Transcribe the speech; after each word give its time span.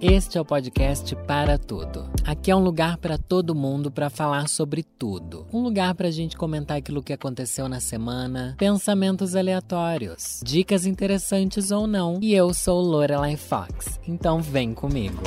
Este 0.00 0.38
é 0.38 0.40
o 0.40 0.44
podcast 0.44 1.16
Para 1.26 1.58
Tudo. 1.58 2.08
Aqui 2.24 2.52
é 2.52 2.54
um 2.54 2.62
lugar 2.62 2.98
para 2.98 3.18
todo 3.18 3.52
mundo 3.52 3.90
para 3.90 4.08
falar 4.08 4.48
sobre 4.48 4.84
tudo. 4.84 5.44
Um 5.52 5.60
lugar 5.60 5.92
para 5.96 6.06
a 6.06 6.10
gente 6.12 6.36
comentar 6.36 6.76
aquilo 6.76 7.02
que 7.02 7.12
aconteceu 7.12 7.68
na 7.68 7.80
semana, 7.80 8.54
pensamentos 8.56 9.34
aleatórios, 9.34 10.40
dicas 10.44 10.86
interessantes 10.86 11.72
ou 11.72 11.88
não. 11.88 12.20
E 12.22 12.32
eu 12.32 12.54
sou 12.54 12.80
Lorelai 12.80 13.36
Fox, 13.36 13.98
então 14.06 14.40
vem 14.40 14.72
comigo. 14.72 15.20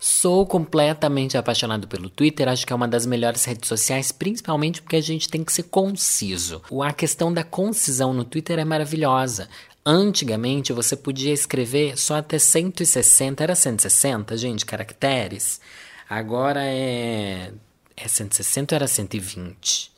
Sou 0.00 0.44
completamente 0.44 1.38
apaixonado 1.38 1.86
pelo 1.86 2.10
Twitter, 2.10 2.48
acho 2.48 2.66
que 2.66 2.72
é 2.72 2.76
uma 2.76 2.88
das 2.88 3.06
melhores 3.06 3.44
redes 3.44 3.68
sociais, 3.68 4.10
principalmente 4.10 4.82
porque 4.82 4.96
a 4.96 5.00
gente 5.00 5.28
tem 5.28 5.44
que 5.44 5.52
ser 5.52 5.62
conciso. 5.62 6.60
A 6.82 6.92
questão 6.92 7.32
da 7.32 7.44
concisão 7.44 8.12
no 8.12 8.24
Twitter 8.24 8.58
é 8.58 8.64
maravilhosa. 8.64 9.48
Antigamente 9.84 10.72
você 10.72 10.96
podia 10.96 11.32
escrever 11.32 11.98
só 11.98 12.16
até 12.16 12.38
160, 12.38 13.42
era 13.42 13.54
160, 13.54 14.36
gente, 14.36 14.64
caracteres. 14.64 15.60
Agora 16.08 16.62
é 16.64 17.52
é 17.96 18.08
160 18.08 18.74
ou 18.74 18.76
era 18.76 18.88
120? 18.88 19.92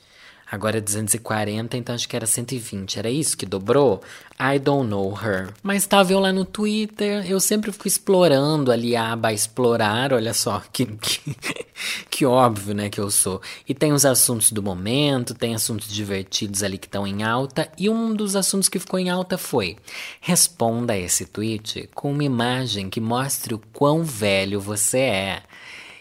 Agora 0.55 0.79
é 0.79 0.81
240, 0.81 1.77
então 1.77 1.93
acho 1.97 2.09
que 2.09 2.15
era 2.15 2.27
120. 2.27 2.97
Era 2.97 3.11
isso 3.11 3.37
que 3.37 3.45
dobrou? 3.45 4.01
I 4.39 4.57
don't 4.61 4.89
know 4.89 5.13
her. 5.21 5.53
Mas 5.65 5.83
estava 5.83 6.13
eu 6.13 6.21
lá 6.21 6.33
no 6.33 6.45
Twitter, 6.45 7.29
eu 7.29 7.41
sempre 7.41 7.73
fico 7.73 7.89
explorando 7.89 8.71
ali 8.71 8.95
a 8.95 9.13
aba 9.13 9.33
explorar, 9.33 10.13
olha 10.13 10.33
só, 10.33 10.63
que, 10.73 10.87
que, 10.87 11.37
que 12.09 12.25
óbvio, 12.25 12.73
né, 12.73 12.89
que 12.89 13.01
eu 13.01 13.11
sou. 13.11 13.43
E 13.69 13.75
tem 13.75 13.93
os 13.93 14.07
assuntos 14.07 14.53
do 14.53 14.63
momento, 14.63 15.35
tem 15.35 15.57
assuntos 15.57 15.93
divertidos 15.93 16.63
ali 16.63 16.79
que 16.79 16.87
estão 16.87 17.05
em 17.05 17.25
alta, 17.25 17.69
e 17.77 17.91
um 17.91 18.15
dos 18.15 18.37
assuntos 18.37 18.69
que 18.69 18.79
ficou 18.79 19.01
em 19.01 19.11
alta 19.11 19.37
foi: 19.37 19.77
responda 20.21 20.93
a 20.93 20.99
esse 20.99 21.27
tweet 21.27 21.91
com 21.93 22.13
uma 22.13 22.23
imagem 22.23 22.89
que 22.89 23.01
mostre 23.01 23.55
o 23.55 23.63
quão 23.73 24.05
velho 24.05 24.61
você 24.61 24.99
é. 24.99 25.43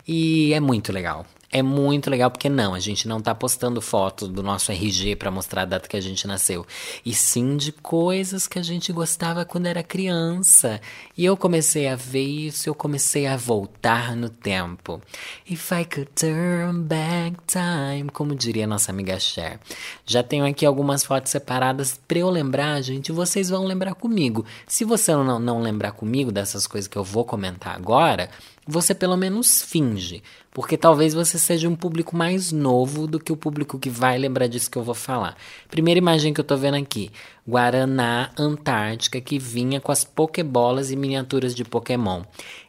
E 0.07 0.53
é 0.53 0.59
muito 0.59 0.91
legal 0.91 1.25
é 1.53 1.61
muito 1.61 2.09
legal 2.09 2.31
porque 2.31 2.49
não, 2.49 2.73
a 2.73 2.79
gente 2.79 3.07
não 3.07 3.21
tá 3.21 3.35
postando 3.35 3.79
foto 3.79 4.27
do 4.27 4.41
nosso 4.41 4.71
RG 4.71 5.15
para 5.15 5.29
mostrar 5.29 5.61
a 5.61 5.65
data 5.65 5.87
que 5.87 5.95
a 5.95 6.01
gente 6.01 6.25
nasceu, 6.25 6.65
e 7.05 7.13
sim 7.13 7.55
de 7.55 7.71
coisas 7.71 8.47
que 8.47 8.57
a 8.57 8.63
gente 8.63 8.91
gostava 8.91 9.45
quando 9.45 9.67
era 9.67 9.83
criança. 9.83 10.81
E 11.15 11.23
eu 11.23 11.37
comecei 11.37 11.87
a 11.87 11.95
ver 11.95 12.23
isso, 12.23 12.67
eu 12.67 12.73
comecei 12.73 13.27
a 13.27 13.37
voltar 13.37 14.15
no 14.15 14.29
tempo. 14.29 14.99
If 15.47 15.71
I 15.71 15.85
could 15.85 16.09
turn 16.15 16.81
back 16.81 17.37
time, 17.45 18.09
como 18.11 18.33
diria 18.33 18.65
nossa 18.65 18.91
amiga 18.91 19.19
Cher. 19.19 19.59
Já 20.07 20.23
tenho 20.23 20.47
aqui 20.47 20.65
algumas 20.65 21.05
fotos 21.05 21.31
separadas 21.31 22.01
para 22.07 22.17
eu 22.17 22.31
lembrar, 22.31 22.81
gente, 22.81 23.11
vocês 23.11 23.49
vão 23.49 23.63
lembrar 23.63 23.93
comigo. 23.93 24.43
Se 24.65 24.83
você 24.83 25.11
não, 25.11 25.37
não 25.37 25.61
lembrar 25.61 25.91
comigo 25.91 26.31
dessas 26.31 26.65
coisas 26.65 26.87
que 26.87 26.97
eu 26.97 27.03
vou 27.03 27.23
comentar 27.23 27.75
agora, 27.75 28.27
você 28.65 28.95
pelo 28.95 29.17
menos 29.17 29.61
finge, 29.61 30.23
porque 30.51 30.77
talvez 30.77 31.13
você 31.13 31.37
seja 31.37 31.67
um 31.67 31.75
público 31.75 32.15
mais 32.15 32.51
novo 32.51 33.07
do 33.07 33.19
que 33.19 33.31
o 33.31 33.37
público 33.37 33.79
que 33.79 33.89
vai 33.89 34.17
lembrar 34.17 34.47
disso 34.47 34.69
que 34.71 34.77
eu 34.77 34.83
vou 34.83 34.95
falar. 34.95 35.35
Primeira 35.69 35.97
imagem 35.97 36.33
que 36.33 36.39
eu 36.39 36.45
tô 36.45 36.55
vendo 36.55 36.75
aqui: 36.75 37.11
Guaraná 37.47 38.31
Antártica 38.37 39.19
que 39.19 39.37
vinha 39.37 39.81
com 39.81 39.91
as 39.91 40.03
pokebolas 40.03 40.91
e 40.91 40.95
miniaturas 40.95 41.53
de 41.53 41.63
Pokémon. 41.63 42.23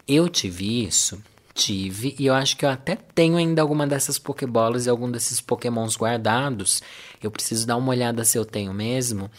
Eu 0.06 0.28
tive 0.28 0.84
isso, 0.84 1.22
tive, 1.55 2.17
e 2.19 2.27
eu 2.27 2.34
acho 2.34 2.56
que 2.56 2.65
eu 2.65 2.70
até 2.70 2.97
tenho 3.15 3.37
ainda 3.37 3.62
alguma 3.62 3.87
dessas 3.87 4.19
pokebolas 4.19 4.87
e 4.87 4.91
algum 4.91 5.11
desses 5.11 5.41
Pokémons 5.41 5.97
guardados. 5.97 6.83
Eu 7.22 7.31
preciso 7.31 7.67
dar 7.67 7.77
uma 7.77 7.91
olhada 7.91 8.25
se 8.25 8.37
eu 8.37 8.45
tenho 8.45 8.75
mesmo. 8.75 9.31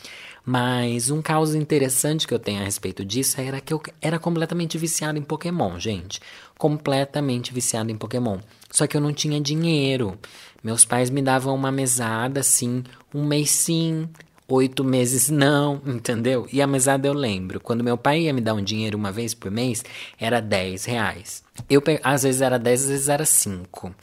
Mas 0.46 1.10
um 1.10 1.22
caso 1.22 1.58
interessante 1.58 2.28
que 2.28 2.34
eu 2.34 2.38
tenho 2.38 2.62
a 2.62 2.66
respeito 2.66 3.04
disso 3.04 3.42
era 3.42 3.60
que 3.60 3.74
eu 3.74 3.82
era 4.00 4.20
completamente 4.20 4.78
viciado 4.78 5.18
em 5.18 5.24
Pokémon, 5.24 5.80
gente. 5.80 6.22
Completamente 6.58 7.52
viciado 7.52 7.92
em 7.92 7.98
Pokémon. 7.98 8.38
Só 8.70 8.86
que 8.86 8.96
eu 8.96 9.02
não 9.02 9.12
tinha 9.12 9.42
dinheiro. 9.42 10.20
Meus 10.64 10.86
pais 10.86 11.10
me 11.10 11.22
davam 11.22 11.56
uma 11.56 11.72
mesada 11.72 12.42
assim, 12.42 12.84
um 13.14 13.26
mês 13.26 13.50
sim, 13.50 14.08
oito 14.48 14.84
meses 14.84 15.30
não, 15.30 15.82
entendeu? 15.86 16.48
E 16.52 16.62
a 16.62 16.68
mesada 16.68 17.08
eu 17.08 17.14
lembro. 17.14 17.60
Quando 17.60 17.84
meu 17.84 17.98
pai 17.98 18.22
ia 18.22 18.34
me 18.34 18.42
dar 18.42 18.54
um 18.54 18.64
dinheiro 18.64 18.98
uma 18.98 19.12
vez 19.12 19.34
por 19.34 19.50
mês, 19.50 19.84
era 20.20 20.40
10 20.40 20.86
reais. 20.86 21.44
Eu, 21.70 21.82
às 22.04 22.24
vezes 22.24 22.42
era 22.42 22.60
10, 22.60 22.84
às 22.84 22.90
vezes 22.90 23.10
era 23.10 23.26
5. 23.26 23.96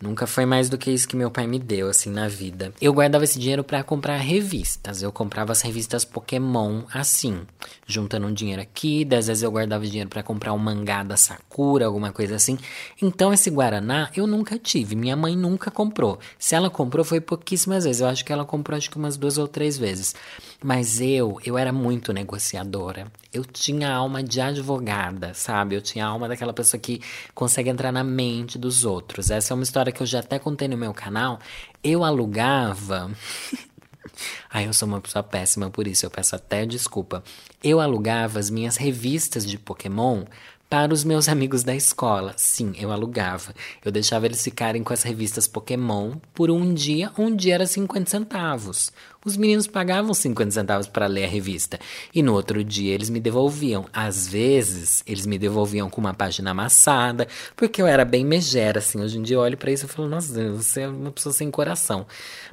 Nunca 0.00 0.26
foi 0.26 0.46
mais 0.46 0.70
do 0.70 0.78
que 0.78 0.90
isso 0.90 1.06
que 1.06 1.14
meu 1.14 1.30
pai 1.30 1.46
me 1.46 1.58
deu, 1.58 1.90
assim, 1.90 2.10
na 2.10 2.26
vida. 2.26 2.72
Eu 2.80 2.90
guardava 2.94 3.22
esse 3.22 3.38
dinheiro 3.38 3.62
para 3.62 3.82
comprar 3.82 4.16
revistas. 4.16 5.02
Eu 5.02 5.12
comprava 5.12 5.52
as 5.52 5.60
revistas 5.60 6.06
Pokémon 6.06 6.84
assim, 6.92 7.42
juntando 7.86 8.26
um 8.26 8.32
dinheiro 8.32 8.62
aqui. 8.62 9.06
Às 9.14 9.26
vezes 9.26 9.42
eu 9.42 9.50
guardava 9.50 9.86
dinheiro 9.86 10.08
para 10.08 10.22
comprar 10.22 10.54
um 10.54 10.58
mangá 10.58 11.02
da 11.02 11.18
Sakura, 11.18 11.84
alguma 11.84 12.12
coisa 12.12 12.36
assim. 12.36 12.58
Então 13.02 13.30
esse 13.30 13.50
Guaraná 13.50 14.10
eu 14.16 14.26
nunca 14.26 14.58
tive. 14.58 14.96
Minha 14.96 15.16
mãe 15.16 15.36
nunca 15.36 15.70
comprou. 15.70 16.18
Se 16.38 16.54
ela 16.54 16.70
comprou, 16.70 17.04
foi 17.04 17.20
pouquíssimas 17.20 17.84
vezes. 17.84 18.00
Eu 18.00 18.08
acho 18.08 18.24
que 18.24 18.32
ela 18.32 18.46
comprou 18.46 18.78
acho 18.78 18.90
que 18.90 18.96
umas 18.96 19.18
duas 19.18 19.36
ou 19.36 19.46
três 19.46 19.76
vezes. 19.76 20.14
Mas 20.62 21.00
eu, 21.00 21.38
eu 21.44 21.56
era 21.56 21.72
muito 21.72 22.12
negociadora. 22.12 23.06
Eu 23.32 23.44
tinha 23.44 23.90
alma 23.90 24.22
de 24.22 24.40
advogada, 24.40 25.32
sabe? 25.32 25.74
Eu 25.74 25.80
tinha 25.80 26.04
alma 26.04 26.28
daquela 26.28 26.52
pessoa 26.52 26.80
que 26.80 27.00
consegue 27.34 27.70
entrar 27.70 27.92
na 27.92 28.04
mente 28.04 28.58
dos 28.58 28.84
outros. 28.84 29.30
Essa 29.30 29.52
é 29.52 29.54
uma 29.54 29.62
história 29.62 29.89
que 29.92 30.02
eu 30.02 30.06
já 30.06 30.20
até 30.20 30.38
contei 30.38 30.68
no 30.68 30.76
meu 30.76 30.92
canal. 30.92 31.38
Eu 31.82 32.04
alugava. 32.04 33.10
Ai, 34.50 34.66
eu 34.66 34.72
sou 34.72 34.88
uma 34.88 35.00
pessoa 35.00 35.22
péssima 35.22 35.70
por 35.70 35.86
isso, 35.86 36.04
eu 36.04 36.10
peço 36.10 36.34
até 36.34 36.66
desculpa. 36.66 37.22
Eu 37.62 37.80
alugava 37.80 38.38
as 38.38 38.50
minhas 38.50 38.76
revistas 38.76 39.46
de 39.46 39.58
Pokémon 39.58 40.24
para 40.70 40.94
os 40.94 41.02
meus 41.02 41.28
amigos 41.28 41.64
da 41.64 41.74
escola. 41.74 42.32
Sim, 42.36 42.72
eu 42.78 42.92
alugava. 42.92 43.52
Eu 43.84 43.90
deixava 43.90 44.26
eles 44.26 44.42
ficarem 44.42 44.84
com 44.84 44.92
as 44.92 45.02
revistas 45.02 45.48
Pokémon 45.48 46.12
por 46.32 46.48
um 46.48 46.72
dia. 46.72 47.10
Um 47.18 47.34
dia 47.34 47.54
era 47.54 47.66
50 47.66 48.08
centavos. 48.08 48.92
Os 49.22 49.36
meninos 49.36 49.66
pagavam 49.66 50.14
50 50.14 50.50
centavos 50.50 50.86
para 50.86 51.06
ler 51.06 51.24
a 51.24 51.28
revista. 51.28 51.78
E 52.14 52.22
no 52.22 52.32
outro 52.32 52.64
dia 52.64 52.94
eles 52.94 53.10
me 53.10 53.20
devolviam. 53.20 53.84
Às 53.92 54.26
vezes, 54.26 55.02
eles 55.06 55.26
me 55.26 55.38
devolviam 55.38 55.90
com 55.90 56.00
uma 56.00 56.14
página 56.14 56.52
amassada, 56.52 57.28
porque 57.54 57.82
eu 57.82 57.86
era 57.86 58.04
bem 58.04 58.24
megera, 58.24 58.78
assim. 58.78 59.00
Hoje 59.00 59.18
em 59.18 59.22
dia 59.22 59.36
eu 59.36 59.40
olho 59.40 59.58
para 59.58 59.70
isso 59.70 59.84
e 59.84 59.88
falo, 59.88 60.08
nossa, 60.08 60.50
você 60.52 60.82
é 60.82 60.88
uma 60.88 61.10
pessoa 61.10 61.34
sem 61.34 61.50
coração. 61.50 62.06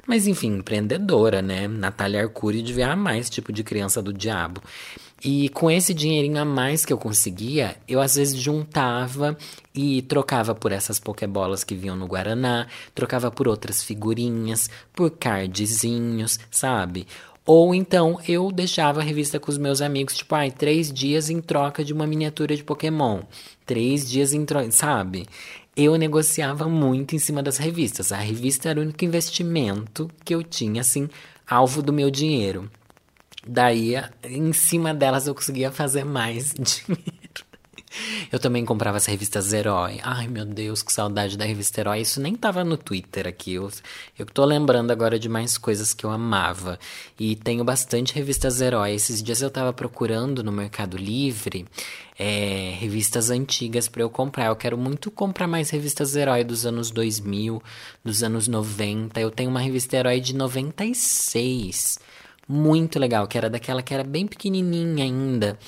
Mas 0.06 0.26
enfim, 0.26 0.56
empreendedora, 0.56 1.40
né? 1.40 1.66
Natália 1.66 2.22
Arcuri 2.22 2.62
devia 2.62 2.92
amar 2.92 3.18
esse 3.18 3.30
tipo 3.30 3.50
de 3.50 3.64
criança 3.64 4.02
do 4.02 4.12
diabo. 4.12 4.62
E 5.24 5.48
com 5.48 5.70
esse 5.70 5.92
dinheirinho 5.92 6.38
a 6.38 6.44
mais 6.44 6.84
que 6.84 6.92
eu 6.92 6.98
conseguia, 6.98 7.76
eu 7.88 8.00
às 8.00 8.14
vezes 8.14 8.38
juntava 8.38 9.36
e 9.80 10.02
trocava 10.02 10.56
por 10.56 10.72
essas 10.72 10.98
pokebolas 10.98 11.62
que 11.62 11.76
vinham 11.76 11.94
no 11.94 12.08
Guaraná, 12.08 12.66
trocava 12.92 13.30
por 13.30 13.46
outras 13.46 13.80
figurinhas, 13.80 14.68
por 14.92 15.08
cardzinhos, 15.08 16.40
sabe? 16.50 17.06
Ou 17.46 17.72
então 17.72 18.18
eu 18.26 18.50
deixava 18.50 19.00
a 19.00 19.04
revista 19.04 19.38
com 19.38 19.52
os 19.52 19.56
meus 19.56 19.80
amigos, 19.80 20.16
tipo, 20.16 20.34
ai, 20.34 20.50
três 20.50 20.92
dias 20.92 21.30
em 21.30 21.40
troca 21.40 21.84
de 21.84 21.92
uma 21.92 22.08
miniatura 22.08 22.56
de 22.56 22.64
Pokémon. 22.64 23.20
Três 23.64 24.10
dias 24.10 24.32
em 24.32 24.44
troca, 24.44 24.68
sabe? 24.72 25.28
Eu 25.76 25.94
negociava 25.94 26.68
muito 26.68 27.14
em 27.14 27.20
cima 27.20 27.40
das 27.40 27.56
revistas. 27.56 28.10
A 28.10 28.16
revista 28.16 28.70
era 28.70 28.80
o 28.80 28.82
único 28.82 29.04
investimento 29.04 30.10
que 30.24 30.34
eu 30.34 30.42
tinha, 30.42 30.80
assim, 30.80 31.08
alvo 31.48 31.82
do 31.82 31.92
meu 31.92 32.10
dinheiro. 32.10 32.68
Daí, 33.46 33.94
em 34.24 34.52
cima 34.52 34.92
delas, 34.92 35.28
eu 35.28 35.36
conseguia 35.36 35.70
fazer 35.70 36.04
mais 36.04 36.52
dinheiro. 36.58 37.27
Eu 38.30 38.38
também 38.38 38.64
comprava 38.64 38.96
as 38.96 39.06
revistas 39.06 39.52
Herói. 39.52 40.00
Ai, 40.02 40.28
meu 40.28 40.44
Deus, 40.44 40.82
que 40.82 40.92
saudade 40.92 41.36
da 41.36 41.44
revista 41.44 41.80
Herói. 41.80 42.00
Isso 42.00 42.20
nem 42.20 42.34
tava 42.34 42.64
no 42.64 42.76
Twitter 42.76 43.26
aqui. 43.26 43.54
Eu, 43.54 43.70
eu 44.18 44.26
tô 44.26 44.44
lembrando 44.44 44.90
agora 44.90 45.18
de 45.18 45.28
mais 45.28 45.56
coisas 45.56 45.94
que 45.94 46.04
eu 46.04 46.10
amava. 46.10 46.78
E 47.18 47.36
tenho 47.36 47.64
bastante 47.64 48.14
revistas 48.14 48.60
Herói. 48.60 48.94
Esses 48.94 49.22
dias 49.22 49.40
eu 49.42 49.50
tava 49.50 49.72
procurando 49.72 50.42
no 50.42 50.52
Mercado 50.52 50.96
Livre 50.96 51.66
é, 52.18 52.74
revistas 52.78 53.30
antigas 53.30 53.88
para 53.88 54.02
eu 54.02 54.10
comprar. 54.10 54.46
Eu 54.46 54.56
quero 54.56 54.76
muito 54.76 55.10
comprar 55.10 55.46
mais 55.46 55.70
revistas 55.70 56.16
Herói 56.16 56.44
dos 56.44 56.66
anos 56.66 56.90
2000, 56.90 57.62
dos 58.04 58.22
anos 58.22 58.48
90. 58.48 59.20
Eu 59.20 59.30
tenho 59.30 59.50
uma 59.50 59.60
revista 59.60 59.96
Herói 59.96 60.20
de 60.20 60.34
96 60.34 61.98
muito 62.48 62.98
legal, 62.98 63.28
que 63.28 63.36
era 63.36 63.50
daquela 63.50 63.82
que 63.82 63.92
era 63.92 64.02
bem 64.02 64.26
pequenininha 64.26 65.04
ainda. 65.04 65.58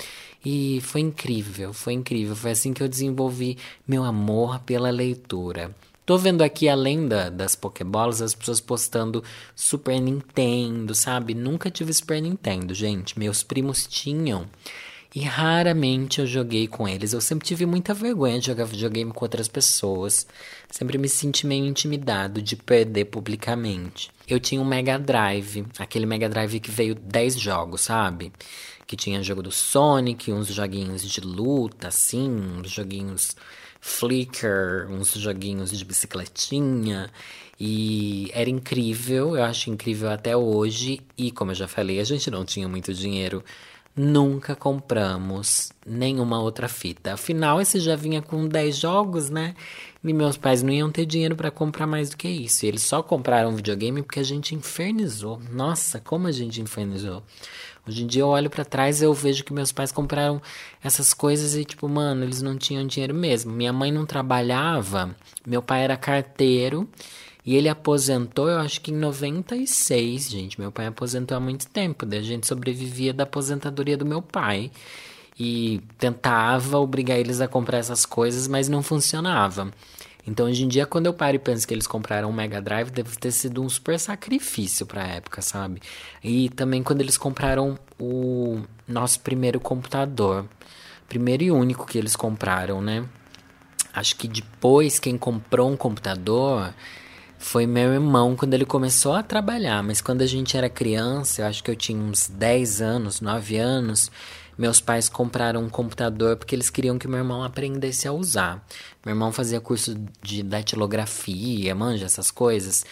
E 0.44 0.80
foi 0.82 1.02
incrível, 1.02 1.72
foi 1.72 1.92
incrível. 1.92 2.34
Foi 2.34 2.52
assim 2.52 2.72
que 2.72 2.82
eu 2.82 2.88
desenvolvi 2.88 3.58
meu 3.86 4.04
amor 4.04 4.60
pela 4.60 4.90
leitura. 4.90 5.74
Tô 6.06 6.18
vendo 6.18 6.42
aqui, 6.42 6.68
além 6.68 7.06
da, 7.06 7.28
das 7.28 7.54
Pokébolas, 7.54 8.20
as 8.20 8.34
pessoas 8.34 8.60
postando 8.60 9.22
Super 9.54 10.00
Nintendo, 10.00 10.94
sabe? 10.94 11.34
Nunca 11.34 11.70
tive 11.70 11.92
Super 11.92 12.20
Nintendo, 12.20 12.74
gente. 12.74 13.18
Meus 13.18 13.42
primos 13.42 13.86
tinham. 13.86 14.46
E 15.12 15.22
raramente 15.22 16.20
eu 16.20 16.26
joguei 16.26 16.68
com 16.68 16.86
eles. 16.86 17.12
Eu 17.12 17.20
sempre 17.20 17.46
tive 17.46 17.66
muita 17.66 17.92
vergonha 17.92 18.38
de 18.38 18.46
jogar 18.46 18.64
videogame 18.64 19.12
com 19.12 19.24
outras 19.24 19.48
pessoas. 19.48 20.24
Sempre 20.70 20.98
me 20.98 21.08
senti 21.08 21.46
meio 21.46 21.66
intimidado 21.66 22.40
de 22.40 22.54
perder 22.54 23.06
publicamente. 23.06 24.10
Eu 24.28 24.38
tinha 24.38 24.60
um 24.60 24.64
Mega 24.64 24.98
Drive, 24.98 25.66
aquele 25.78 26.06
Mega 26.06 26.28
Drive 26.28 26.60
que 26.60 26.70
veio 26.70 26.94
10 26.94 27.40
jogos, 27.40 27.80
sabe? 27.80 28.32
Que 28.86 28.94
tinha 28.94 29.22
jogo 29.22 29.42
do 29.42 29.50
Sonic, 29.50 30.30
uns 30.30 30.46
joguinhos 30.46 31.02
de 31.02 31.20
luta, 31.20 31.88
assim, 31.88 32.30
uns 32.30 32.70
joguinhos 32.70 33.34
Flickr, 33.80 34.86
uns 34.90 35.14
joguinhos 35.14 35.76
de 35.76 35.84
bicicletinha. 35.84 37.10
E 37.58 38.30
era 38.32 38.48
incrível, 38.48 39.36
eu 39.36 39.42
acho 39.42 39.70
incrível 39.70 40.10
até 40.10 40.36
hoje. 40.36 41.00
E 41.18 41.32
como 41.32 41.50
eu 41.50 41.54
já 41.56 41.66
falei, 41.66 41.98
a 41.98 42.04
gente 42.04 42.30
não 42.30 42.44
tinha 42.44 42.68
muito 42.68 42.94
dinheiro 42.94 43.42
nunca 43.94 44.54
compramos 44.54 45.72
nenhuma 45.86 46.40
outra 46.40 46.68
fita. 46.68 47.14
Afinal, 47.14 47.60
esse 47.60 47.80
já 47.80 47.96
vinha 47.96 48.22
com 48.22 48.46
10 48.46 48.76
jogos, 48.76 49.30
né? 49.30 49.54
E 50.02 50.12
meus 50.12 50.36
pais 50.36 50.62
não 50.62 50.72
iam 50.72 50.90
ter 50.90 51.04
dinheiro 51.04 51.36
para 51.36 51.50
comprar 51.50 51.86
mais 51.86 52.10
do 52.10 52.16
que 52.16 52.28
isso. 52.28 52.64
E 52.64 52.68
eles 52.68 52.82
só 52.82 53.02
compraram 53.02 53.54
videogame 53.54 54.02
porque 54.02 54.20
a 54.20 54.24
gente 54.24 54.54
infernizou. 54.54 55.40
Nossa, 55.52 56.00
como 56.00 56.26
a 56.26 56.32
gente 56.32 56.60
infernizou. 56.60 57.22
Hoje 57.86 58.04
em 58.04 58.06
dia 58.06 58.22
eu 58.22 58.28
olho 58.28 58.48
para 58.48 58.64
trás 58.64 59.00
e 59.00 59.04
eu 59.04 59.12
vejo 59.12 59.42
que 59.42 59.52
meus 59.52 59.72
pais 59.72 59.90
compraram 59.90 60.40
essas 60.82 61.12
coisas 61.12 61.54
e 61.54 61.64
tipo, 61.64 61.88
mano, 61.88 62.24
eles 62.24 62.40
não 62.40 62.56
tinham 62.56 62.86
dinheiro 62.86 63.14
mesmo. 63.14 63.52
Minha 63.52 63.72
mãe 63.72 63.90
não 63.90 64.06
trabalhava, 64.06 65.14
meu 65.46 65.62
pai 65.62 65.84
era 65.84 65.96
carteiro 65.96 66.88
e 67.44 67.56
ele 67.56 67.68
aposentou, 67.68 68.48
eu 68.48 68.58
acho 68.58 68.80
que 68.80 68.90
em 68.90 68.96
96, 68.96 70.28
gente. 70.28 70.60
Meu 70.60 70.70
pai 70.70 70.86
aposentou 70.86 71.36
há 71.36 71.40
muito 71.40 71.66
tempo. 71.68 72.04
Daí 72.04 72.18
a 72.18 72.22
gente 72.22 72.46
sobrevivia 72.46 73.14
da 73.14 73.24
aposentadoria 73.24 73.96
do 73.96 74.04
meu 74.04 74.20
pai. 74.20 74.70
E 75.38 75.80
tentava 75.96 76.78
obrigar 76.78 77.18
eles 77.18 77.40
a 77.40 77.48
comprar 77.48 77.78
essas 77.78 78.04
coisas, 78.04 78.46
mas 78.46 78.68
não 78.68 78.82
funcionava. 78.82 79.70
Então 80.26 80.46
hoje 80.46 80.64
em 80.64 80.68
dia, 80.68 80.84
quando 80.84 81.06
eu 81.06 81.14
paro 81.14 81.36
e 81.36 81.38
penso 81.38 81.66
que 81.66 81.72
eles 81.72 81.86
compraram 81.86 82.28
um 82.28 82.32
Mega 82.32 82.60
Drive, 82.60 82.90
deve 82.90 83.16
ter 83.16 83.32
sido 83.32 83.62
um 83.62 83.68
super 83.68 83.98
sacrifício 83.98 84.84
pra 84.84 85.06
época, 85.06 85.40
sabe? 85.40 85.80
E 86.22 86.50
também 86.50 86.82
quando 86.82 87.00
eles 87.00 87.16
compraram 87.16 87.78
o 87.98 88.60
nosso 88.86 89.20
primeiro 89.20 89.58
computador. 89.58 90.46
Primeiro 91.08 91.42
e 91.42 91.50
único 91.50 91.86
que 91.86 91.96
eles 91.96 92.14
compraram, 92.14 92.82
né? 92.82 93.04
Acho 93.94 94.14
que 94.16 94.28
depois 94.28 94.98
quem 94.98 95.16
comprou 95.16 95.70
um 95.70 95.76
computador 95.76 96.72
foi 97.40 97.66
meu 97.66 97.94
irmão 97.94 98.36
quando 98.36 98.52
ele 98.52 98.66
começou 98.66 99.14
a 99.14 99.22
trabalhar, 99.22 99.82
mas 99.82 100.02
quando 100.02 100.20
a 100.20 100.26
gente 100.26 100.58
era 100.58 100.68
criança, 100.68 101.40
eu 101.40 101.46
acho 101.46 101.64
que 101.64 101.70
eu 101.70 101.74
tinha 101.74 101.98
uns 101.98 102.28
10 102.28 102.82
anos, 102.82 103.22
9 103.22 103.56
anos, 103.56 104.10
meus 104.58 104.78
pais 104.78 105.08
compraram 105.08 105.62
um 105.62 105.68
computador 105.68 106.36
porque 106.36 106.54
eles 106.54 106.68
queriam 106.68 106.98
que 106.98 107.08
meu 107.08 107.16
irmão 107.16 107.42
aprendesse 107.42 108.06
a 108.06 108.12
usar. 108.12 108.64
Meu 109.04 109.14
irmão 109.14 109.32
fazia 109.32 109.58
curso 109.58 109.98
de 110.22 110.42
datilografia, 110.42 111.74
manja 111.74 112.04
essas 112.04 112.30
coisas. 112.30 112.84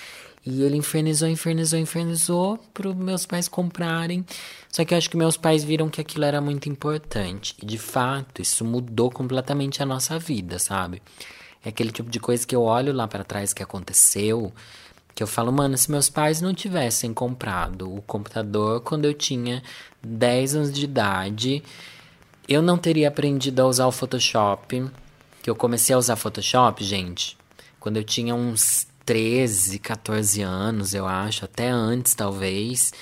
E 0.46 0.62
ele 0.62 0.78
infernizou, 0.78 1.28
infernizou, 1.28 1.78
infernizou 1.78 2.58
para 2.72 2.94
meus 2.94 3.26
pais 3.26 3.48
comprarem. 3.48 4.24
Só 4.72 4.82
que 4.82 4.94
eu 4.94 4.98
acho 4.98 5.10
que 5.10 5.16
meus 5.16 5.36
pais 5.36 5.62
viram 5.62 5.90
que 5.90 6.00
aquilo 6.00 6.24
era 6.24 6.40
muito 6.40 6.70
importante. 6.70 7.54
E 7.62 7.66
de 7.66 7.76
fato, 7.76 8.40
isso 8.40 8.64
mudou 8.64 9.10
completamente 9.10 9.82
a 9.82 9.86
nossa 9.86 10.18
vida, 10.18 10.58
sabe? 10.58 11.02
É 11.68 11.70
aquele 11.70 11.92
tipo 11.92 12.08
de 12.08 12.18
coisa 12.18 12.46
que 12.46 12.56
eu 12.56 12.62
olho 12.62 12.94
lá 12.94 13.06
para 13.06 13.22
trás 13.22 13.52
que 13.52 13.62
aconteceu, 13.62 14.50
que 15.14 15.22
eu 15.22 15.26
falo, 15.26 15.52
mano, 15.52 15.76
se 15.76 15.90
meus 15.90 16.08
pais 16.08 16.40
não 16.40 16.54
tivessem 16.54 17.12
comprado 17.12 17.94
o 17.94 18.00
computador 18.00 18.80
quando 18.80 19.04
eu 19.04 19.12
tinha 19.12 19.62
10 20.02 20.54
anos 20.54 20.72
de 20.72 20.86
idade, 20.86 21.62
eu 22.48 22.62
não 22.62 22.78
teria 22.78 23.08
aprendido 23.08 23.60
a 23.60 23.66
usar 23.66 23.86
o 23.86 23.92
Photoshop. 23.92 24.90
Que 25.42 25.50
eu 25.50 25.54
comecei 25.54 25.94
a 25.94 25.98
usar 25.98 26.16
Photoshop, 26.16 26.82
gente, 26.82 27.36
quando 27.78 27.98
eu 27.98 28.04
tinha 28.04 28.34
uns 28.34 28.86
13, 29.04 29.78
14 29.78 30.40
anos, 30.40 30.94
eu 30.94 31.06
acho, 31.06 31.44
até 31.44 31.68
antes 31.68 32.14
talvez 32.14 32.94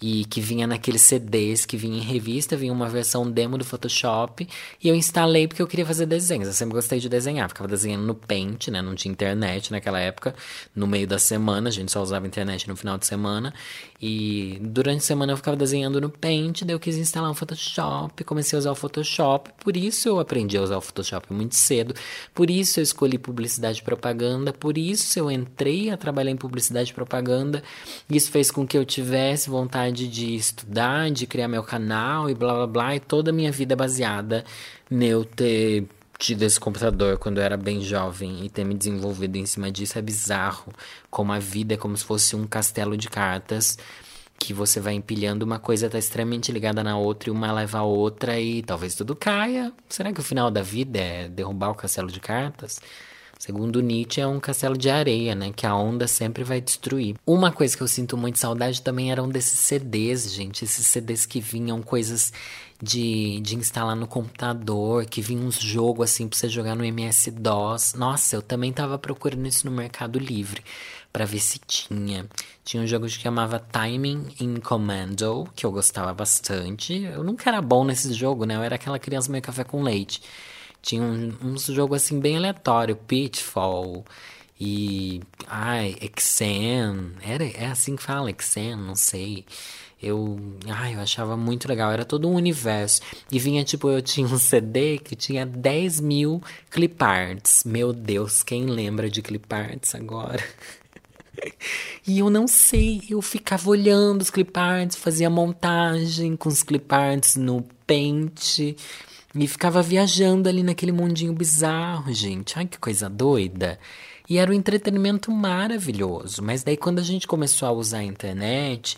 e 0.00 0.24
que 0.24 0.40
vinha 0.40 0.66
naqueles 0.66 1.02
CDs 1.02 1.66
que 1.66 1.76
vinha 1.76 1.98
em 1.98 2.02
revista, 2.02 2.56
vinha 2.56 2.72
uma 2.72 2.88
versão 2.88 3.30
demo 3.30 3.58
do 3.58 3.64
Photoshop 3.64 4.48
e 4.82 4.88
eu 4.88 4.94
instalei 4.94 5.46
porque 5.46 5.60
eu 5.60 5.66
queria 5.66 5.84
fazer 5.84 6.06
desenhos. 6.06 6.48
Eu 6.48 6.54
sempre 6.54 6.74
gostei 6.74 6.98
de 6.98 7.08
desenhar, 7.08 7.48
ficava 7.48 7.68
desenhando 7.68 8.06
no 8.06 8.14
Paint, 8.14 8.68
né? 8.68 8.80
Não 8.80 8.94
tinha 8.94 9.12
internet 9.12 9.70
naquela 9.70 10.00
época, 10.00 10.34
no 10.74 10.86
meio 10.86 11.06
da 11.06 11.18
semana, 11.18 11.68
a 11.68 11.72
gente 11.72 11.92
só 11.92 12.02
usava 12.02 12.26
internet 12.26 12.68
no 12.68 12.76
final 12.76 12.96
de 12.96 13.06
semana 13.06 13.52
e 14.02 14.58
durante 14.62 14.98
a 14.98 15.00
semana 15.00 15.32
eu 15.32 15.36
ficava 15.36 15.56
desenhando 15.56 16.00
no 16.00 16.08
Paint, 16.08 16.62
daí 16.62 16.74
eu 16.74 16.80
quis 16.80 16.96
instalar 16.96 17.30
um 17.30 17.34
Photoshop, 17.34 18.24
comecei 18.24 18.56
a 18.56 18.60
usar 18.60 18.70
o 18.72 18.74
Photoshop, 18.74 19.50
por 19.62 19.76
isso 19.76 20.08
eu 20.08 20.18
aprendi 20.18 20.56
a 20.56 20.62
usar 20.62 20.78
o 20.78 20.80
Photoshop 20.80 21.32
muito 21.32 21.54
cedo, 21.54 21.94
por 22.34 22.48
isso 22.48 22.80
eu 22.80 22.82
escolhi 22.82 23.18
publicidade 23.18 23.80
e 23.80 23.82
propaganda, 23.82 24.52
por 24.54 24.78
isso 24.78 25.18
eu 25.18 25.30
entrei 25.30 25.90
a 25.90 25.98
trabalhar 25.98 26.30
em 26.30 26.36
publicidade 26.36 26.92
e 26.92 26.94
propaganda. 26.94 27.62
Isso 28.08 28.30
fez 28.30 28.50
com 28.50 28.66
que 28.66 28.78
eu 28.78 28.84
tivesse 28.84 29.50
vontade 29.50 30.08
de 30.08 30.34
estudar, 30.34 31.10
de 31.10 31.26
criar 31.26 31.48
meu 31.48 31.62
canal 31.62 32.30
e 32.30 32.34
blá 32.34 32.54
blá 32.54 32.66
blá, 32.66 32.96
e 32.96 33.00
toda 33.00 33.30
a 33.30 33.34
minha 33.34 33.52
vida 33.52 33.76
baseada 33.76 34.44
neu 34.90 35.24
ter 35.24 35.86
tido 36.20 36.42
esse 36.42 36.60
computador 36.60 37.16
quando 37.16 37.38
eu 37.38 37.44
era 37.44 37.56
bem 37.56 37.80
jovem 37.80 38.44
e 38.44 38.50
ter 38.50 38.62
me 38.62 38.74
desenvolvido 38.74 39.36
em 39.36 39.46
cima 39.46 39.72
disso 39.72 39.98
é 39.98 40.02
bizarro. 40.02 40.70
Como 41.10 41.32
a 41.32 41.38
vida 41.38 41.74
é 41.74 41.76
como 41.78 41.96
se 41.96 42.04
fosse 42.04 42.36
um 42.36 42.46
castelo 42.46 42.94
de 42.94 43.08
cartas 43.08 43.78
que 44.38 44.52
você 44.52 44.80
vai 44.80 44.94
empilhando 44.94 45.44
uma 45.44 45.58
coisa 45.58 45.86
está 45.86 45.98
extremamente 45.98 46.52
ligada 46.52 46.84
na 46.84 46.96
outra 46.96 47.28
e 47.28 47.32
uma 47.32 47.50
leva 47.52 47.78
a 47.78 47.82
outra 47.82 48.38
e 48.38 48.62
talvez 48.62 48.94
tudo 48.94 49.16
caia. 49.16 49.72
Será 49.88 50.12
que 50.12 50.20
o 50.20 50.22
final 50.22 50.50
da 50.50 50.62
vida 50.62 50.98
é 50.98 51.28
derrubar 51.28 51.70
o 51.70 51.74
castelo 51.74 52.10
de 52.10 52.20
cartas? 52.20 52.80
Segundo 53.38 53.80
Nietzsche, 53.80 54.20
é 54.20 54.26
um 54.26 54.38
castelo 54.38 54.76
de 54.76 54.90
areia, 54.90 55.34
né? 55.34 55.50
Que 55.56 55.66
a 55.66 55.74
onda 55.74 56.06
sempre 56.06 56.44
vai 56.44 56.60
destruir. 56.60 57.16
Uma 57.26 57.50
coisa 57.50 57.74
que 57.74 57.82
eu 57.82 57.88
sinto 57.88 58.14
muito 58.14 58.38
saudade 58.38 58.82
também 58.82 59.10
eram 59.10 59.26
desses 59.26 59.58
CDs, 59.58 60.30
gente. 60.30 60.66
Esses 60.66 60.86
CDs 60.86 61.24
que 61.24 61.40
vinham 61.40 61.80
coisas 61.80 62.34
de, 62.82 63.40
de 63.40 63.56
instalar 63.56 63.94
no 63.94 64.06
computador, 64.06 65.04
que 65.04 65.20
vinha 65.20 65.44
uns 65.44 65.60
jogos 65.60 66.10
assim 66.10 66.28
pra 66.28 66.38
você 66.38 66.48
jogar 66.48 66.74
no 66.74 66.84
MS-DOS. 66.84 67.94
Nossa, 67.94 68.36
eu 68.36 68.42
também 68.42 68.72
tava 68.72 68.98
procurando 68.98 69.46
isso 69.46 69.66
no 69.68 69.72
Mercado 69.72 70.18
Livre 70.18 70.62
para 71.12 71.24
ver 71.24 71.40
se 71.40 71.58
tinha. 71.58 72.26
Tinha 72.64 72.82
um 72.82 72.86
jogo 72.86 73.06
que 73.06 73.12
chamava 73.12 73.58
Timing 73.58 74.28
in 74.40 74.56
Commando, 74.60 75.48
que 75.54 75.66
eu 75.66 75.72
gostava 75.72 76.14
bastante. 76.14 77.02
Eu 77.02 77.22
nunca 77.22 77.50
era 77.50 77.60
bom 77.60 77.84
nesse 77.84 78.12
jogo, 78.12 78.44
né? 78.44 78.56
Eu 78.56 78.62
era 78.62 78.76
aquela 78.76 78.98
criança 78.98 79.30
meio 79.30 79.42
café 79.42 79.64
com 79.64 79.82
leite. 79.82 80.22
Tinha 80.80 81.02
um, 81.02 81.36
uns 81.42 81.66
jogos 81.66 82.02
assim 82.02 82.18
bem 82.18 82.36
aleatório, 82.36 82.96
Pitfall 82.96 84.04
e 84.60 85.22
ai, 85.46 85.96
Exen, 86.02 87.12
era 87.22 87.44
é 87.44 87.66
assim 87.66 87.96
que 87.96 88.02
fala, 88.02 88.30
Exen, 88.30 88.76
não 88.76 88.94
sei. 88.94 89.46
Eu, 90.02 90.38
ai, 90.66 90.94
eu 90.94 91.00
achava 91.00 91.36
muito 91.36 91.68
legal, 91.68 91.90
era 91.90 92.04
todo 92.04 92.28
um 92.28 92.34
universo. 92.34 93.00
E 93.30 93.38
vinha, 93.38 93.64
tipo, 93.64 93.88
eu 93.88 94.02
tinha 94.02 94.26
um 94.26 94.38
CD 94.38 94.98
que 94.98 95.16
tinha 95.16 95.46
10 95.46 96.00
mil 96.00 96.42
cliparts. 96.70 97.64
Meu 97.64 97.92
Deus, 97.92 98.42
quem 98.42 98.66
lembra 98.66 99.08
de 99.10 99.22
cliparts 99.22 99.94
agora? 99.94 100.42
E 102.06 102.18
eu 102.18 102.28
não 102.28 102.46
sei, 102.46 103.02
eu 103.08 103.22
ficava 103.22 103.70
olhando 103.70 104.20
os 104.20 104.28
cliparts, 104.28 104.96
fazia 104.96 105.30
montagem 105.30 106.36
com 106.36 106.50
os 106.50 106.62
cliparts 106.62 107.36
no 107.36 107.62
Paint. 107.86 108.58
E 108.58 109.46
ficava 109.46 109.80
viajando 109.80 110.48
ali 110.48 110.62
naquele 110.62 110.92
mundinho 110.92 111.32
bizarro, 111.32 112.12
gente. 112.12 112.58
Ai, 112.58 112.66
que 112.66 112.78
coisa 112.78 113.08
doida. 113.08 113.78
E 114.30 114.38
era 114.38 114.52
um 114.52 114.54
entretenimento 114.54 115.32
maravilhoso. 115.32 116.40
Mas 116.40 116.62
daí, 116.62 116.76
quando 116.76 117.00
a 117.00 117.02
gente 117.02 117.26
começou 117.26 117.66
a 117.68 117.72
usar 117.72 117.98
a 117.98 118.04
internet, 118.04 118.96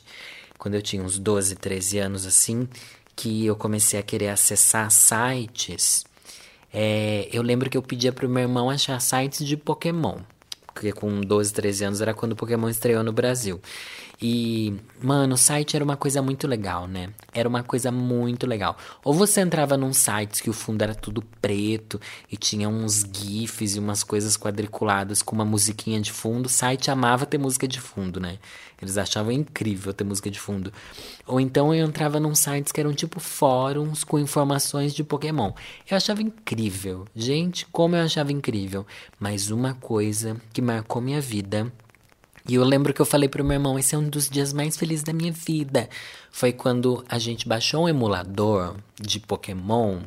quando 0.58 0.74
eu 0.74 0.82
tinha 0.82 1.02
uns 1.02 1.18
12, 1.18 1.56
13 1.56 1.98
anos 2.00 2.26
assim, 2.26 2.68
que 3.16 3.46
eu 3.46 3.56
comecei 3.56 3.98
a 3.98 4.02
querer 4.02 4.28
acessar 4.28 4.90
sites, 4.90 6.04
é, 6.70 7.30
eu 7.32 7.40
lembro 7.40 7.70
que 7.70 7.78
eu 7.78 7.82
pedia 7.82 8.12
pro 8.12 8.28
meu 8.28 8.42
irmão 8.42 8.68
achar 8.68 9.00
sites 9.00 9.46
de 9.46 9.56
Pokémon. 9.56 10.18
Porque 10.72 10.92
com 10.92 11.20
12, 11.20 11.52
13 11.52 11.84
anos 11.84 12.00
era 12.00 12.14
quando 12.14 12.32
o 12.32 12.36
Pokémon 12.36 12.68
estreou 12.68 13.02
no 13.02 13.12
Brasil. 13.12 13.60
E, 14.24 14.74
mano, 15.02 15.34
o 15.34 15.36
site 15.36 15.74
era 15.74 15.84
uma 15.84 15.96
coisa 15.96 16.22
muito 16.22 16.46
legal, 16.46 16.86
né? 16.86 17.10
Era 17.34 17.48
uma 17.48 17.64
coisa 17.64 17.90
muito 17.90 18.46
legal. 18.46 18.76
Ou 19.04 19.12
você 19.12 19.40
entrava 19.40 19.76
num 19.76 19.92
site 19.92 20.44
que 20.44 20.48
o 20.48 20.52
fundo 20.52 20.82
era 20.82 20.94
tudo 20.94 21.22
preto 21.40 22.00
e 22.30 22.36
tinha 22.36 22.68
uns 22.68 23.04
GIFs 23.12 23.74
e 23.74 23.80
umas 23.80 24.04
coisas 24.04 24.36
quadriculadas 24.36 25.22
com 25.22 25.34
uma 25.34 25.44
musiquinha 25.44 26.00
de 26.00 26.12
fundo. 26.12 26.46
O 26.46 26.48
site 26.48 26.88
amava 26.88 27.26
ter 27.26 27.36
música 27.36 27.66
de 27.66 27.80
fundo, 27.80 28.20
né? 28.20 28.38
Eles 28.82 28.98
achavam 28.98 29.30
incrível 29.32 29.94
ter 29.94 30.02
música 30.02 30.30
de 30.30 30.40
fundo. 30.40 30.72
Ou 31.26 31.40
então 31.40 31.72
eu 31.72 31.86
entrava 31.86 32.18
num 32.18 32.34
sites 32.34 32.72
que 32.72 32.80
eram 32.80 32.92
tipo 32.92 33.20
fóruns 33.20 34.02
com 34.02 34.18
informações 34.18 34.92
de 34.92 35.04
Pokémon. 35.04 35.52
Eu 35.88 35.96
achava 35.96 36.20
incrível. 36.20 37.06
Gente, 37.14 37.64
como 37.66 37.94
eu 37.94 38.02
achava 38.02 38.32
incrível. 38.32 38.84
Mas 39.20 39.50
uma 39.50 39.74
coisa 39.74 40.36
que 40.52 40.60
marcou 40.60 41.00
minha 41.00 41.20
vida 41.20 41.72
E 42.48 42.54
eu 42.54 42.64
lembro 42.64 42.92
que 42.92 43.00
eu 43.00 43.06
falei 43.06 43.28
pro 43.28 43.44
meu 43.44 43.54
irmão: 43.54 43.78
esse 43.78 43.94
é 43.94 43.98
um 43.98 44.08
dos 44.08 44.28
dias 44.28 44.52
mais 44.52 44.76
felizes 44.76 45.04
da 45.04 45.12
minha 45.12 45.32
vida. 45.32 45.88
Foi 46.30 46.52
quando 46.52 47.04
a 47.08 47.18
gente 47.18 47.46
baixou 47.46 47.84
um 47.84 47.88
emulador 47.88 48.76
de 49.00 49.20
Pokémon. 49.20 50.00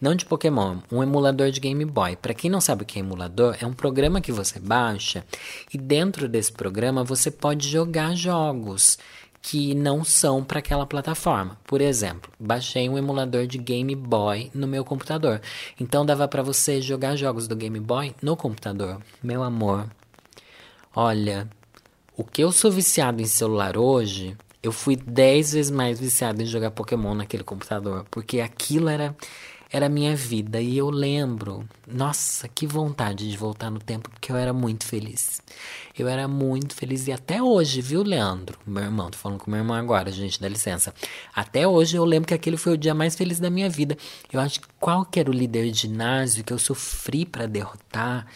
Não 0.00 0.14
de 0.14 0.24
Pokémon, 0.24 0.78
um 0.90 1.02
emulador 1.02 1.50
de 1.50 1.60
Game 1.60 1.84
Boy. 1.84 2.16
Para 2.16 2.32
quem 2.32 2.50
não 2.50 2.60
sabe 2.60 2.84
o 2.84 2.86
que 2.86 2.98
é 2.98 3.02
emulador, 3.02 3.56
é 3.60 3.66
um 3.66 3.72
programa 3.72 4.20
que 4.20 4.32
você 4.32 4.58
baixa 4.58 5.24
e 5.72 5.78
dentro 5.78 6.28
desse 6.28 6.52
programa 6.52 7.04
você 7.04 7.30
pode 7.30 7.68
jogar 7.68 8.14
jogos 8.14 8.98
que 9.44 9.74
não 9.74 10.02
são 10.02 10.42
para 10.42 10.60
aquela 10.60 10.86
plataforma. 10.86 11.58
Por 11.66 11.82
exemplo, 11.82 12.32
baixei 12.40 12.88
um 12.88 12.96
emulador 12.96 13.46
de 13.46 13.58
Game 13.58 13.94
Boy 13.94 14.50
no 14.54 14.66
meu 14.66 14.86
computador. 14.86 15.38
Então 15.78 16.06
dava 16.06 16.26
para 16.26 16.42
você 16.42 16.80
jogar 16.80 17.14
jogos 17.16 17.46
do 17.46 17.54
Game 17.54 17.78
Boy 17.78 18.14
no 18.22 18.38
computador. 18.38 19.02
Meu 19.22 19.42
amor, 19.42 19.86
olha, 20.96 21.46
o 22.16 22.24
que 22.24 22.42
eu 22.42 22.52
sou 22.52 22.70
viciado 22.70 23.20
em 23.20 23.26
celular 23.26 23.76
hoje, 23.76 24.36
eu 24.62 24.72
fui 24.72 24.96
10 24.96 25.52
vezes 25.52 25.70
mais 25.70 25.98
viciado 25.98 26.42
em 26.42 26.46
jogar 26.46 26.70
Pokémon 26.70 27.14
naquele 27.14 27.44
computador, 27.44 28.06
porque 28.10 28.40
aquilo 28.40 28.88
era 28.88 29.14
era 29.74 29.88
minha 29.88 30.14
vida. 30.14 30.60
E 30.60 30.78
eu 30.78 30.88
lembro, 30.88 31.68
nossa, 31.84 32.46
que 32.46 32.64
vontade 32.64 33.28
de 33.28 33.36
voltar 33.36 33.70
no 33.70 33.80
tempo, 33.80 34.08
porque 34.08 34.30
eu 34.30 34.36
era 34.36 34.52
muito 34.52 34.86
feliz. 34.86 35.42
Eu 35.98 36.06
era 36.06 36.28
muito 36.28 36.76
feliz. 36.76 37.08
E 37.08 37.12
até 37.12 37.42
hoje, 37.42 37.80
viu, 37.80 38.04
Leandro? 38.04 38.56
Meu 38.64 38.84
irmão, 38.84 39.10
tô 39.10 39.18
falando 39.18 39.40
com 39.40 39.50
meu 39.50 39.58
irmão 39.58 39.74
agora, 39.76 40.12
gente, 40.12 40.40
dá 40.40 40.48
licença. 40.48 40.94
Até 41.34 41.66
hoje 41.66 41.96
eu 41.96 42.04
lembro 42.04 42.28
que 42.28 42.34
aquele 42.34 42.56
foi 42.56 42.74
o 42.74 42.78
dia 42.78 42.94
mais 42.94 43.16
feliz 43.16 43.40
da 43.40 43.50
minha 43.50 43.68
vida. 43.68 43.98
Eu 44.32 44.38
acho 44.38 44.60
que 44.60 44.68
qual 44.78 45.04
que 45.04 45.18
era 45.18 45.28
o 45.28 45.34
líder 45.34 45.68
de 45.72 45.80
ginásio 45.80 46.44
que 46.44 46.52
eu 46.52 46.58
sofri 46.58 47.26
para 47.26 47.48
derrotar? 47.48 48.28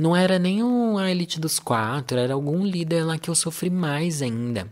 Não 0.00 0.16
era 0.16 0.38
nem 0.38 0.60
a 0.98 1.10
elite 1.10 1.38
dos 1.38 1.58
quatro, 1.58 2.18
era 2.18 2.34
algum 2.34 2.64
líder 2.64 3.04
lá 3.04 3.18
que 3.18 3.28
eu 3.28 3.34
sofri 3.34 3.68
mais 3.68 4.22
ainda. 4.22 4.66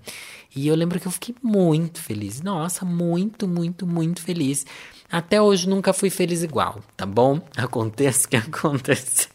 E 0.56 0.66
eu 0.66 0.74
lembro 0.74 0.98
que 0.98 1.06
eu 1.06 1.12
fiquei 1.12 1.34
muito 1.42 2.00
feliz. 2.00 2.40
Nossa, 2.40 2.84
muito, 2.84 3.46
muito, 3.46 3.86
muito 3.86 4.22
feliz. 4.22 4.64
Até 5.10 5.40
hoje 5.40 5.68
nunca 5.68 5.92
fui 5.92 6.10
feliz 6.10 6.42
igual, 6.42 6.82
tá 6.96 7.06
bom? 7.06 7.40
Aconteça 7.56 8.26
o 8.26 8.30
que 8.30 8.36
acontecer. 8.36 9.28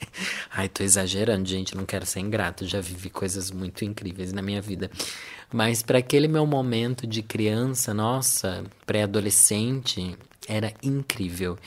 Ai, 0.52 0.70
tô 0.70 0.84
exagerando, 0.84 1.48
gente, 1.48 1.76
não 1.76 1.86
quero 1.86 2.06
ser 2.06 2.20
ingrato, 2.20 2.66
já 2.66 2.80
vivi 2.80 3.10
coisas 3.10 3.50
muito 3.50 3.86
incríveis 3.86 4.34
na 4.34 4.42
minha 4.42 4.62
vida. 4.62 4.92
Mas 5.52 5.82
para 5.82 6.00
aquele 6.00 6.28
meu 6.28 6.46
momento 6.46 7.08
de 7.08 7.22
criança, 7.22 7.94
nossa, 7.94 8.64
pré-adolescente, 8.86 10.16
era 10.48 10.74
incrível. 10.82 11.58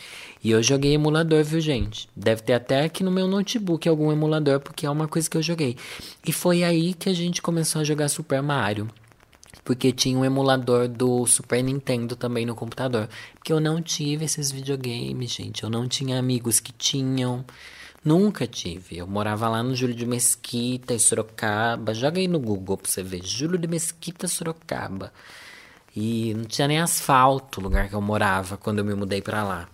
E 0.42 0.50
eu 0.50 0.62
joguei 0.62 0.94
emulador, 0.94 1.42
viu, 1.44 1.60
gente? 1.60 2.08
Deve 2.14 2.42
ter 2.42 2.52
até 2.52 2.84
aqui 2.84 3.02
no 3.02 3.10
meu 3.10 3.26
notebook 3.26 3.88
algum 3.88 4.12
emulador, 4.12 4.60
porque 4.60 4.86
é 4.86 4.90
uma 4.90 5.08
coisa 5.08 5.28
que 5.28 5.36
eu 5.36 5.42
joguei. 5.42 5.76
E 6.26 6.32
foi 6.32 6.62
aí 6.62 6.94
que 6.94 7.08
a 7.08 7.14
gente 7.14 7.42
começou 7.42 7.80
a 7.80 7.84
jogar 7.84 8.08
Super 8.08 8.42
Mario 8.42 8.88
porque 9.66 9.90
tinha 9.90 10.16
um 10.16 10.24
emulador 10.24 10.86
do 10.86 11.26
Super 11.26 11.60
Nintendo 11.60 12.14
também 12.14 12.46
no 12.46 12.54
computador. 12.54 13.08
Porque 13.34 13.52
eu 13.52 13.58
não 13.58 13.82
tive 13.82 14.24
esses 14.24 14.52
videogames, 14.52 15.32
gente. 15.32 15.64
Eu 15.64 15.68
não 15.68 15.88
tinha 15.88 16.20
amigos 16.20 16.60
que 16.60 16.70
tinham. 16.70 17.44
Nunca 18.04 18.46
tive. 18.46 18.98
Eu 18.98 19.08
morava 19.08 19.48
lá 19.48 19.64
no 19.64 19.74
Júlio 19.74 19.96
de 19.96 20.06
Mesquita, 20.06 20.94
em 20.94 21.00
Sorocaba. 21.00 21.92
Joga 21.92 22.20
aí 22.20 22.28
no 22.28 22.38
Google 22.38 22.76
pra 22.76 22.88
você 22.88 23.02
ver. 23.02 23.24
Júlio 23.24 23.58
de 23.58 23.66
Mesquita, 23.66 24.28
Sorocaba. 24.28 25.12
E 25.96 26.34
não 26.34 26.44
tinha 26.44 26.68
nem 26.68 26.78
asfalto 26.78 27.58
o 27.58 27.62
lugar 27.64 27.88
que 27.88 27.94
eu 27.94 28.02
morava 28.02 28.58
quando 28.58 28.80
eu 28.80 28.84
me 28.84 28.94
mudei 28.94 29.22
para 29.22 29.42
lá. 29.42 29.66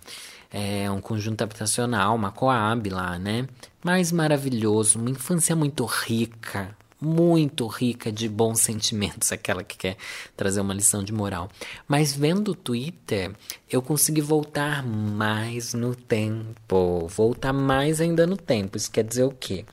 É 0.49 0.89
um 0.89 1.01
conjunto 1.01 1.41
habitacional, 1.41 2.15
uma 2.15 2.31
Coab 2.31 2.89
lá, 2.89 3.19
né? 3.19 3.45
Mas 3.83 4.09
maravilhoso, 4.13 4.97
uma 4.97 5.09
infância 5.09 5.53
muito 5.53 5.83
rica, 5.83 6.77
muito 7.01 7.67
rica 7.67 8.09
de 8.09 8.29
bons 8.29 8.61
sentimentos, 8.63 9.33
aquela 9.33 9.65
que 9.65 9.77
quer 9.77 9.97
trazer 10.37 10.61
uma 10.61 10.73
lição 10.73 11.03
de 11.03 11.11
moral. 11.11 11.49
Mas 11.85 12.13
vendo 12.15 12.51
o 12.51 12.55
Twitter, 12.55 13.33
eu 13.69 13.81
consegui 13.81 14.21
voltar 14.21 14.81
mais 14.81 15.73
no 15.73 15.93
tempo, 15.93 17.05
voltar 17.09 17.51
mais 17.51 17.99
ainda 17.99 18.25
no 18.25 18.37
tempo. 18.37 18.77
Isso 18.77 18.89
quer 18.89 19.03
dizer 19.03 19.23
o 19.23 19.31
quê? 19.31 19.65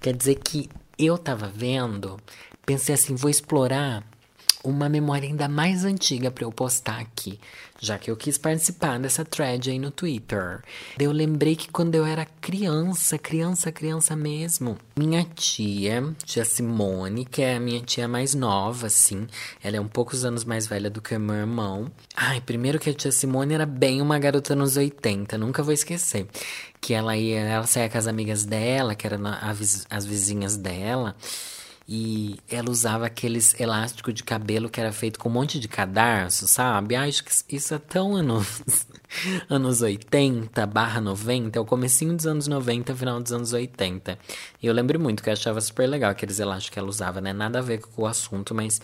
Quer 0.00 0.14
dizer 0.14 0.36
que 0.36 0.70
eu 0.96 1.18
tava 1.18 1.48
vendo, 1.48 2.16
pensei 2.64 2.94
assim, 2.94 3.16
vou 3.16 3.30
explorar 3.30 4.04
uma 4.62 4.88
memória 4.88 5.28
ainda 5.28 5.48
mais 5.48 5.84
antiga 5.84 6.30
para 6.30 6.44
eu 6.44 6.52
postar 6.52 7.00
aqui, 7.00 7.38
já 7.80 7.98
que 7.98 8.10
eu 8.10 8.16
quis 8.16 8.36
participar 8.36 8.98
dessa 8.98 9.24
thread 9.24 9.70
aí 9.70 9.78
no 9.78 9.90
Twitter. 9.90 10.62
Eu 10.98 11.12
lembrei 11.12 11.56
que 11.56 11.70
quando 11.70 11.94
eu 11.94 12.04
era 12.04 12.26
criança, 12.40 13.18
criança, 13.18 13.72
criança 13.72 14.14
mesmo, 14.14 14.76
minha 14.96 15.24
tia, 15.24 16.14
tia 16.24 16.44
Simone, 16.44 17.24
que 17.24 17.42
é 17.42 17.56
a 17.56 17.60
minha 17.60 17.80
tia 17.80 18.06
mais 18.06 18.34
nova, 18.34 18.86
assim, 18.86 19.26
ela 19.62 19.76
é 19.76 19.80
um 19.80 19.88
poucos 19.88 20.24
anos 20.24 20.44
mais 20.44 20.66
velha 20.66 20.90
do 20.90 21.00
que 21.00 21.16
meu 21.16 21.36
irmão. 21.36 21.90
Ai, 22.14 22.40
primeiro 22.40 22.78
que 22.78 22.90
a 22.90 22.94
tia 22.94 23.12
Simone 23.12 23.54
era 23.54 23.66
bem 23.66 24.02
uma 24.02 24.18
garota 24.18 24.54
nos 24.54 24.76
80, 24.76 25.38
nunca 25.38 25.62
vou 25.62 25.72
esquecer. 25.72 26.26
Que 26.80 26.94
ela 26.94 27.16
ia, 27.16 27.40
ela 27.40 27.66
saía 27.66 27.88
com 27.88 27.98
as 27.98 28.06
amigas 28.06 28.44
dela, 28.44 28.94
que 28.94 29.06
eram 29.06 29.22
as 29.90 30.06
vizinhas 30.06 30.56
dela. 30.56 31.14
E 31.92 32.38
ela 32.48 32.70
usava 32.70 33.06
aqueles 33.06 33.58
elásticos 33.58 34.14
de 34.14 34.22
cabelo 34.22 34.70
que 34.70 34.80
era 34.80 34.92
feito 34.92 35.18
com 35.18 35.28
um 35.28 35.32
monte 35.32 35.58
de 35.58 35.66
cadarço, 35.66 36.46
sabe? 36.46 36.94
Acho 36.94 37.24
que 37.24 37.56
isso 37.56 37.74
é 37.74 37.80
tão 37.80 38.14
anos, 38.14 38.62
anos 39.50 39.82
80 39.82 40.64
barra 40.66 41.00
90, 41.00 41.58
é 41.58 41.60
o 41.60 41.64
comecinho 41.64 42.14
dos 42.14 42.28
anos 42.28 42.46
90, 42.46 42.94
final 42.94 43.20
dos 43.20 43.32
anos 43.32 43.52
80. 43.52 44.16
E 44.62 44.68
eu 44.68 44.72
lembro 44.72 45.00
muito 45.00 45.20
que 45.20 45.28
eu 45.28 45.32
achava 45.32 45.60
super 45.60 45.88
legal 45.88 46.12
aqueles 46.12 46.38
elásticos 46.38 46.72
que 46.72 46.78
ela 46.78 46.88
usava, 46.88 47.20
né? 47.20 47.32
Nada 47.32 47.58
a 47.58 47.62
ver 47.62 47.80
com 47.80 48.02
o 48.02 48.06
assunto, 48.06 48.54
mas... 48.54 48.80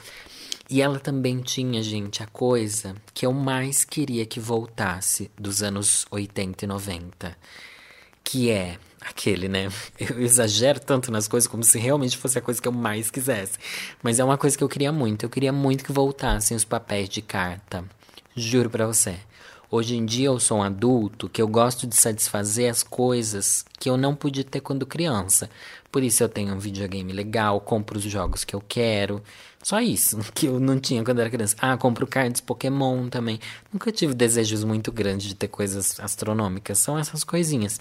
E 0.68 0.82
ela 0.82 0.98
também 0.98 1.38
tinha, 1.42 1.80
gente, 1.84 2.24
a 2.24 2.26
coisa 2.26 2.96
que 3.14 3.24
eu 3.24 3.32
mais 3.32 3.84
queria 3.84 4.26
que 4.26 4.40
voltasse 4.40 5.30
dos 5.38 5.62
anos 5.62 6.06
80 6.10 6.64
e 6.64 6.66
90. 6.66 7.38
Que 8.24 8.50
é 8.50 8.78
aquele, 9.08 9.48
né? 9.48 9.68
Eu 9.98 10.20
exagero 10.20 10.80
tanto 10.80 11.10
nas 11.10 11.28
coisas 11.28 11.48
como 11.48 11.62
se 11.62 11.78
realmente 11.78 12.16
fosse 12.16 12.38
a 12.38 12.42
coisa 12.42 12.60
que 12.60 12.68
eu 12.68 12.72
mais 12.72 13.10
quisesse. 13.10 13.58
Mas 14.02 14.18
é 14.18 14.24
uma 14.24 14.36
coisa 14.36 14.56
que 14.56 14.64
eu 14.64 14.68
queria 14.68 14.92
muito. 14.92 15.24
Eu 15.24 15.30
queria 15.30 15.52
muito 15.52 15.84
que 15.84 15.92
voltassem 15.92 16.56
os 16.56 16.64
papéis 16.64 17.08
de 17.08 17.22
carta. 17.22 17.84
Juro 18.34 18.68
para 18.68 18.86
você. 18.86 19.16
Hoje 19.70 19.96
em 19.96 20.04
dia 20.04 20.26
eu 20.26 20.38
sou 20.38 20.58
um 20.58 20.62
adulto 20.62 21.28
que 21.28 21.42
eu 21.42 21.48
gosto 21.48 21.86
de 21.86 21.96
satisfazer 21.96 22.70
as 22.70 22.82
coisas 22.84 23.64
que 23.80 23.90
eu 23.90 23.96
não 23.96 24.14
pude 24.14 24.44
ter 24.44 24.60
quando 24.60 24.86
criança. 24.86 25.50
Por 25.90 26.02
isso 26.02 26.22
eu 26.22 26.28
tenho 26.28 26.54
um 26.54 26.58
videogame 26.58 27.12
legal, 27.12 27.60
compro 27.60 27.98
os 27.98 28.04
jogos 28.04 28.44
que 28.44 28.54
eu 28.54 28.62
quero. 28.66 29.22
Só 29.62 29.80
isso 29.80 30.18
que 30.32 30.46
eu 30.46 30.60
não 30.60 30.78
tinha 30.78 31.02
quando 31.02 31.18
era 31.18 31.30
criança. 31.30 31.56
Ah, 31.58 31.76
compro 31.76 32.06
cards 32.06 32.40
Pokémon 32.40 33.08
também. 33.08 33.40
Nunca 33.72 33.90
tive 33.90 34.14
desejos 34.14 34.62
muito 34.62 34.92
grandes 34.92 35.26
de 35.26 35.34
ter 35.34 35.48
coisas 35.48 35.98
astronômicas. 35.98 36.78
São 36.78 36.96
essas 36.96 37.24
coisinhas. 37.24 37.80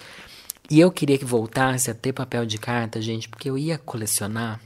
E 0.68 0.80
eu 0.80 0.90
queria 0.90 1.16
que 1.16 1.24
voltasse 1.24 1.90
a 1.90 1.94
ter 1.94 2.12
papel 2.12 2.44
de 2.44 2.58
carta, 2.58 3.00
gente, 3.00 3.28
porque 3.28 3.48
eu 3.48 3.56
ia 3.56 3.78
colecionar. 3.78 4.60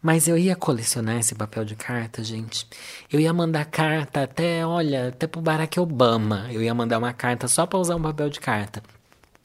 Mas 0.00 0.28
eu 0.28 0.38
ia 0.38 0.54
colecionar 0.54 1.18
esse 1.18 1.34
papel 1.34 1.64
de 1.64 1.74
carta, 1.74 2.22
gente. 2.22 2.66
Eu 3.12 3.18
ia 3.18 3.32
mandar 3.32 3.64
carta 3.64 4.22
até, 4.22 4.64
olha, 4.64 5.08
até 5.08 5.26
pro 5.26 5.40
Barack 5.40 5.80
Obama. 5.80 6.46
Eu 6.52 6.62
ia 6.62 6.72
mandar 6.72 6.98
uma 6.98 7.12
carta 7.12 7.48
só 7.48 7.66
para 7.66 7.78
usar 7.80 7.96
um 7.96 8.02
papel 8.02 8.30
de 8.30 8.38
carta. 8.38 8.80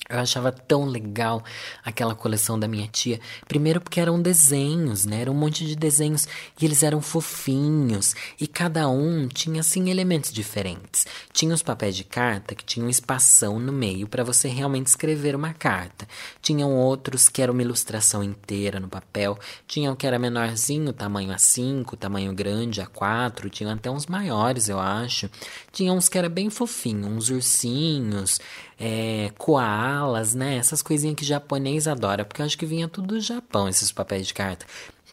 Eu 0.08 0.20
achava 0.20 0.52
tão 0.52 0.86
legal 0.86 1.44
aquela 1.84 2.14
coleção 2.14 2.60
da 2.60 2.68
minha 2.68 2.88
tia. 2.88 3.20
Primeiro 3.48 3.82
porque 3.82 4.00
eram 4.00 4.22
desenhos, 4.22 5.04
né? 5.04 5.22
Era 5.22 5.32
um 5.32 5.36
monte 5.36 5.66
de 5.66 5.76
desenhos 5.76 6.28
e 6.62 6.66
eles 6.66 6.84
eram 6.84 7.02
fofinhos 7.02 8.14
e 8.40 8.46
cada 8.46 8.88
um 8.88 9.28
tinha 9.28 9.62
assim 9.62 9.90
elementos 9.90 10.32
diferentes. 10.32 11.08
Tinha 11.34 11.56
os 11.56 11.64
papéis 11.64 11.96
de 11.96 12.04
carta 12.04 12.54
que 12.54 12.64
tinham 12.64 12.86
um 12.86 12.90
espação 12.90 13.60
no 13.60 13.72
meio 13.72 14.08
para 14.08 14.24
você 14.24 14.48
realmente 14.48 14.88
escrever 14.88 15.36
uma 15.36 15.54
carta. 15.54 16.08
Tinham 16.40 16.72
outros 16.72 17.28
que 17.28 17.42
era 17.42 17.52
uma 17.52 17.64
ilustração 17.64 18.24
inteira 18.24 18.80
no 18.80 18.88
papel. 18.88 19.40
Tinham 19.68 19.96
que 19.96 20.06
era 20.06 20.20
menorzinho, 20.20 20.94
tamanho 20.94 21.32
A5, 21.32 21.98
tamanho 21.98 22.32
grande 22.32 22.80
A4, 22.80 23.50
tinham 23.50 23.74
até 23.74 23.90
uns 23.90 24.06
maiores, 24.06 24.70
eu 24.70 24.80
acho. 24.80 25.30
Tinha 25.72 25.92
uns 25.92 26.08
que 26.08 26.18
era 26.18 26.30
bem 26.30 26.52
fofinho, 26.52 27.08
uns 27.08 27.30
ursinhos, 27.30 28.40
é, 28.80 29.32
koalas, 29.38 30.34
né? 30.34 30.58
Essas 30.58 30.82
coisinhas 30.82 31.16
que 31.16 31.26
japonês 31.26 31.88
adora, 31.88 32.26
porque 32.26 32.42
eu 32.42 32.46
acho 32.46 32.58
que 32.58 32.66
vinha 32.66 32.88
tudo 32.88 33.16
do 33.16 33.22
Japão, 33.22 33.68
esses 33.68 33.92
papéis 33.92 34.28
de 34.28 34.34
carta. 34.34 34.66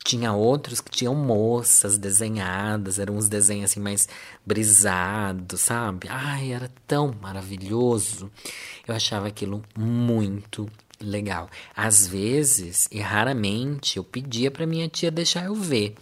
Tinha 0.04 0.32
outros 0.32 0.80
que 0.80 0.90
tinham 0.90 1.14
moças 1.14 1.96
desenhadas, 1.96 2.98
eram 2.98 3.16
uns 3.16 3.28
desenhos 3.28 3.70
assim 3.70 3.78
mais 3.78 4.08
brisados, 4.44 5.60
sabe? 5.60 6.08
Ai, 6.10 6.52
era 6.52 6.68
tão 6.88 7.14
maravilhoso. 7.20 8.28
Eu 8.86 8.96
achava 8.96 9.28
aquilo 9.28 9.62
muito 9.78 10.68
legal. 11.02 11.48
Às 11.76 12.06
vezes, 12.06 12.88
e 12.90 13.00
raramente, 13.00 13.96
eu 13.96 14.04
pedia 14.04 14.50
para 14.50 14.66
minha 14.66 14.88
tia 14.88 15.10
deixar 15.10 15.44
eu 15.46 15.54
ver. 15.54 15.94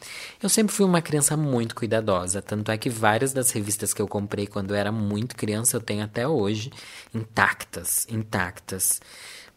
Eu 0.42 0.49
sempre 0.49 0.75
fui 0.75 0.87
uma 0.87 1.02
criança 1.02 1.37
muito 1.37 1.75
cuidadosa, 1.75 2.42
tanto 2.42 2.71
é 2.71 2.78
que 2.78 2.90
várias 2.90 3.33
das 3.33 3.50
revistas 3.50 3.92
que 3.92 4.02
eu 4.02 4.09
comprei 4.09 4.47
quando 4.47 4.71
eu 4.71 4.76
era 4.76 4.92
muito 4.92 5.37
criança 5.37 5.76
eu 5.76 5.80
tenho 5.80 6.04
até 6.04 6.26
hoje 6.26 6.71
intactas, 7.14 8.07
intactas. 8.09 9.00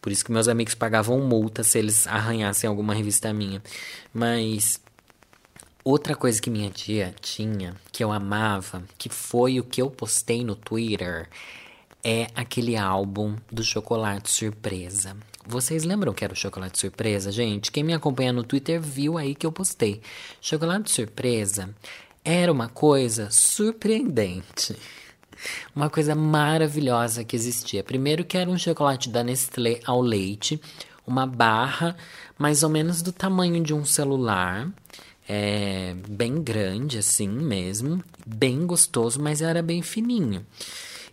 Por 0.00 0.12
isso 0.12 0.24
que 0.24 0.32
meus 0.32 0.48
amigos 0.48 0.74
pagavam 0.74 1.20
multa 1.20 1.62
se 1.62 1.78
eles 1.78 2.06
arranhassem 2.06 2.68
alguma 2.68 2.94
revista 2.94 3.32
minha. 3.32 3.62
Mas 4.12 4.80
Outra 5.84 6.16
coisa 6.16 6.40
que 6.40 6.48
minha 6.48 6.70
tia 6.70 7.14
tinha, 7.20 7.76
que 7.92 8.02
eu 8.02 8.10
amava, 8.10 8.82
que 8.96 9.10
foi 9.10 9.60
o 9.60 9.62
que 9.62 9.82
eu 9.82 9.90
postei 9.90 10.42
no 10.42 10.56
Twitter, 10.56 11.28
é 12.04 12.28
aquele 12.34 12.76
álbum 12.76 13.34
do 13.50 13.64
chocolate 13.64 14.30
surpresa. 14.30 15.16
Vocês 15.46 15.84
lembram 15.84 16.12
que 16.12 16.22
era 16.22 16.34
o 16.34 16.36
chocolate 16.36 16.78
surpresa, 16.78 17.32
gente? 17.32 17.72
Quem 17.72 17.82
me 17.82 17.94
acompanha 17.94 18.32
no 18.32 18.44
Twitter 18.44 18.80
viu 18.80 19.16
aí 19.16 19.34
que 19.34 19.46
eu 19.46 19.52
postei. 19.52 20.02
Chocolate 20.40 20.90
surpresa 20.90 21.74
era 22.22 22.52
uma 22.52 22.68
coisa 22.68 23.30
surpreendente. 23.30 24.76
Uma 25.74 25.88
coisa 25.90 26.14
maravilhosa 26.14 27.24
que 27.24 27.34
existia. 27.34 27.82
Primeiro 27.82 28.24
que 28.24 28.36
era 28.36 28.48
um 28.48 28.58
chocolate 28.58 29.08
da 29.08 29.24
Nestlé 29.24 29.80
ao 29.84 30.00
leite, 30.00 30.60
uma 31.06 31.26
barra 31.26 31.96
mais 32.38 32.62
ou 32.62 32.70
menos 32.70 33.02
do 33.02 33.12
tamanho 33.12 33.62
de 33.62 33.74
um 33.74 33.84
celular, 33.84 34.68
é, 35.28 35.94
bem 36.08 36.42
grande 36.42 36.98
assim 36.98 37.28
mesmo, 37.28 38.02
bem 38.26 38.66
gostoso, 38.66 39.20
mas 39.20 39.40
era 39.40 39.62
bem 39.62 39.82
fininho. 39.82 40.44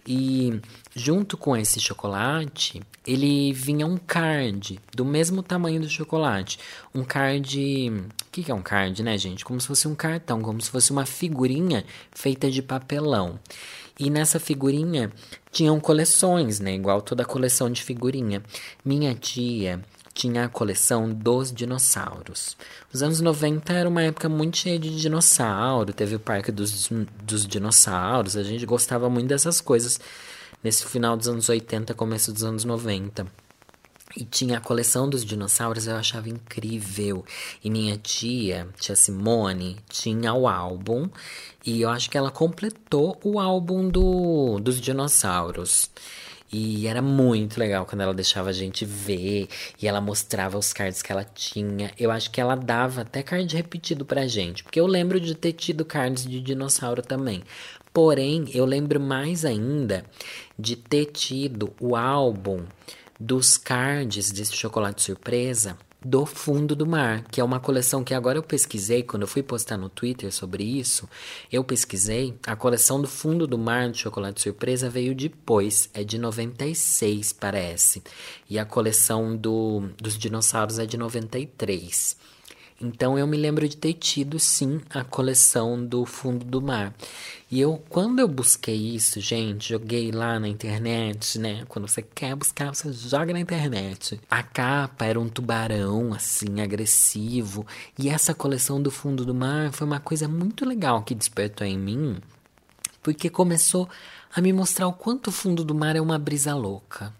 E 0.05 0.59
junto 0.95 1.37
com 1.37 1.55
esse 1.55 1.79
chocolate, 1.79 2.81
ele 3.05 3.53
vinha 3.53 3.85
um 3.85 3.97
card 3.97 4.79
do 4.95 5.05
mesmo 5.05 5.43
tamanho 5.43 5.81
do 5.81 5.89
chocolate. 5.89 6.59
Um 6.93 7.03
card. 7.03 7.89
O 7.89 8.31
que, 8.31 8.51
é 8.51 8.53
um 8.53 8.61
card, 8.61 9.03
né, 9.03 9.17
gente? 9.17 9.45
Como 9.45 9.59
se 9.61 9.67
fosse 9.67 9.87
um 9.87 9.95
cartão, 9.95 10.41
como 10.41 10.61
se 10.61 10.69
fosse 10.69 10.91
uma 10.91 11.05
figurinha 11.05 11.85
feita 12.11 12.49
de 12.49 12.61
papelão. 12.61 13.39
E 13.99 14.09
nessa 14.09 14.39
figurinha 14.39 15.11
tinham 15.51 15.79
coleções, 15.79 16.59
né? 16.59 16.73
Igual 16.73 17.01
toda 17.01 17.23
coleção 17.23 17.69
de 17.69 17.83
figurinha. 17.83 18.41
Minha 18.83 19.13
tia 19.13 19.79
tinha 20.13 20.45
a 20.45 20.49
coleção 20.49 21.09
dos 21.09 21.51
dinossauros. 21.51 22.57
Os 22.93 23.01
anos 23.01 23.21
90 23.21 23.73
era 23.73 23.87
uma 23.87 24.03
época 24.03 24.27
muito 24.27 24.57
cheia 24.57 24.77
de 24.77 24.99
dinossauro, 24.99 25.93
teve 25.93 26.15
o 26.15 26.19
Parque 26.19 26.51
dos, 26.51 26.89
dos 27.23 27.45
Dinossauros, 27.45 28.35
a 28.35 28.43
gente 28.43 28.65
gostava 28.65 29.09
muito 29.09 29.27
dessas 29.27 29.61
coisas 29.61 29.99
nesse 30.63 30.85
final 30.85 31.17
dos 31.17 31.27
anos 31.27 31.49
80, 31.49 31.93
começo 31.93 32.31
dos 32.31 32.43
anos 32.43 32.65
90. 32.65 33.25
E 34.15 34.25
tinha 34.25 34.57
a 34.57 34.61
coleção 34.61 35.09
dos 35.09 35.23
dinossauros, 35.23 35.87
eu 35.87 35.95
achava 35.95 36.27
incrível. 36.27 37.23
E 37.63 37.69
minha 37.69 37.97
tia, 37.97 38.67
tia 38.77 38.95
Simone, 38.95 39.77
tinha 39.89 40.33
o 40.33 40.47
álbum. 40.49 41.09
E 41.65 41.81
eu 41.81 41.89
acho 41.89 42.09
que 42.09 42.17
ela 42.17 42.29
completou 42.29 43.17
o 43.23 43.39
álbum 43.39 43.87
do, 43.87 44.59
dos 44.59 44.81
dinossauros. 44.81 45.89
E 46.53 46.85
era 46.85 47.01
muito 47.01 47.57
legal 47.57 47.85
quando 47.85 48.01
ela 48.01 48.13
deixava 48.13 48.49
a 48.49 48.53
gente 48.53 48.83
ver 48.83 49.47
e 49.81 49.87
ela 49.87 50.01
mostrava 50.01 50.57
os 50.57 50.73
cards 50.73 51.01
que 51.01 51.11
ela 51.11 51.23
tinha. 51.23 51.91
Eu 51.97 52.11
acho 52.11 52.29
que 52.29 52.41
ela 52.41 52.55
dava 52.55 53.01
até 53.01 53.23
card 53.23 53.55
repetido 53.55 54.03
pra 54.03 54.27
gente, 54.27 54.63
porque 54.63 54.79
eu 54.79 54.85
lembro 54.85 55.19
de 55.19 55.33
ter 55.33 55.53
tido 55.53 55.85
cards 55.85 56.25
de 56.25 56.41
dinossauro 56.41 57.01
também. 57.01 57.41
Porém, 57.93 58.45
eu 58.53 58.65
lembro 58.65 58.99
mais 58.99 59.45
ainda 59.45 60.05
de 60.59 60.75
ter 60.75 61.05
tido 61.05 61.73
o 61.79 61.95
álbum 61.95 62.63
dos 63.19 63.57
cards 63.57 64.31
desse 64.31 64.55
chocolate 64.55 65.01
surpresa 65.01 65.77
do 66.03 66.25
Fundo 66.25 66.75
do 66.75 66.85
Mar, 66.85 67.23
que 67.29 67.39
é 67.39 67.43
uma 67.43 67.59
coleção 67.59 68.03
que 68.03 68.13
agora 68.13 68.37
eu 68.37 68.43
pesquisei, 68.43 69.03
quando 69.03 69.21
eu 69.21 69.27
fui 69.27 69.43
postar 69.43 69.77
no 69.77 69.87
Twitter 69.87 70.33
sobre 70.33 70.63
isso, 70.63 71.07
eu 71.51 71.63
pesquisei, 71.63 72.33
a 72.45 72.55
coleção 72.55 72.99
do 72.99 73.07
Fundo 73.07 73.45
do 73.45 73.57
Mar 73.57 73.89
do 73.89 73.97
Chocolate 73.97 74.41
Surpresa 74.41 74.89
veio 74.89 75.13
depois, 75.13 75.89
é 75.93 76.03
de 76.03 76.17
96, 76.17 77.33
parece. 77.33 78.01
E 78.49 78.57
a 78.57 78.65
coleção 78.65 79.37
do, 79.37 79.89
dos 79.97 80.17
dinossauros 80.17 80.79
é 80.79 80.85
de 80.85 80.97
93. 80.97 82.17
Então 82.81 83.17
eu 83.17 83.27
me 83.27 83.37
lembro 83.37 83.67
de 83.69 83.77
ter 83.77 83.93
tido 83.93 84.39
sim 84.39 84.81
a 84.89 85.03
coleção 85.03 85.85
do 85.85 86.05
fundo 86.05 86.43
do 86.43 86.61
mar. 86.61 86.93
E 87.49 87.59
eu, 87.59 87.83
quando 87.89 88.19
eu 88.19 88.27
busquei 88.27 88.95
isso, 88.95 89.19
gente, 89.19 89.69
joguei 89.69 90.11
lá 90.11 90.39
na 90.39 90.47
internet, 90.47 91.37
né? 91.37 91.63
Quando 91.67 91.87
você 91.87 92.01
quer 92.01 92.35
buscar, 92.35 92.73
você 92.73 92.91
joga 92.91 93.33
na 93.33 93.39
internet. 93.39 94.19
A 94.29 94.41
capa 94.41 95.05
era 95.05 95.19
um 95.19 95.29
tubarão, 95.29 96.13
assim, 96.13 96.59
agressivo. 96.61 97.67
E 97.99 98.09
essa 98.09 98.33
coleção 98.33 98.81
do 98.81 98.89
fundo 98.89 99.25
do 99.25 99.35
mar 99.35 99.71
foi 99.71 99.85
uma 99.85 99.99
coisa 99.99 100.27
muito 100.27 100.65
legal 100.65 101.03
que 101.03 101.13
despertou 101.13 101.67
em 101.67 101.77
mim, 101.77 102.17
porque 103.03 103.29
começou 103.29 103.87
a 104.33 104.41
me 104.41 104.53
mostrar 104.53 104.87
o 104.87 104.93
quanto 104.93 105.27
o 105.27 105.31
fundo 105.31 105.63
do 105.63 105.75
mar 105.75 105.95
é 105.95 106.01
uma 106.01 106.17
brisa 106.17 106.55
louca. 106.55 107.13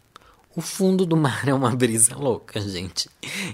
O 0.54 0.62
fundo 0.62 1.06
do 1.06 1.16
mar 1.16 1.48
é 1.48 1.54
uma 1.54 1.76
brisa 1.76 2.16
louca, 2.16 2.60
gente. 2.60 3.10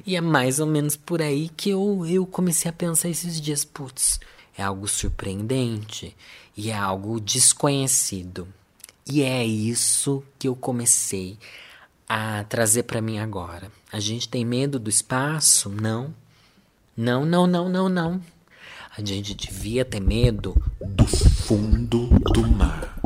E 0.06 0.16
é 0.16 0.22
mais 0.22 0.60
ou 0.60 0.66
menos 0.66 0.96
por 0.96 1.22
aí 1.22 1.50
que 1.50 1.70
eu, 1.70 2.06
eu 2.06 2.26
comecei 2.26 2.70
a 2.70 2.74
pensar 2.74 3.10
esses 3.10 3.40
dias, 3.40 3.64
putz, 3.64 4.20
é 4.58 4.64
algo 4.64 4.88
surpreendente 4.88 6.16
e 6.56 6.72
é 6.72 6.76
algo 6.76 7.20
desconhecido. 7.20 8.48
E 9.06 9.22
é 9.22 9.46
isso 9.46 10.24
que 10.40 10.48
eu 10.48 10.56
comecei 10.56 11.38
a 12.10 12.44
trazer 12.46 12.84
para 12.84 13.02
mim 13.02 13.20
agora. 13.20 13.72
A 13.92 14.00
gente 14.00 14.28
tem 14.28 14.44
medo 14.44 14.80
do 14.80 14.90
espaço? 14.90 15.70
Não. 15.70 16.14
Não, 16.96 17.26
não, 17.26 17.46
não, 17.46 17.70
não, 17.70 17.88
não. 17.88 18.22
A 18.98 19.02
gente 19.06 19.36
devia 19.36 19.86
ter 19.86 20.00
medo 20.00 20.60
do 20.82 21.06
fundo 21.06 22.08
do 22.34 22.48
mar 22.48 22.97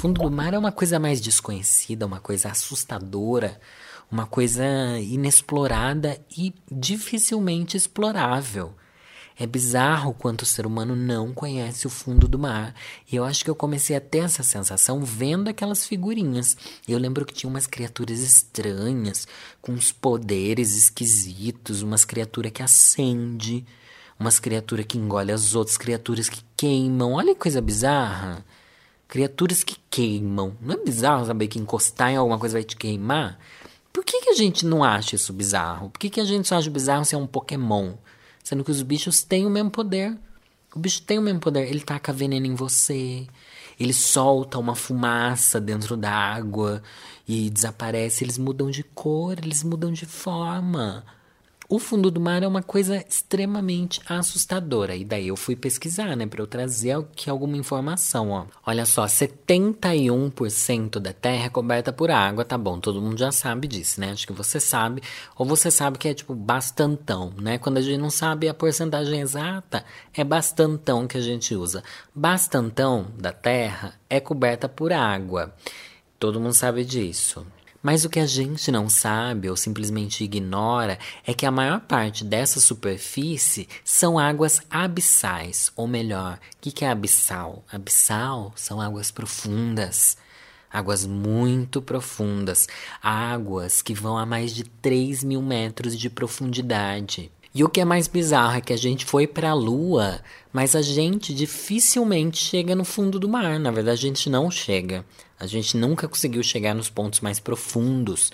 fundo 0.00 0.22
do 0.22 0.30
mar 0.30 0.54
é 0.54 0.58
uma 0.58 0.72
coisa 0.72 0.98
mais 0.98 1.20
desconhecida, 1.20 2.06
uma 2.06 2.20
coisa 2.20 2.48
assustadora, 2.48 3.60
uma 4.10 4.26
coisa 4.26 4.64
inexplorada 4.98 6.18
e 6.34 6.54
dificilmente 6.72 7.76
explorável. 7.76 8.72
É 9.38 9.46
bizarro 9.46 10.14
quanto 10.14 10.40
o 10.40 10.46
ser 10.46 10.64
humano 10.64 10.96
não 10.96 11.34
conhece 11.34 11.86
o 11.86 11.90
fundo 11.90 12.26
do 12.26 12.38
mar. 12.38 12.74
E 13.12 13.16
eu 13.16 13.24
acho 13.24 13.44
que 13.44 13.50
eu 13.50 13.54
comecei 13.54 13.94
a 13.94 14.00
ter 14.00 14.20
essa 14.20 14.42
sensação 14.42 15.04
vendo 15.04 15.48
aquelas 15.48 15.86
figurinhas. 15.86 16.56
Eu 16.88 16.98
lembro 16.98 17.26
que 17.26 17.34
tinha 17.34 17.50
umas 17.50 17.66
criaturas 17.66 18.20
estranhas, 18.20 19.28
com 19.60 19.72
uns 19.72 19.92
poderes 19.92 20.78
esquisitos, 20.78 21.82
umas 21.82 22.06
criaturas 22.06 22.52
que 22.52 22.62
acende, 22.62 23.66
umas 24.18 24.38
criaturas 24.38 24.86
que 24.86 24.96
engolem 24.96 25.34
as 25.34 25.54
outras 25.54 25.76
criaturas 25.76 26.30
que 26.30 26.42
queimam. 26.56 27.12
Olha 27.12 27.34
que 27.34 27.40
coisa 27.40 27.60
bizarra. 27.60 28.42
Criaturas 29.10 29.64
que 29.64 29.76
queimam. 29.90 30.56
Não 30.60 30.74
é 30.76 30.84
bizarro 30.84 31.26
saber 31.26 31.48
que 31.48 31.58
encostar 31.58 32.12
em 32.12 32.16
alguma 32.16 32.38
coisa 32.38 32.54
vai 32.54 32.62
te 32.62 32.76
queimar? 32.76 33.40
Por 33.92 34.04
que, 34.04 34.20
que 34.20 34.30
a 34.30 34.34
gente 34.34 34.64
não 34.64 34.84
acha 34.84 35.16
isso 35.16 35.32
bizarro? 35.32 35.90
Por 35.90 35.98
que, 35.98 36.08
que 36.08 36.20
a 36.20 36.24
gente 36.24 36.46
só 36.46 36.56
acha 36.56 36.70
bizarro 36.70 37.04
se 37.04 37.16
é 37.16 37.18
um 37.18 37.26
Pokémon? 37.26 37.94
Sendo 38.44 38.62
que 38.62 38.70
os 38.70 38.80
bichos 38.82 39.24
têm 39.24 39.44
o 39.44 39.50
mesmo 39.50 39.68
poder. 39.68 40.16
O 40.72 40.78
bicho 40.78 41.02
tem 41.02 41.18
o 41.18 41.22
mesmo 41.22 41.40
poder. 41.40 41.68
Ele 41.68 41.80
taca 41.80 42.12
veneno 42.12 42.46
em 42.46 42.54
você. 42.54 43.26
Ele 43.80 43.92
solta 43.92 44.60
uma 44.60 44.76
fumaça 44.76 45.60
dentro 45.60 45.96
da 45.96 46.12
água 46.12 46.80
e 47.26 47.50
desaparece. 47.50 48.22
Eles 48.22 48.38
mudam 48.38 48.70
de 48.70 48.84
cor, 48.84 49.36
eles 49.42 49.64
mudam 49.64 49.90
de 49.90 50.06
forma. 50.06 51.04
O 51.72 51.78
fundo 51.78 52.10
do 52.10 52.20
mar 52.20 52.42
é 52.42 52.48
uma 52.48 52.64
coisa 52.64 52.96
extremamente 53.08 54.00
assustadora. 54.04 54.96
E 54.96 55.04
daí 55.04 55.28
eu 55.28 55.36
fui 55.36 55.54
pesquisar, 55.54 56.16
né, 56.16 56.26
para 56.26 56.42
eu 56.42 56.46
trazer 56.48 56.90
aqui 56.90 57.30
alguma 57.30 57.56
informação, 57.56 58.30
ó. 58.30 58.46
Olha 58.66 58.84
só, 58.84 59.04
71% 59.04 60.98
da 60.98 61.12
Terra 61.12 61.44
é 61.44 61.48
coberta 61.48 61.92
por 61.92 62.10
água, 62.10 62.44
tá 62.44 62.58
bom? 62.58 62.80
Todo 62.80 63.00
mundo 63.00 63.16
já 63.16 63.30
sabe 63.30 63.68
disso, 63.68 64.00
né? 64.00 64.10
Acho 64.10 64.26
que 64.26 64.32
você 64.32 64.58
sabe, 64.58 65.00
ou 65.36 65.46
você 65.46 65.70
sabe 65.70 65.96
que 65.96 66.08
é 66.08 66.12
tipo 66.12 66.34
bastantão, 66.34 67.32
né? 67.38 67.56
Quando 67.56 67.76
a 67.76 67.82
gente 67.82 67.98
não 67.98 68.10
sabe 68.10 68.48
a 68.48 68.54
porcentagem 68.54 69.20
exata, 69.20 69.84
é 70.12 70.24
bastantão 70.24 71.06
que 71.06 71.18
a 71.18 71.20
gente 71.20 71.54
usa. 71.54 71.84
Bastantão 72.12 73.06
da 73.16 73.30
Terra 73.30 73.94
é 74.10 74.18
coberta 74.18 74.68
por 74.68 74.92
água. 74.92 75.54
Todo 76.18 76.40
mundo 76.40 76.52
sabe 76.52 76.84
disso. 76.84 77.46
Mas 77.82 78.04
o 78.04 78.10
que 78.10 78.20
a 78.20 78.26
gente 78.26 78.70
não 78.70 78.90
sabe 78.90 79.48
ou 79.48 79.56
simplesmente 79.56 80.22
ignora 80.22 80.98
é 81.26 81.32
que 81.32 81.46
a 81.46 81.50
maior 81.50 81.80
parte 81.80 82.22
dessa 82.24 82.60
superfície 82.60 83.66
são 83.82 84.18
águas 84.18 84.60
abissais, 84.70 85.72
ou 85.74 85.88
melhor, 85.88 86.34
o 86.34 86.38
que, 86.60 86.72
que 86.72 86.84
é 86.84 86.90
abissal? 86.90 87.64
Abissal 87.72 88.52
são 88.54 88.82
águas 88.82 89.10
profundas, 89.10 90.18
águas 90.70 91.06
muito 91.06 91.80
profundas, 91.80 92.68
águas 93.02 93.80
que 93.80 93.94
vão 93.94 94.18
a 94.18 94.26
mais 94.26 94.54
de 94.54 94.64
3 94.64 95.24
mil 95.24 95.40
metros 95.40 95.98
de 95.98 96.10
profundidade. 96.10 97.32
E 97.52 97.64
o 97.64 97.68
que 97.68 97.80
é 97.80 97.84
mais 97.84 98.06
bizarro 98.06 98.58
é 98.58 98.60
que 98.60 98.72
a 98.72 98.78
gente 98.78 99.04
foi 99.04 99.26
para 99.26 99.50
a 99.50 99.54
Lua, 99.54 100.20
mas 100.52 100.76
a 100.76 100.82
gente 100.82 101.34
dificilmente 101.34 102.38
chega 102.38 102.76
no 102.76 102.84
fundo 102.84 103.18
do 103.18 103.28
mar. 103.28 103.58
Na 103.58 103.72
verdade, 103.72 104.06
a 104.06 104.08
gente 104.08 104.30
não 104.30 104.50
chega. 104.50 105.04
A 105.40 105.46
gente 105.46 105.74
nunca 105.74 106.06
conseguiu 106.06 106.42
chegar 106.42 106.74
nos 106.74 106.90
pontos 106.90 107.20
mais 107.20 107.40
profundos. 107.40 108.30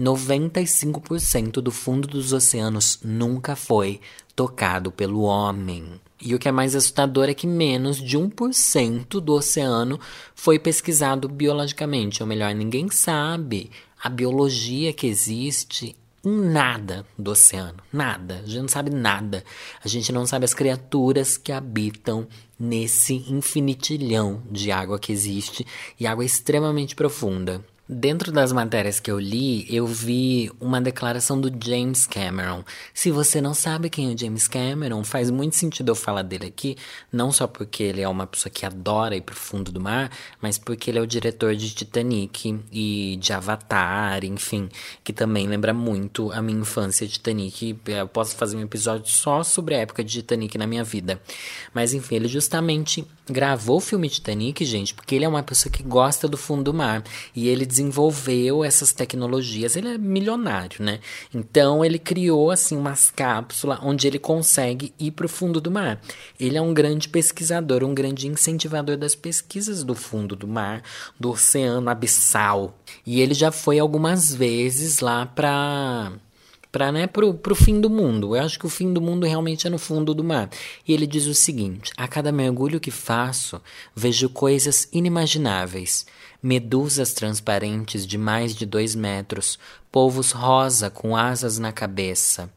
95% 0.00 1.52
do 1.60 1.70
fundo 1.70 2.08
dos 2.08 2.32
oceanos 2.32 2.98
nunca 3.04 3.54
foi 3.54 4.00
tocado 4.34 4.90
pelo 4.90 5.20
homem. 5.22 6.00
E 6.20 6.34
o 6.34 6.38
que 6.38 6.48
é 6.48 6.52
mais 6.52 6.74
assustador 6.74 7.28
é 7.28 7.34
que 7.34 7.46
menos 7.46 7.98
de 7.98 8.16
1% 8.18 9.20
do 9.20 9.34
oceano 9.34 10.00
foi 10.34 10.58
pesquisado 10.58 11.28
biologicamente. 11.28 12.22
Ou 12.22 12.26
melhor, 12.26 12.54
ninguém 12.54 12.90
sabe 12.90 13.70
a 14.02 14.08
biologia 14.08 14.94
que 14.94 15.06
existe 15.06 15.94
nada 16.28 17.06
do 17.16 17.30
oceano, 17.30 17.78
nada. 17.92 18.42
A 18.42 18.46
gente 18.46 18.60
não 18.60 18.68
sabe 18.68 18.90
nada. 18.90 19.44
A 19.82 19.86
gente 19.86 20.12
não 20.12 20.26
sabe 20.26 20.44
as 20.44 20.52
criaturas 20.52 21.36
que 21.36 21.52
habitam 21.52 22.26
nesse 22.58 23.14
infinitilhão 23.30 24.42
de 24.50 24.72
água 24.72 24.98
que 24.98 25.12
existe 25.12 25.64
e 25.98 26.06
água 26.06 26.24
extremamente 26.24 26.96
profunda. 26.96 27.64
Dentro 27.88 28.32
das 28.32 28.50
matérias 28.50 28.98
que 28.98 29.08
eu 29.08 29.16
li, 29.16 29.64
eu 29.72 29.86
vi 29.86 30.50
uma 30.60 30.80
declaração 30.80 31.40
do 31.40 31.48
James 31.64 32.04
Cameron. 32.04 32.64
Se 32.92 33.12
você 33.12 33.40
não 33.40 33.54
sabe 33.54 33.88
quem 33.88 34.10
é 34.10 34.14
o 34.14 34.18
James 34.18 34.48
Cameron, 34.48 35.04
faz 35.04 35.30
muito 35.30 35.54
sentido 35.54 35.92
eu 35.92 35.94
falar 35.94 36.22
dele 36.22 36.46
aqui, 36.46 36.76
não 37.12 37.30
só 37.30 37.46
porque 37.46 37.84
ele 37.84 38.00
é 38.00 38.08
uma 38.08 38.26
pessoa 38.26 38.50
que 38.50 38.66
adora 38.66 39.14
ir 39.14 39.20
pro 39.20 39.36
fundo 39.36 39.70
do 39.70 39.80
mar, 39.80 40.10
mas 40.40 40.58
porque 40.58 40.90
ele 40.90 40.98
é 40.98 41.00
o 41.00 41.06
diretor 41.06 41.54
de 41.54 41.72
Titanic 41.72 42.58
e 42.72 43.18
de 43.20 43.32
Avatar, 43.32 44.24
enfim, 44.24 44.68
que 45.04 45.12
também 45.12 45.46
lembra 45.46 45.72
muito 45.72 46.32
a 46.32 46.42
minha 46.42 46.58
infância 46.58 47.06
Titanic. 47.06 47.78
Eu 47.86 48.08
posso 48.08 48.34
fazer 48.34 48.56
um 48.56 48.62
episódio 48.62 49.06
só 49.08 49.44
sobre 49.44 49.76
a 49.76 49.78
época 49.78 50.02
de 50.02 50.12
Titanic 50.12 50.58
na 50.58 50.66
minha 50.66 50.82
vida. 50.82 51.22
Mas 51.72 51.94
enfim, 51.94 52.16
ele 52.16 52.26
justamente 52.26 53.06
gravou 53.30 53.76
o 53.76 53.80
filme 53.80 54.08
Titanic, 54.08 54.64
gente, 54.64 54.92
porque 54.92 55.14
ele 55.14 55.24
é 55.24 55.28
uma 55.28 55.44
pessoa 55.44 55.72
que 55.72 55.84
gosta 55.84 56.26
do 56.26 56.36
fundo 56.36 56.64
do 56.64 56.74
mar 56.74 57.04
e 57.34 57.48
ele 57.48 57.64
desenvolveu 57.76 58.64
essas 58.64 58.92
tecnologias. 58.92 59.76
Ele 59.76 59.88
é 59.88 59.98
milionário, 59.98 60.82
né? 60.82 61.00
Então 61.34 61.84
ele 61.84 61.98
criou 61.98 62.50
assim 62.50 62.76
umas 62.76 63.10
cápsulas 63.10 63.78
onde 63.82 64.06
ele 64.06 64.18
consegue 64.18 64.94
ir 64.98 65.10
para 65.10 65.26
o 65.26 65.28
fundo 65.28 65.60
do 65.60 65.70
mar. 65.70 66.00
Ele 66.40 66.56
é 66.56 66.62
um 66.62 66.72
grande 66.72 67.08
pesquisador, 67.08 67.84
um 67.84 67.94
grande 67.94 68.26
incentivador 68.26 68.96
das 68.96 69.14
pesquisas 69.14 69.84
do 69.84 69.94
fundo 69.94 70.34
do 70.34 70.48
mar, 70.48 70.82
do 71.20 71.30
oceano 71.30 71.90
abissal. 71.90 72.78
E 73.04 73.20
ele 73.20 73.34
já 73.34 73.52
foi 73.52 73.78
algumas 73.78 74.34
vezes 74.34 75.00
lá 75.00 75.26
para 75.26 76.12
para 76.72 76.92
né, 76.92 77.06
pro, 77.06 77.32
pro 77.32 77.54
fim 77.54 77.80
do 77.80 77.88
mundo. 77.88 78.36
Eu 78.36 78.42
acho 78.42 78.58
que 78.58 78.66
o 78.66 78.70
fim 78.70 78.92
do 78.92 79.00
mundo 79.00 79.24
realmente 79.24 79.66
é 79.66 79.70
no 79.70 79.78
fundo 79.78 80.12
do 80.12 80.22
mar. 80.22 80.50
E 80.86 80.92
ele 80.92 81.06
diz 81.06 81.26
o 81.26 81.34
seguinte: 81.34 81.90
a 81.96 82.06
cada 82.06 82.30
mergulho 82.30 82.80
que 82.80 82.90
faço, 82.90 83.60
vejo 83.94 84.28
coisas 84.28 84.88
inimagináveis 84.92 86.04
medusas 86.42 87.12
transparentes 87.12 88.06
de 88.06 88.18
mais 88.18 88.54
de 88.54 88.64
dois 88.66 88.94
metros, 88.94 89.58
polvos 89.90 90.32
rosa 90.32 90.90
com 90.90 91.16
asas 91.16 91.58
na 91.58 91.72
cabeça. 91.72 92.50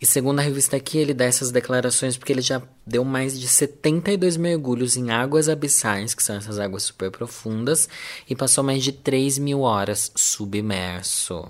E 0.00 0.06
segundo 0.06 0.40
a 0.40 0.42
revista 0.42 0.76
aqui, 0.76 0.98
ele 0.98 1.14
dá 1.14 1.24
essas 1.24 1.50
declarações 1.50 2.16
porque 2.16 2.32
ele 2.32 2.42
já 2.42 2.60
deu 2.86 3.04
mais 3.04 3.38
de 3.38 3.48
72 3.48 4.36
mergulhos 4.36 4.96
em 4.96 5.10
águas 5.10 5.48
abissais, 5.48 6.14
que 6.14 6.22
são 6.22 6.36
essas 6.36 6.58
águas 6.58 6.82
super 6.82 7.10
profundas, 7.10 7.88
e 8.28 8.36
passou 8.36 8.62
mais 8.62 8.84
de 8.84 8.92
3 8.92 9.38
mil 9.38 9.60
horas 9.60 10.12
submerso. 10.14 11.48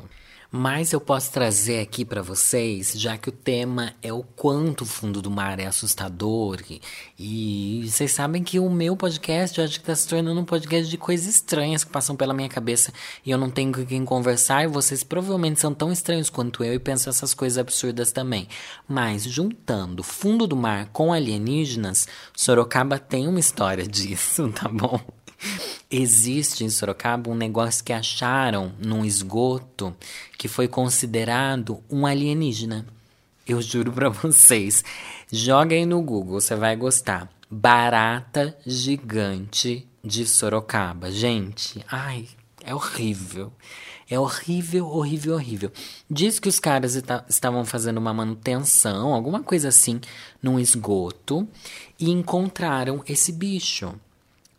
Mas 0.57 0.93
eu 0.93 1.01
posso 1.01 1.33
trazer 1.33 1.81
aqui 1.81 2.05
para 2.05 2.23
vocês, 2.23 2.93
já 2.95 3.19
que 3.19 3.29
o 3.29 3.33
tema 3.33 3.93
é 4.01 4.13
o 4.13 4.23
quanto 4.23 4.83
o 4.83 4.87
fundo 4.87 5.21
do 5.21 5.29
mar 5.29 5.59
é 5.59 5.67
assustador. 5.67 6.63
E, 6.71 6.81
e 7.19 7.91
vocês 7.91 8.13
sabem 8.13 8.41
que 8.45 8.61
o 8.61 8.71
meu 8.71 8.97
podcast, 8.97 9.57
que 9.61 9.79
está 9.79 9.97
se 9.97 10.07
tornando 10.07 10.41
um 10.41 10.45
podcast 10.45 10.89
de 10.89 10.97
coisas 10.97 11.27
estranhas 11.27 11.83
que 11.83 11.91
passam 11.91 12.15
pela 12.15 12.33
minha 12.33 12.49
cabeça 12.49 12.93
e 13.27 13.33
eu 13.33 13.37
não 13.37 13.51
tenho 13.51 13.73
com 13.73 13.85
quem 13.85 14.05
conversar. 14.05 14.63
E 14.63 14.69
vocês 14.69 15.03
provavelmente 15.03 15.59
são 15.59 15.75
tão 15.75 15.91
estranhos 15.91 16.31
quanto 16.31 16.63
eu 16.63 16.75
e 16.75 16.79
pensam 16.79 17.11
essas 17.11 17.35
coisas 17.35 17.59
absurdas 17.59 18.13
também. 18.13 18.47
Mas 18.87 19.25
juntando 19.25 20.05
fundo 20.05 20.47
do 20.47 20.55
mar 20.55 20.89
com 20.93 21.13
alienígenas, 21.13 22.07
Sorocaba 22.33 22.97
tem 22.97 23.27
uma 23.27 23.41
história 23.41 23.83
disso, 23.89 24.49
tá 24.53 24.69
bom? 24.69 25.01
Existe 25.91 26.65
em 26.65 26.71
Sorocaba 26.71 27.31
um 27.31 27.35
negócio 27.35 27.85
que 27.85 27.93
acharam 27.93 28.73
num 28.79 29.05
esgoto 29.05 29.95
que 30.37 30.49
foi 30.49 30.67
considerado 30.67 31.83
um 31.91 32.07
alienígena. 32.07 32.87
Eu 33.47 33.61
juro 33.61 33.93
para 33.93 34.09
vocês. 34.09 34.83
Joguem 35.31 35.87
no 35.87 36.01
Google, 36.03 36.41
você 36.41 36.55
vai 36.55 36.75
gostar. 36.77 37.31
Barata 37.51 38.57
gigante 38.67 39.87
de 40.03 40.27
Sorocaba. 40.27 41.11
Gente, 41.11 41.85
ai, 41.89 42.27
é 42.65 42.75
horrível. 42.75 43.53
É 44.09 44.19
horrível, 44.19 44.87
horrível, 44.87 45.35
horrível. 45.35 45.73
Diz 46.11 46.39
que 46.39 46.49
os 46.49 46.59
caras 46.59 46.95
estavam 47.29 47.65
fazendo 47.65 47.99
uma 47.99 48.13
manutenção, 48.13 49.15
alguma 49.15 49.43
coisa 49.43 49.69
assim, 49.69 50.01
num 50.43 50.59
esgoto 50.59 51.49
e 51.99 52.11
encontraram 52.11 53.03
esse 53.07 53.33
bicho. 53.33 53.95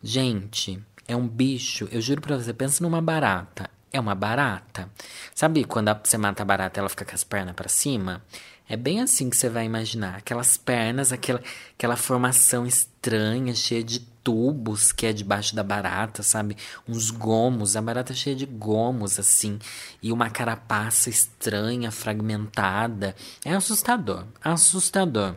Gente, 0.06 0.80
é 1.08 1.16
um 1.16 1.26
bicho, 1.26 1.88
eu 1.90 2.00
juro 2.00 2.20
pra 2.20 2.36
você, 2.36 2.52
pensa 2.52 2.80
numa 2.80 3.02
barata. 3.02 3.68
É 3.92 3.98
uma 3.98 4.14
barata. 4.14 4.88
Sabe 5.34 5.64
quando 5.64 5.90
você 6.04 6.16
mata 6.16 6.44
a 6.44 6.46
barata 6.46 6.78
ela 6.78 6.88
fica 6.88 7.04
com 7.04 7.12
as 7.12 7.24
pernas 7.24 7.56
para 7.56 7.68
cima? 7.68 8.22
É 8.68 8.76
bem 8.76 9.00
assim 9.00 9.28
que 9.28 9.36
você 9.36 9.48
vai 9.48 9.64
imaginar. 9.64 10.14
Aquelas 10.14 10.56
pernas, 10.56 11.10
aquela, 11.10 11.42
aquela 11.76 11.96
formação 11.96 12.64
estranha, 12.64 13.52
cheia 13.52 13.82
de 13.82 13.98
tubos 13.98 14.92
que 14.92 15.06
é 15.06 15.12
debaixo 15.12 15.56
da 15.56 15.64
barata, 15.64 16.22
sabe? 16.22 16.56
Uns 16.86 17.10
gomos, 17.10 17.74
a 17.74 17.82
barata 17.82 18.14
cheia 18.14 18.36
de 18.36 18.46
gomos, 18.46 19.18
assim. 19.18 19.58
E 20.00 20.12
uma 20.12 20.30
carapaça 20.30 21.10
estranha, 21.10 21.90
fragmentada. 21.90 23.16
É 23.44 23.52
assustador, 23.54 24.24
assustador. 24.40 25.34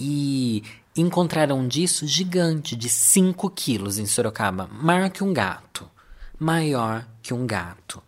E 0.00 0.64
encontraram 0.96 1.60
um 1.60 1.68
disso 1.68 2.06
gigante 2.06 2.76
de 2.76 2.88
5 2.88 3.50
quilos 3.50 3.98
em 3.98 4.06
Sorocaba, 4.06 4.68
maior 4.72 5.10
que 5.10 5.24
um 5.24 5.32
gato. 5.32 5.88
Maior 6.38 7.06
que 7.22 7.32
um 7.32 7.46
gato. 7.46 8.02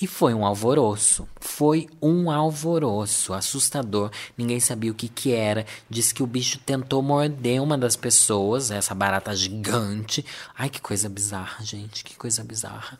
E 0.00 0.06
foi 0.06 0.34
um 0.34 0.44
alvoroço. 0.44 1.28
Foi 1.40 1.88
um 2.00 2.28
alvoroço 2.30 3.32
assustador. 3.32 4.10
Ninguém 4.36 4.58
sabia 4.58 4.90
o 4.90 4.94
que 4.94 5.08
que 5.08 5.32
era. 5.32 5.64
Diz 5.88 6.10
que 6.10 6.22
o 6.22 6.26
bicho 6.26 6.58
tentou 6.58 7.00
morder 7.02 7.62
uma 7.62 7.78
das 7.78 7.94
pessoas, 7.94 8.72
essa 8.72 8.94
barata 8.94 9.34
gigante. 9.36 10.24
Ai, 10.58 10.68
que 10.68 10.80
coisa 10.80 11.08
bizarra, 11.08 11.64
gente, 11.64 12.02
que 12.02 12.16
coisa 12.16 12.42
bizarra. 12.42 12.98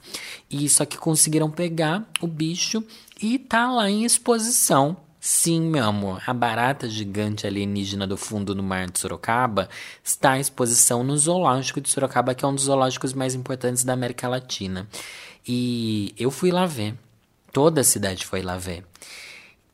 E 0.48 0.68
só 0.68 0.84
que 0.84 0.96
conseguiram 0.96 1.50
pegar 1.50 2.06
o 2.20 2.26
bicho 2.26 2.84
e 3.20 3.36
tá 3.36 3.70
lá 3.70 3.90
em 3.90 4.04
exposição 4.04 4.96
Sim, 5.24 5.60
meu 5.60 5.84
amor, 5.84 6.20
a 6.26 6.34
barata 6.34 6.88
gigante 6.88 7.46
alienígena 7.46 8.08
do 8.08 8.16
fundo 8.16 8.56
do 8.56 8.62
mar 8.62 8.90
de 8.90 8.98
Sorocaba 8.98 9.68
está 10.02 10.32
à 10.32 10.40
exposição 10.40 11.04
no 11.04 11.16
Zoológico 11.16 11.80
de 11.80 11.88
Sorocaba, 11.88 12.34
que 12.34 12.44
é 12.44 12.48
um 12.48 12.54
dos 12.56 12.64
zoológicos 12.64 13.12
mais 13.12 13.32
importantes 13.32 13.84
da 13.84 13.92
América 13.92 14.26
Latina. 14.26 14.88
E 15.46 16.12
eu 16.18 16.28
fui 16.28 16.50
lá 16.50 16.66
ver. 16.66 16.96
Toda 17.52 17.82
a 17.82 17.84
cidade 17.84 18.26
foi 18.26 18.42
lá 18.42 18.56
ver. 18.56 18.84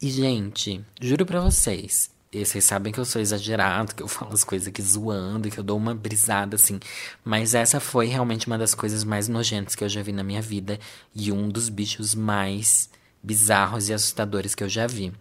E, 0.03 0.11
gente, 0.11 0.85
juro 1.01 1.25
pra 1.25 1.41
vocês, 1.41 2.11
e 2.31 2.45
vocês 2.45 2.63
sabem 2.63 2.93
que 2.93 3.01
eu 3.01 3.07
sou 3.07 3.19
exagerado, 3.19 3.95
que 3.95 4.03
eu 4.03 4.09
falo 4.09 4.35
as 4.35 4.45
coisas 4.45 4.69
aqui 4.69 4.83
zoando, 4.83 5.49
que 5.49 5.59
eu 5.59 5.65
dou 5.65 5.79
uma 5.79 5.95
brisada 5.95 6.57
assim. 6.57 6.79
Mas 7.25 7.55
essa 7.55 7.81
foi 7.81 8.07
realmente 8.07 8.47
uma 8.49 8.59
das 8.59 8.75
coisas 8.75 9.03
mais 9.03 9.29
nojentas 9.29 9.75
que 9.75 9.83
eu 9.83 9.89
já 9.89 10.03
vi 10.03 10.13
na 10.13 10.23
minha 10.23 10.43
vida 10.43 10.79
e 11.15 11.33
um 11.33 11.49
dos 11.49 11.71
bichos 11.71 12.15
mais 12.15 12.91
bizarros 13.23 13.89
e 13.89 13.95
assustadores 13.95 14.55
que 14.55 14.65
eu 14.65 14.69
já 14.69 14.87
vi. 14.87 15.13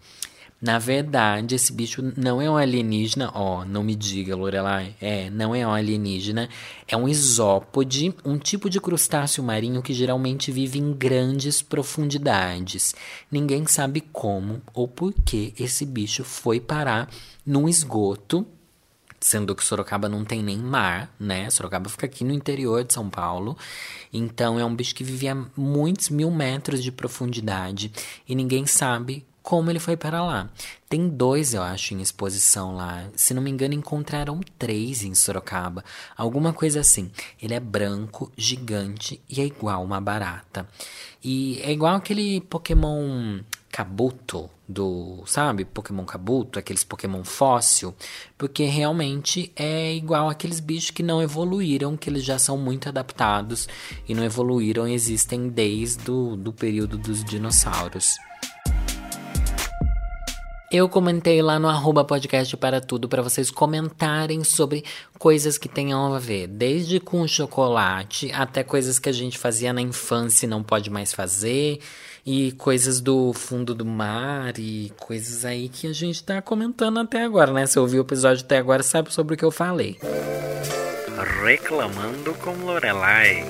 Na 0.60 0.80
verdade, 0.80 1.54
esse 1.54 1.72
bicho 1.72 2.02
não 2.18 2.42
é 2.42 2.50
um 2.50 2.58
alienígena, 2.58 3.30
ó, 3.36 3.60
oh, 3.60 3.66
não 3.66 3.84
me 3.84 3.94
diga, 3.96 4.36
Lorelai. 4.36 4.96
É, 5.00 5.30
não 5.30 5.54
é 5.54 5.66
um 5.68 5.72
alienígena, 5.72 6.50
é 6.88 6.98
um 6.98 7.08
isópode, 7.08 8.16
um 8.26 8.40
tipo 8.40 8.68
de 8.68 8.82
crustáceo 8.82 9.44
marinho 9.44 9.84
que 9.84 9.94
geralmente 9.94 10.52
vive 10.52 10.80
em 10.80 10.92
grandes 10.92 11.62
profundidades. 11.62 12.96
Ninguém 13.32 13.68
sabe 13.68 14.02
como 14.02 14.60
ou 14.74 14.88
por 14.88 15.14
que 15.14 15.54
esse 15.60 15.86
bicho 15.86 16.24
foi 16.24 16.60
parar 16.60 17.08
num 17.46 17.70
esgoto 17.70 18.44
sendo 19.20 19.56
que 19.56 19.64
Sorocaba 19.64 20.08
não 20.08 20.24
tem 20.24 20.44
nem 20.44 20.58
mar, 20.58 21.14
né? 21.20 21.50
Sorocaba 21.50 21.90
fica 21.90 22.06
aqui 22.06 22.24
no 22.24 22.34
interior 22.34 22.84
de 22.84 22.94
São 22.94 23.10
Paulo. 23.10 23.58
Então 24.12 24.60
é 24.60 24.66
um 24.66 24.76
bicho 24.76 24.96
que 24.96 25.04
vivia 25.04 25.36
muitos 25.56 26.10
mil 26.10 26.32
metros 26.32 26.84
de 26.84 26.92
profundidade 26.92 27.92
e 28.28 28.36
ninguém 28.36 28.66
sabe 28.66 29.26
como 29.48 29.72
ele 29.72 29.80
foi 29.80 29.96
para 29.96 30.22
lá. 30.22 30.50
Tem 30.90 31.08
dois, 31.08 31.54
eu 31.54 31.64
acho, 31.64 31.94
em 31.94 32.02
exposição 32.02 32.76
lá. 32.76 33.06
Se 33.16 33.34
não 33.34 33.42
me 33.42 33.50
engano, 33.50 33.74
encontraram 33.74 34.42
três 34.60 35.04
em 35.04 35.16
Sorocaba. 35.16 35.86
Alguma 36.18 36.52
coisa 36.52 36.82
assim. 36.82 37.10
Ele 37.42 37.54
é 37.54 37.60
branco, 37.60 38.30
gigante 38.36 39.22
e 39.30 39.40
é 39.40 39.46
igual 39.46 39.82
uma 39.86 40.02
barata. 40.02 40.68
E 41.24 41.62
é 41.64 41.72
igual 41.72 41.96
aquele 41.96 42.42
Pokémon 42.42 43.40
Kabuto 43.72 44.50
do, 44.68 45.24
sabe, 45.26 45.66
Pokémon 45.66 46.04
Kabuto, 46.04 46.60
aqueles 46.60 46.84
Pokémon 46.84 47.24
fóssil, 47.24 47.96
porque 48.38 48.64
realmente 48.66 49.52
é 49.56 49.94
igual 49.94 50.30
aqueles 50.30 50.60
bichos 50.60 50.92
que 50.92 51.04
não 51.04 51.22
evoluíram, 51.22 51.96
que 51.96 52.10
eles 52.10 52.24
já 52.24 52.38
são 52.38 52.58
muito 52.58 52.90
adaptados 52.90 53.68
e 54.08 54.14
não 54.14 54.24
evoluíram, 54.24 54.88
existem 54.88 55.50
desde 55.50 56.10
o 56.10 56.36
do 56.36 56.52
período 56.52 56.98
dos 56.98 57.24
dinossauros. 57.24 58.16
Eu 60.70 60.90
comentei 60.90 61.42
lá 61.42 61.58
no 61.58 61.70
arroba 61.70 62.04
podcast 62.04 62.58
para 62.58 62.82
tudo 62.82 63.08
para 63.08 63.22
vocês 63.22 63.50
comentarem 63.50 64.44
sobre 64.44 64.84
coisas 65.18 65.58
que 65.58 65.70
tenham 65.70 66.14
a 66.14 66.20
ver, 66.20 66.46
desde 66.46 67.00
com 67.00 67.26
chocolate 67.26 68.30
até 68.34 68.66
coisas 68.66 69.00
que 69.00 69.08
a 69.08 69.14
gente 69.14 69.38
fazia 69.38 69.72
na 69.72 69.82
infância 69.82 70.46
e 70.46 70.50
não 70.50 70.62
pode 70.62 70.90
mais 70.90 71.14
fazer, 71.14 71.80
e 72.28 72.52
coisas 72.52 73.00
do 73.00 73.32
fundo 73.32 73.74
do 73.74 73.86
mar 73.86 74.60
e 74.60 74.92
coisas 75.00 75.46
aí 75.46 75.70
que 75.70 75.88
a 75.88 75.94
gente 75.94 76.22
tá 76.22 76.42
comentando 76.42 77.00
até 77.00 77.24
agora, 77.24 77.54
né? 77.54 77.66
Se 77.66 77.80
ouviu 77.80 78.02
o 78.02 78.06
episódio 78.06 78.44
até 78.44 78.58
agora, 78.58 78.84
sabe 78.84 79.14
sobre 79.14 79.36
o 79.36 79.38
que 79.38 79.46
eu 79.46 79.52
falei. 79.52 79.98
Reclamando 81.42 82.34
com 82.34 82.52
Lorelai. 82.66 83.46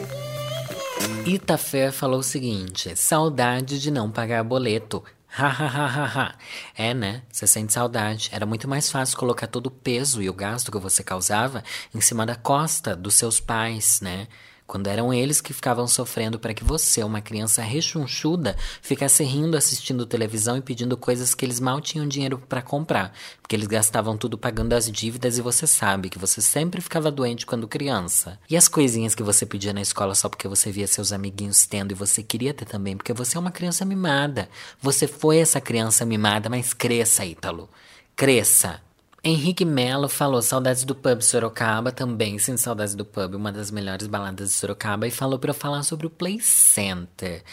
Itafé 1.26 1.90
falou 1.90 2.20
o 2.20 2.24
seguinte: 2.24 2.96
saudade 2.96 3.82
de 3.82 3.90
não 3.90 4.12
pagar 4.12 4.44
boleto. 4.44 5.04
Hahaha. 5.26 6.36
é, 6.78 6.94
né? 6.94 7.24
Você 7.32 7.48
sente 7.48 7.74
saudade. 7.74 8.30
Era 8.32 8.46
muito 8.46 8.68
mais 8.68 8.92
fácil 8.92 9.18
colocar 9.18 9.48
todo 9.48 9.68
o 9.68 9.72
peso 9.72 10.22
e 10.22 10.30
o 10.30 10.34
gasto 10.34 10.72
que 10.72 10.78
você 10.78 11.04
causava 11.04 11.64
em 11.94 12.00
cima 12.00 12.28
da 12.28 12.36
costa 12.36 12.96
dos 12.96 13.16
seus 13.16 13.40
pais, 13.40 14.02
né? 14.02 14.28
Quando 14.68 14.88
eram 14.88 15.14
eles 15.14 15.40
que 15.40 15.54
ficavam 15.54 15.88
sofrendo 15.88 16.38
para 16.38 16.54
que 16.54 16.64
você, 16.64 17.02
uma 17.02 17.22
criança 17.22 17.62
rechonchuda, 17.62 18.56
ficasse 18.82 19.24
rindo 19.24 19.56
assistindo 19.56 20.06
televisão 20.06 20.58
e 20.58 20.62
pedindo 20.62 20.98
coisas 20.98 21.34
que 21.34 21.46
eles 21.46 21.62
mal 21.62 21.80
tinham 21.80 22.06
dinheiro 22.06 22.38
para 22.38 22.62
comprar, 22.62 23.14
porque 23.42 23.56
eles 23.56 23.68
gastavam 23.68 24.18
tudo 24.18 24.38
pagando 24.38 24.74
as 24.74 24.92
dívidas 24.92 25.38
e 25.38 25.42
você 25.42 25.66
sabe 25.66 26.10
que 26.10 26.20
você 26.20 26.42
sempre 26.42 26.82
ficava 26.82 27.10
doente 27.10 27.46
quando 27.46 27.68
criança. 27.68 28.38
E 28.50 28.58
as 28.58 28.68
coisinhas 28.68 29.16
que 29.16 29.24
você 29.24 29.46
pedia 29.46 29.72
na 29.72 29.82
escola 29.82 30.14
só 30.14 30.28
porque 30.28 30.48
você 30.48 30.70
via 30.70 30.86
seus 30.86 31.14
amiguinhos 31.14 31.66
tendo 31.66 31.94
e 31.94 31.96
você 31.96 32.22
queria 32.22 32.54
ter 32.54 32.66
também, 32.66 32.98
porque 32.98 33.14
você 33.14 33.38
é 33.38 33.40
uma 33.40 33.52
criança 33.52 33.86
mimada. 33.86 34.50
Você 34.82 35.08
foi 35.08 35.38
essa 35.38 35.62
criança 35.62 36.06
mimada, 36.06 36.50
mas 36.50 36.74
cresça, 36.74 37.26
Ítalo. 37.26 37.70
Cresça. 38.18 38.87
Henrique 39.24 39.66
Melo 39.66 40.08
falou 40.08 40.42
saudades 40.42 40.84
do 40.84 40.96
pub 40.96 41.22
Sorocaba, 41.22 41.92
também 41.92 42.38
sem 42.38 42.56
saudades 42.56 42.96
do 42.96 43.04
pub, 43.04 43.34
uma 43.36 43.52
das 43.52 43.72
melhores 43.72 44.08
baladas 44.08 44.50
de 44.50 44.56
Sorocaba, 44.56 45.08
e 45.08 45.12
falou 45.12 45.40
para 45.40 45.50
eu 45.50 45.56
falar 45.56 45.84
sobre 45.84 46.08
o 46.08 46.10
Play 46.10 46.40
Center. 46.40 47.44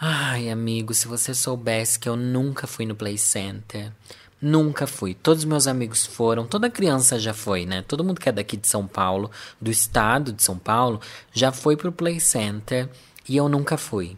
Ai, 0.00 0.48
amigo, 0.48 0.94
se 0.94 1.08
você 1.08 1.34
soubesse 1.34 1.98
que 1.98 2.08
eu 2.08 2.16
nunca 2.16 2.66
fui 2.66 2.86
no 2.86 2.94
Play 2.94 3.18
Center. 3.18 3.92
Nunca 4.40 4.86
fui. 4.86 5.14
Todos 5.14 5.44
meus 5.44 5.66
amigos 5.66 6.06
foram, 6.06 6.46
toda 6.46 6.70
criança 6.70 7.18
já 7.18 7.34
foi, 7.34 7.66
né? 7.66 7.82
Todo 7.82 8.04
mundo 8.04 8.20
que 8.20 8.28
é 8.28 8.32
daqui 8.32 8.56
de 8.56 8.68
São 8.68 8.86
Paulo, 8.86 9.28
do 9.60 9.70
estado 9.72 10.32
de 10.32 10.42
São 10.42 10.56
Paulo, 10.56 11.00
já 11.32 11.50
foi 11.50 11.76
pro 11.76 11.90
Play 11.90 12.20
Center 12.20 12.88
e 13.28 13.36
eu 13.36 13.48
nunca 13.48 13.76
fui. 13.76 14.16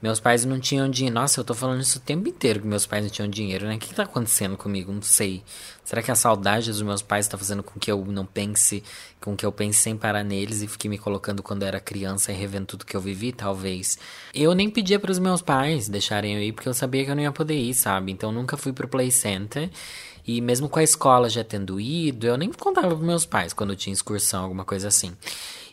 Meus 0.00 0.20
pais 0.20 0.44
não 0.44 0.60
tinham 0.60 0.88
dinheiro. 0.88 1.16
Nossa, 1.16 1.40
eu 1.40 1.44
tô 1.44 1.54
falando 1.54 1.80
isso 1.80 1.98
o 1.98 2.00
tempo 2.00 2.28
inteiro 2.28 2.60
que 2.60 2.66
meus 2.68 2.86
pais 2.86 3.02
não 3.02 3.10
tinham 3.10 3.28
dinheiro, 3.28 3.66
né? 3.66 3.74
O 3.74 3.78
que, 3.78 3.88
que 3.88 3.94
tá 3.94 4.04
acontecendo 4.04 4.56
comigo? 4.56 4.92
Não 4.92 5.02
sei. 5.02 5.42
Será 5.88 6.02
que 6.02 6.10
a 6.10 6.14
saudade 6.14 6.70
dos 6.70 6.82
meus 6.82 7.00
pais 7.00 7.26
tá 7.26 7.38
fazendo 7.38 7.62
com 7.62 7.80
que 7.80 7.90
eu 7.90 8.04
não 8.04 8.26
pense, 8.26 8.84
com 9.22 9.34
que 9.34 9.46
eu 9.46 9.50
pense 9.50 9.78
sem 9.78 9.96
parar 9.96 10.22
neles 10.22 10.60
e 10.60 10.68
fique 10.68 10.86
me 10.86 10.98
colocando 10.98 11.42
quando 11.42 11.62
eu 11.62 11.68
era 11.68 11.80
criança 11.80 12.30
e 12.30 12.34
revendo 12.34 12.66
tudo 12.66 12.84
que 12.84 12.94
eu 12.94 13.00
vivi? 13.00 13.32
Talvez. 13.32 13.98
Eu 14.34 14.54
nem 14.54 14.68
pedia 14.68 15.00
para 15.00 15.10
os 15.10 15.18
meus 15.18 15.40
pais 15.40 15.88
deixarem 15.88 16.34
eu 16.34 16.42
ir 16.42 16.52
porque 16.52 16.68
eu 16.68 16.74
sabia 16.74 17.06
que 17.06 17.10
eu 17.10 17.16
não 17.16 17.22
ia 17.22 17.32
poder 17.32 17.54
ir, 17.54 17.72
sabe? 17.72 18.12
Então 18.12 18.30
nunca 18.30 18.54
fui 18.54 18.70
pro 18.70 18.86
Play 18.86 19.10
Center. 19.10 19.70
E 20.26 20.42
mesmo 20.42 20.68
com 20.68 20.78
a 20.78 20.82
escola 20.82 21.30
já 21.30 21.42
tendo 21.42 21.80
ido, 21.80 22.26
eu 22.26 22.36
nem 22.36 22.52
contava 22.52 22.88
pros 22.88 23.00
meus 23.00 23.24
pais 23.24 23.54
quando 23.54 23.70
eu 23.70 23.76
tinha 23.76 23.94
excursão, 23.94 24.42
alguma 24.42 24.66
coisa 24.66 24.88
assim. 24.88 25.16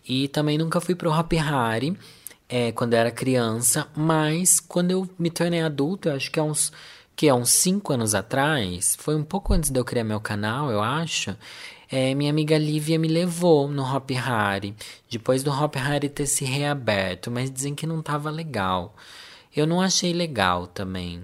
E 0.08 0.30
também 0.30 0.58
nunca 0.58 0.80
fui 0.80 0.96
pro 0.96 1.12
Hop 1.12 1.34
Harry 1.34 1.94
é, 2.48 2.72
quando 2.72 2.94
eu 2.94 3.00
era 3.00 3.12
criança, 3.12 3.86
mas 3.94 4.62
quando 4.62 4.92
eu 4.92 5.10
me 5.20 5.30
tornei 5.30 5.62
adulto, 5.62 6.08
eu 6.08 6.16
acho 6.16 6.32
que 6.32 6.40
é 6.40 6.44
uns 6.44 6.72
que 7.16 7.28
é 7.28 7.34
uns 7.34 7.50
5 7.52 7.94
anos 7.94 8.14
atrás, 8.14 8.96
foi 9.00 9.16
um 9.16 9.24
pouco 9.24 9.54
antes 9.54 9.70
de 9.70 9.80
eu 9.80 9.86
criar 9.86 10.04
meu 10.04 10.20
canal, 10.20 10.70
eu 10.70 10.82
acho. 10.82 11.36
É, 11.90 12.14
minha 12.16 12.30
amiga 12.30 12.58
Lívia 12.58 13.00
me 13.00 13.08
levou 13.08 13.68
no 13.68 13.84
Hop 13.84 14.10
Harry, 14.12 14.76
depois 15.10 15.44
do 15.44 15.52
Hop 15.52 15.76
Harry 15.76 16.10
ter 16.10 16.26
se 16.26 16.44
reaberto, 16.44 17.32
mas 17.32 17.50
dizem 17.50 17.76
que 17.76 17.88
não 17.88 18.02
tava 18.02 18.30
legal. 18.30 18.96
Eu 19.56 19.66
não 19.66 19.80
achei 19.80 20.12
legal 20.12 20.68
também. 20.68 21.24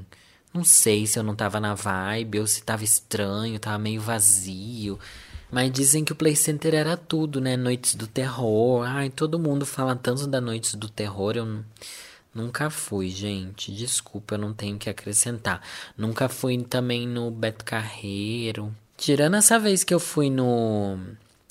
Não 0.54 0.64
sei 0.64 1.08
se 1.08 1.18
eu 1.18 1.24
não 1.24 1.36
tava 1.36 1.60
na 1.60 1.74
vibe 1.74 2.40
ou 2.40 2.48
se 2.48 2.64
tava 2.64 2.84
estranho, 2.84 3.60
tava 3.60 3.78
meio 3.78 4.02
vazio. 4.02 5.00
Mas 5.52 5.72
dizem 5.72 6.06
que 6.06 6.14
o 6.14 6.16
Play 6.16 6.36
Center 6.36 6.74
era 6.74 6.96
tudo, 6.96 7.42
né? 7.42 7.58
Noites 7.58 7.96
do 7.96 8.08
terror. 8.08 8.86
Ai, 8.88 9.10
todo 9.10 9.38
mundo 9.40 9.66
fala 9.66 9.96
tanto 9.96 10.26
da 10.28 10.40
Noites 10.40 10.76
do 10.76 10.88
Terror. 10.88 11.36
Eu 11.36 11.64
nunca 12.34 12.70
fui, 12.70 13.10
gente. 13.10 13.72
Desculpa, 13.72 14.36
eu 14.36 14.40
não 14.40 14.54
tenho 14.54 14.78
que 14.78 14.90
acrescentar. 14.90 15.62
Nunca 15.98 16.30
fui 16.30 16.58
também 16.64 17.08
no 17.08 17.30
Beto 17.32 17.66
Carreiro. 17.66 18.76
Tirando 18.98 19.36
essa 19.36 19.58
vez 19.60 19.84
que 19.84 19.94
eu 19.94 20.00
fui 20.00 20.30
no 20.30 20.98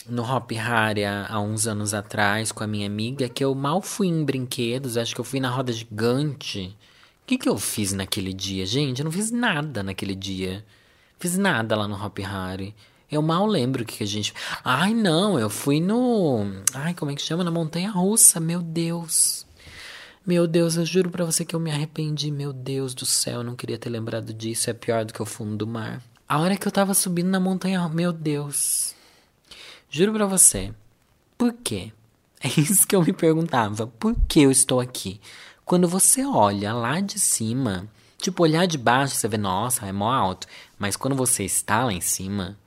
no 0.08 0.22
Hop 0.22 0.50
Harry 0.52 1.04
há, 1.04 1.38
uns 1.40 1.66
anos 1.66 1.94
atrás 1.94 2.50
com 2.50 2.64
a 2.64 2.66
minha 2.66 2.86
amiga, 2.86 3.28
que 3.28 3.44
eu 3.44 3.54
mal 3.54 3.80
fui 3.80 4.08
em 4.08 4.24
brinquedos, 4.24 4.96
acho 4.96 5.14
que 5.14 5.20
eu 5.20 5.24
fui 5.24 5.40
na 5.40 5.50
roda 5.50 5.72
gigante. 5.72 6.76
O 7.22 7.26
que, 7.26 7.38
que 7.38 7.48
eu 7.48 7.56
fiz 7.58 7.92
naquele 7.92 8.32
dia, 8.32 8.66
gente? 8.66 8.98
Eu 9.00 9.04
não 9.04 9.12
fiz 9.12 9.30
nada 9.30 9.82
naquele 9.82 10.14
dia. 10.14 10.64
Fiz 11.18 11.36
nada 11.36 11.76
lá 11.76 11.86
no 11.86 12.02
Hop 12.02 12.18
Harry. 12.18 12.74
Eu 13.10 13.22
mal 13.22 13.46
lembro 13.46 13.82
o 13.82 13.86
que, 13.86 13.98
que 13.98 14.04
a 14.04 14.06
gente. 14.06 14.32
Ai, 14.64 14.94
não, 14.94 15.38
eu 15.38 15.50
fui 15.50 15.80
no. 15.80 16.46
Ai, 16.72 16.94
como 16.94 17.10
é 17.10 17.14
que 17.14 17.22
chama? 17.22 17.44
Na 17.44 17.50
Montanha 17.50 17.90
Russa, 17.90 18.40
meu 18.40 18.62
Deus. 18.62 19.46
Meu 20.26 20.46
Deus, 20.46 20.76
eu 20.76 20.84
juro 20.84 21.10
para 21.10 21.24
você 21.24 21.44
que 21.46 21.56
eu 21.56 21.60
me 21.60 21.70
arrependi. 21.70 22.30
Meu 22.30 22.52
Deus 22.52 22.94
do 22.94 23.06
céu, 23.06 23.38
eu 23.38 23.44
não 23.44 23.56
queria 23.56 23.78
ter 23.78 23.88
lembrado 23.88 24.34
disso. 24.34 24.68
É 24.68 24.74
pior 24.74 25.04
do 25.04 25.14
que 25.14 25.22
o 25.22 25.26
fundo 25.26 25.56
do 25.56 25.66
mar. 25.66 26.02
A 26.28 26.38
hora 26.38 26.56
que 26.56 26.68
eu 26.68 26.70
tava 26.70 26.92
subindo 26.92 27.28
na 27.28 27.40
montanha, 27.40 27.88
meu 27.88 28.12
Deus. 28.12 28.94
Juro 29.88 30.12
para 30.12 30.26
você. 30.26 30.74
Por 31.38 31.54
quê? 31.54 31.90
É 32.38 32.48
isso 32.60 32.86
que 32.86 32.94
eu 32.94 33.02
me 33.02 33.14
perguntava. 33.14 33.86
Por 33.86 34.14
que 34.28 34.42
eu 34.42 34.50
estou 34.50 34.78
aqui? 34.78 35.20
Quando 35.64 35.88
você 35.88 36.24
olha 36.24 36.72
lá 36.74 37.00
de 37.00 37.18
cima, 37.18 37.88
tipo, 38.18 38.42
olhar 38.42 38.66
de 38.66 38.76
baixo, 38.76 39.16
você 39.16 39.26
vê, 39.26 39.38
nossa, 39.38 39.86
é 39.86 39.92
mó 39.92 40.12
alto. 40.12 40.46
Mas 40.78 40.96
quando 40.96 41.16
você 41.16 41.44
está 41.44 41.84
lá 41.84 41.92
em 41.92 42.00
cima, 42.00 42.58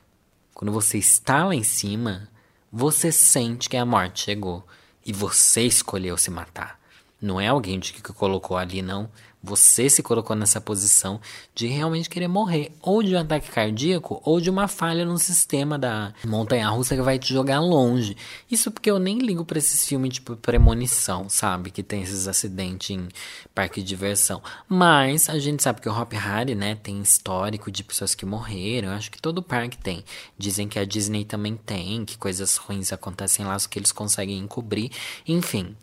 quando 0.55 0.71
você 0.71 0.97
está 0.97 1.45
lá 1.45 1.53
em 1.53 1.63
cima, 1.63 2.27
você 2.71 3.11
sente 3.11 3.69
que 3.69 3.77
a 3.77 3.85
morte 3.85 4.23
chegou 4.23 4.65
e 5.05 5.13
você 5.13 5.61
escolheu 5.61 6.17
se 6.17 6.31
matar. 6.31 6.82
Não 7.23 7.39
é 7.39 7.47
alguém 7.47 7.79
que 7.79 8.01
colocou 8.01 8.57
ali, 8.57 8.81
não. 8.81 9.09
Você 9.41 9.89
se 9.89 10.03
colocou 10.03 10.35
nessa 10.35 10.59
posição 10.59 11.21
de 11.55 11.67
realmente 11.67 12.09
querer 12.09 12.27
morrer, 12.27 12.73
ou 12.81 13.01
de 13.01 13.15
um 13.15 13.19
ataque 13.19 13.49
cardíaco, 13.49 14.21
ou 14.25 14.41
de 14.41 14.49
uma 14.49 14.67
falha 14.67 15.05
no 15.05 15.17
sistema 15.17 15.79
da 15.79 16.13
montanha 16.25 16.67
russa 16.67 16.95
que 16.95 17.01
vai 17.01 17.17
te 17.17 17.33
jogar 17.33 17.61
longe. 17.61 18.17
Isso 18.51 18.71
porque 18.71 18.91
eu 18.91 18.99
nem 18.99 19.19
ligo 19.19 19.45
para 19.45 19.57
esses 19.57 19.85
filmes 19.85 20.15
tipo 20.15 20.35
premonição, 20.35 21.29
sabe? 21.29 21.71
Que 21.71 21.81
tem 21.81 22.01
esses 22.01 22.27
acidentes 22.27 22.89
em 22.89 23.07
parque 23.55 23.81
de 23.81 23.87
diversão. 23.87 24.41
Mas 24.67 25.29
a 25.29 25.39
gente 25.39 25.63
sabe 25.63 25.79
que 25.79 25.87
o 25.87 25.97
Hop 25.97 26.11
Harry, 26.11 26.55
né, 26.55 26.75
tem 26.75 27.01
histórico 27.01 27.71
de 27.71 27.85
pessoas 27.85 28.13
que 28.13 28.25
morreram. 28.25 28.89
Eu 28.89 28.95
acho 28.95 29.11
que 29.11 29.21
todo 29.21 29.41
parque 29.41 29.77
tem. 29.77 30.03
Dizem 30.37 30.67
que 30.67 30.77
a 30.77 30.85
Disney 30.85 31.23
também 31.23 31.55
tem, 31.55 32.03
que 32.03 32.17
coisas 32.17 32.57
ruins 32.57 32.91
acontecem 32.91 33.45
lá, 33.45 33.57
só 33.57 33.69
que 33.69 33.79
eles 33.79 33.93
conseguem 33.93 34.39
encobrir. 34.39 34.91
Enfim. 35.25 35.73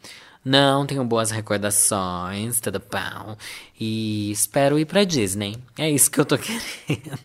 Não 0.44 0.86
tenho 0.86 1.04
boas 1.04 1.30
recordações, 1.30 2.60
tudo 2.60 2.80
bom. 2.80 3.36
E 3.78 4.30
espero 4.30 4.78
ir 4.78 4.86
pra 4.86 5.04
Disney. 5.04 5.56
É 5.76 5.90
isso 5.90 6.10
que 6.10 6.18
eu 6.18 6.24
tô 6.24 6.36
querendo. 6.38 7.18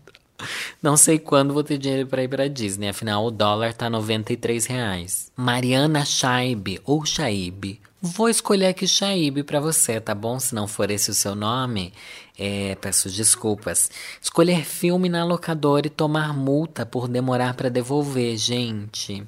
Não 0.82 0.98
sei 0.98 1.18
quando 1.18 1.54
vou 1.54 1.64
ter 1.64 1.78
dinheiro 1.78 2.08
para 2.08 2.24
ir 2.24 2.28
pra 2.28 2.48
Disney, 2.48 2.90
afinal 2.90 3.26
o 3.26 3.32
dólar 3.32 3.74
tá 3.74 3.90
93 3.90 4.66
reais. 4.66 5.32
Mariana 5.36 6.04
Shaib, 6.04 6.82
ou 6.84 7.06
Shaib. 7.06 7.80
Vou 8.02 8.30
escolher 8.30 8.68
aqui 8.68 8.88
Shaib 8.88 9.44
para 9.44 9.60
você, 9.60 10.00
tá 10.00 10.14
bom? 10.14 10.40
Se 10.40 10.54
não 10.54 10.68
for 10.68 10.92
esse 10.92 11.10
o 11.10 11.14
seu 11.14 11.34
nome, 11.34 11.94
é, 12.38 12.76
peço 12.76 13.10
desculpas. 13.10 13.90
Escolher 14.22 14.64
filme 14.64 15.10
na 15.10 15.26
locadora 15.26 15.88
e 15.88 15.90
tomar 15.90 16.34
multa 16.34 16.86
por 16.86 17.08
demorar 17.08 17.56
para 17.56 17.70
devolver, 17.70 18.38
gente. 18.38 19.26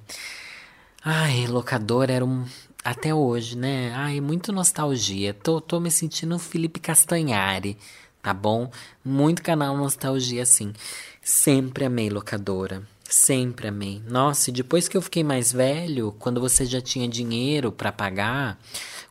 Ai, 1.03 1.47
locadora 1.47 2.11
era 2.11 2.25
um, 2.25 2.45
até 2.87 3.13
hoje, 3.13 3.57
né? 3.57 3.91
Ai, 3.93 4.21
muito 4.21 4.53
nostalgia. 4.53 5.33
Tô, 5.33 5.59
tô 5.59 5.77
me 5.77 5.91
sentindo 5.91 6.39
Felipe 6.39 6.79
Castanhari, 6.79 7.77
tá 8.23 8.33
bom? 8.33 8.71
Muito 9.03 9.43
canal 9.43 9.75
nostalgia, 9.75 10.43
assim. 10.43 10.71
Sempre 11.21 11.83
amei 11.83 12.09
locadora. 12.09 12.81
Sempre 13.03 13.67
amei. 13.67 14.01
Nossa, 14.07 14.49
e 14.49 14.53
depois 14.53 14.87
que 14.87 14.95
eu 14.95 15.01
fiquei 15.01 15.21
mais 15.21 15.51
velho, 15.51 16.15
quando 16.17 16.39
você 16.39 16.65
já 16.65 16.79
tinha 16.79 17.09
dinheiro 17.09 17.73
para 17.73 17.91
pagar, 17.91 18.57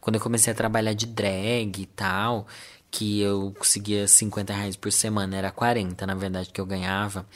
quando 0.00 0.14
eu 0.16 0.22
comecei 0.22 0.50
a 0.50 0.56
trabalhar 0.56 0.94
de 0.94 1.04
drag 1.04 1.82
e 1.82 1.86
tal, 1.86 2.46
que 2.90 3.20
eu 3.20 3.54
conseguia 3.58 4.08
50 4.08 4.54
reais 4.54 4.76
por 4.76 4.90
semana, 4.90 5.36
era 5.36 5.50
40 5.50 6.06
na 6.06 6.14
verdade 6.14 6.48
que 6.50 6.60
eu 6.62 6.66
ganhava. 6.66 7.26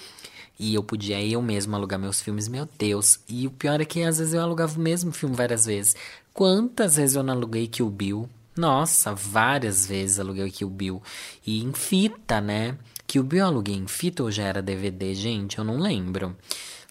E 0.63 0.75
eu 0.75 0.83
podia 0.83 1.19
eu 1.25 1.41
mesmo 1.41 1.75
alugar 1.75 1.99
meus 1.99 2.21
filmes, 2.21 2.47
meu 2.47 2.69
Deus. 2.79 3.19
E 3.27 3.47
o 3.47 3.51
pior 3.51 3.81
é 3.81 3.85
que 3.87 4.03
às 4.03 4.19
vezes 4.19 4.35
eu 4.35 4.43
alugava 4.43 4.79
o 4.79 4.83
mesmo 4.83 5.11
filme 5.11 5.35
várias 5.35 5.65
vezes. 5.65 5.97
Quantas 6.41 6.97
vezes 6.97 7.17
eu 7.17 7.23
não 7.23 7.35
aluguei 7.35 7.67
Kill 7.67 7.91
Bill? 7.91 8.27
Nossa, 8.57 9.15
várias 9.15 9.85
vezes 9.85 10.19
aluguei 10.19 10.51
Kill 10.51 10.71
Bill. 10.71 11.03
E 11.47 11.63
em 11.63 11.71
fita, 11.75 12.41
né? 12.41 12.79
O 13.15 13.23
Bio 13.23 13.41
eu 13.41 13.45
aluguei 13.45 13.75
em 13.75 13.87
fita 13.87 14.23
ou 14.23 14.31
já 14.31 14.45
era 14.45 14.63
DVD, 14.63 15.15
gente? 15.15 15.59
Eu 15.59 15.65
não 15.65 15.79
lembro. 15.79 16.35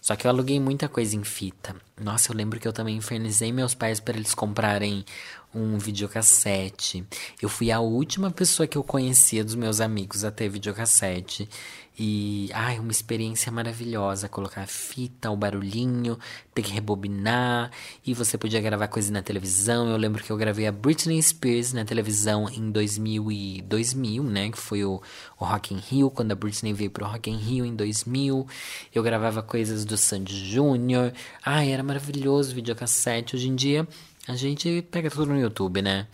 Só 0.00 0.14
que 0.14 0.24
eu 0.24 0.30
aluguei 0.30 0.60
muita 0.60 0.88
coisa 0.88 1.16
em 1.16 1.24
fita. 1.24 1.74
Nossa, 2.00 2.30
eu 2.30 2.36
lembro 2.36 2.60
que 2.60 2.68
eu 2.68 2.72
também 2.72 2.96
infernizei 2.96 3.52
meus 3.52 3.74
pais 3.74 3.98
para 3.98 4.16
eles 4.16 4.34
comprarem 4.34 5.04
um 5.52 5.78
videocassete. 5.78 7.04
Eu 7.42 7.48
fui 7.48 7.72
a 7.72 7.80
última 7.80 8.30
pessoa 8.30 8.68
que 8.68 8.78
eu 8.78 8.84
conhecia 8.84 9.42
dos 9.42 9.56
meus 9.56 9.80
amigos 9.80 10.24
a 10.24 10.30
ter 10.30 10.48
videocassete. 10.48 11.48
E, 11.98 12.48
ai, 12.54 12.78
uma 12.78 12.90
experiência 12.90 13.52
maravilhosa. 13.52 14.28
Colocar 14.28 14.66
fita, 14.66 15.30
o 15.30 15.36
barulhinho, 15.36 16.18
ter 16.54 16.62
que 16.62 16.72
rebobinar. 16.72 17.70
E 18.06 18.14
você 18.14 18.38
podia 18.38 18.60
gravar 18.60 18.88
coisas 18.88 19.10
na 19.10 19.22
televisão. 19.22 19.88
Eu 19.88 19.96
lembro 19.96 20.22
que 20.22 20.30
eu 20.30 20.36
gravei 20.36 20.66
a 20.66 20.72
Britney 20.72 21.22
Spears 21.22 21.72
na 21.72 21.84
televisão 21.84 22.48
em 22.48 22.70
2000, 22.70 23.30
e 23.30 23.62
2000 23.62 24.24
né? 24.24 24.50
Que 24.50 24.58
foi 24.58 24.84
o, 24.84 25.02
o 25.38 25.44
Rock 25.44 25.74
in 25.74 25.78
Rio, 25.78 26.10
quando 26.10 26.32
a 26.32 26.34
Britney 26.34 26.72
veio 26.72 26.90
pro 26.90 27.06
Rock 27.06 27.30
in 27.30 27.36
Rio 27.36 27.66
em 27.66 27.74
2000. 27.74 28.46
Eu 28.94 29.02
gravava 29.02 29.42
coisas 29.42 29.84
do 29.84 29.96
Sandy 29.96 30.50
Júnior. 30.50 31.12
Ai, 31.44 31.70
era 31.70 31.82
maravilhoso 31.82 32.52
o 32.52 32.54
videocassete. 32.54 33.36
Hoje 33.36 33.48
em 33.48 33.54
dia, 33.54 33.86
a 34.26 34.36
gente 34.36 34.86
pega 34.90 35.10
tudo 35.10 35.26
no 35.26 35.38
YouTube, 35.38 35.82
né? 35.82 36.06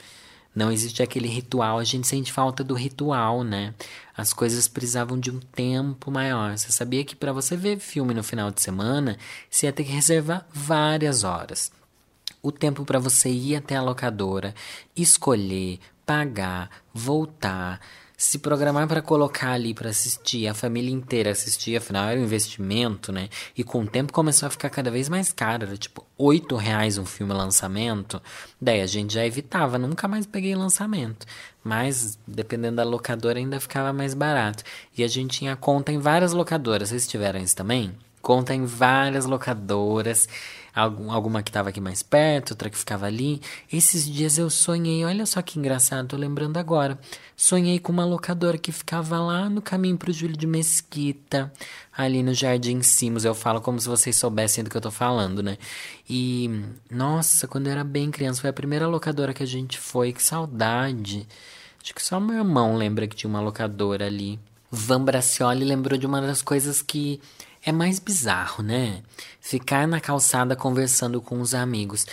Não 0.56 0.72
existe 0.72 1.02
aquele 1.02 1.28
ritual, 1.28 1.78
a 1.78 1.84
gente 1.84 2.06
sente 2.06 2.32
falta 2.32 2.64
do 2.64 2.72
ritual, 2.72 3.44
né? 3.44 3.74
As 4.16 4.32
coisas 4.32 4.66
precisavam 4.66 5.20
de 5.20 5.30
um 5.30 5.38
tempo 5.38 6.10
maior. 6.10 6.56
Você 6.56 6.72
sabia 6.72 7.04
que 7.04 7.14
para 7.14 7.30
você 7.30 7.54
ver 7.54 7.78
filme 7.78 8.14
no 8.14 8.22
final 8.22 8.50
de 8.50 8.62
semana, 8.62 9.18
você 9.50 9.66
ia 9.66 9.72
ter 9.72 9.84
que 9.84 9.92
reservar 9.92 10.46
várias 10.50 11.24
horas. 11.24 11.70
O 12.42 12.50
tempo 12.50 12.86
para 12.86 12.98
você 12.98 13.28
ir 13.28 13.56
até 13.56 13.76
a 13.76 13.82
locadora, 13.82 14.54
escolher, 14.96 15.78
pagar, 16.06 16.70
voltar, 16.94 17.78
se 18.16 18.38
programar 18.38 18.88
para 18.88 19.02
colocar 19.02 19.50
ali 19.52 19.74
para 19.74 19.90
assistir, 19.90 20.48
a 20.48 20.54
família 20.54 20.90
inteira 20.90 21.30
assistir, 21.30 21.76
afinal 21.76 22.08
era 22.08 22.18
um 22.18 22.24
investimento, 22.24 23.12
né? 23.12 23.28
E 23.54 23.62
com 23.62 23.82
o 23.82 23.86
tempo 23.86 24.12
começou 24.12 24.46
a 24.46 24.50
ficar 24.50 24.70
cada 24.70 24.90
vez 24.90 25.08
mais 25.08 25.32
caro, 25.32 25.64
era 25.66 25.76
tipo 25.76 26.04
oito 26.16 26.56
reais 26.56 26.96
um 26.96 27.04
filme 27.04 27.34
lançamento. 27.34 28.22
Daí 28.58 28.80
a 28.80 28.86
gente 28.86 29.12
já 29.12 29.26
evitava, 29.26 29.78
nunca 29.78 30.08
mais 30.08 30.24
peguei 30.24 30.54
lançamento. 30.54 31.26
Mas 31.62 32.18
dependendo 32.26 32.76
da 32.76 32.84
locadora 32.84 33.38
ainda 33.38 33.60
ficava 33.60 33.92
mais 33.92 34.14
barato. 34.14 34.64
E 34.96 35.04
a 35.04 35.08
gente 35.08 35.38
tinha 35.38 35.54
conta 35.54 35.92
em 35.92 35.98
várias 35.98 36.32
locadoras. 36.32 36.88
Vocês 36.88 37.06
tiveram 37.06 37.40
isso 37.40 37.56
também? 37.56 37.94
Conta 38.22 38.54
em 38.54 38.64
várias 38.64 39.26
locadoras 39.26 40.28
alguma 40.76 41.42
que 41.42 41.48
estava 41.48 41.70
aqui 41.70 41.80
mais 41.80 42.02
perto, 42.02 42.50
outra 42.50 42.68
que 42.68 42.76
ficava 42.76 43.06
ali. 43.06 43.40
Esses 43.72 44.06
dias 44.06 44.36
eu 44.36 44.50
sonhei, 44.50 45.04
olha 45.04 45.24
só 45.24 45.40
que 45.40 45.58
engraçado, 45.58 46.08
tô 46.08 46.16
lembrando 46.16 46.58
agora. 46.58 46.98
Sonhei 47.34 47.78
com 47.78 47.90
uma 47.92 48.04
locadora 48.04 48.58
que 48.58 48.70
ficava 48.70 49.18
lá 49.18 49.48
no 49.48 49.62
caminho 49.62 49.96
pro 49.96 50.12
Júlio 50.12 50.36
de 50.36 50.46
Mesquita, 50.46 51.50
ali 51.96 52.22
no 52.22 52.34
Jardim 52.34 52.82
Simos. 52.82 53.24
Eu 53.24 53.34
falo 53.34 53.60
como 53.60 53.80
se 53.80 53.88
vocês 53.88 54.16
soubessem 54.16 54.62
do 54.62 54.68
que 54.68 54.76
eu 54.76 54.80
tô 54.80 54.90
falando, 54.90 55.42
né? 55.42 55.56
E, 56.08 56.62
nossa, 56.90 57.48
quando 57.48 57.68
eu 57.68 57.72
era 57.72 57.82
bem 57.82 58.10
criança, 58.10 58.42
foi 58.42 58.50
a 58.50 58.52
primeira 58.52 58.86
locadora 58.86 59.32
que 59.32 59.42
a 59.42 59.46
gente 59.46 59.78
foi, 59.78 60.12
que 60.12 60.22
saudade. 60.22 61.26
Acho 61.82 61.94
que 61.94 62.02
só 62.02 62.20
meu 62.20 62.36
irmão 62.36 62.76
lembra 62.76 63.06
que 63.06 63.16
tinha 63.16 63.30
uma 63.30 63.40
locadora 63.40 64.06
ali. 64.06 64.38
Van 64.70 65.02
Bracioli 65.02 65.64
lembrou 65.64 65.98
de 65.98 66.06
uma 66.06 66.20
das 66.20 66.42
coisas 66.42 66.82
que 66.82 67.20
é 67.66 67.72
mais 67.72 67.98
bizarro, 67.98 68.62
né? 68.62 69.02
Ficar 69.40 69.88
na 69.88 70.00
calçada 70.00 70.54
conversando 70.54 71.20
com 71.20 71.40
os 71.40 71.52
amigos. 71.52 72.06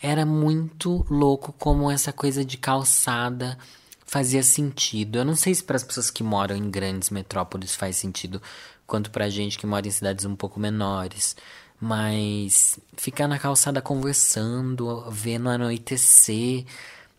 Era 0.00 0.24
muito 0.24 1.04
louco 1.10 1.52
como 1.58 1.90
essa 1.90 2.12
coisa 2.12 2.44
de 2.44 2.56
calçada 2.56 3.58
fazia 4.06 4.42
sentido. 4.44 5.18
Eu 5.18 5.24
não 5.24 5.34
sei 5.34 5.52
se 5.52 5.64
para 5.64 5.74
as 5.74 5.82
pessoas 5.82 6.12
que 6.12 6.22
moram 6.22 6.54
em 6.54 6.70
grandes 6.70 7.10
metrópoles 7.10 7.74
faz 7.74 7.96
sentido, 7.96 8.40
quanto 8.86 9.10
para 9.10 9.24
a 9.24 9.28
gente 9.28 9.58
que 9.58 9.66
mora 9.66 9.86
em 9.86 9.90
cidades 9.90 10.24
um 10.24 10.36
pouco 10.36 10.60
menores. 10.60 11.36
Mas 11.80 12.78
ficar 12.96 13.26
na 13.26 13.38
calçada 13.38 13.82
conversando, 13.82 15.10
vendo 15.10 15.48
anoitecer, 15.48 16.64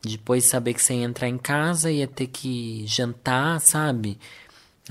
depois 0.02 0.46
saber 0.46 0.76
que 0.76 0.82
você 0.82 0.94
ia 0.94 1.04
entrar 1.04 1.28
em 1.28 1.38
casa 1.38 1.92
e 1.92 1.98
ia 1.98 2.08
ter 2.08 2.28
que 2.28 2.86
jantar, 2.88 3.60
sabe? 3.60 4.18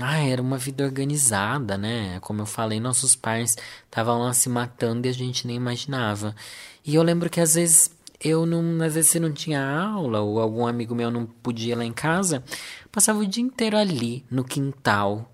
Ah, 0.01 0.19
era 0.19 0.41
uma 0.41 0.57
vida 0.57 0.83
organizada, 0.83 1.77
né? 1.77 2.19
Como 2.21 2.41
eu 2.41 2.45
falei, 2.45 2.79
nossos 2.79 3.15
pais 3.15 3.57
estavam 3.85 4.19
lá 4.23 4.33
se 4.33 4.49
matando 4.49 5.07
e 5.07 5.09
a 5.09 5.13
gente 5.13 5.45
nem 5.47 5.55
imaginava. 5.55 6.35
E 6.85 6.95
eu 6.95 7.03
lembro 7.03 7.29
que 7.29 7.39
às 7.39 7.55
vezes 7.55 7.91
eu 8.19 8.45
não, 8.45 8.83
às 8.83 8.95
vezes 8.95 9.13
não 9.15 9.31
tinha 9.31 9.63
aula 9.63 10.21
ou 10.21 10.39
algum 10.39 10.65
amigo 10.67 10.93
meu 10.95 11.09
não 11.11 11.25
podia 11.25 11.73
ir 11.73 11.75
lá 11.75 11.85
em 11.85 11.93
casa, 11.93 12.43
passava 12.91 13.19
o 13.19 13.25
dia 13.25 13.43
inteiro 13.43 13.77
ali 13.77 14.23
no 14.29 14.43
quintal, 14.43 15.31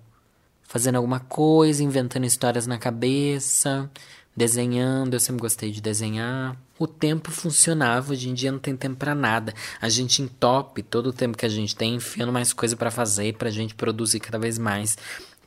fazendo 0.64 0.96
alguma 0.96 1.20
coisa, 1.20 1.84
inventando 1.84 2.26
histórias 2.26 2.68
na 2.68 2.78
cabeça, 2.78 3.90
desenhando. 4.36 5.14
Eu 5.14 5.20
sempre 5.20 5.42
gostei 5.42 5.72
de 5.72 5.82
desenhar 5.82 6.58
o 6.78 6.88
tempo 6.88 7.32
funcionava. 7.32 8.14
Hoje 8.14 8.30
em 8.30 8.34
dia 8.34 8.52
não 8.52 8.60
tem 8.60 8.76
tempo 8.76 8.96
para 8.96 9.16
nada. 9.16 9.54
A 9.82 9.90
gente 9.90 10.22
entope 10.22 10.84
todo 10.84 11.08
o 11.08 11.14
tempo 11.14 11.38
que 11.38 11.46
a 11.46 11.50
gente 11.50 11.76
tem, 11.76 11.96
enfiando 11.96 12.32
mais 12.32 12.54
coisa 12.54 12.76
para 12.76 12.92
fazer, 12.92 13.34
pra 13.36 13.50
gente 13.50 13.76
produzir 13.76 14.20
cada 14.20 14.38
vez 14.38 14.58
mais. 14.58 14.98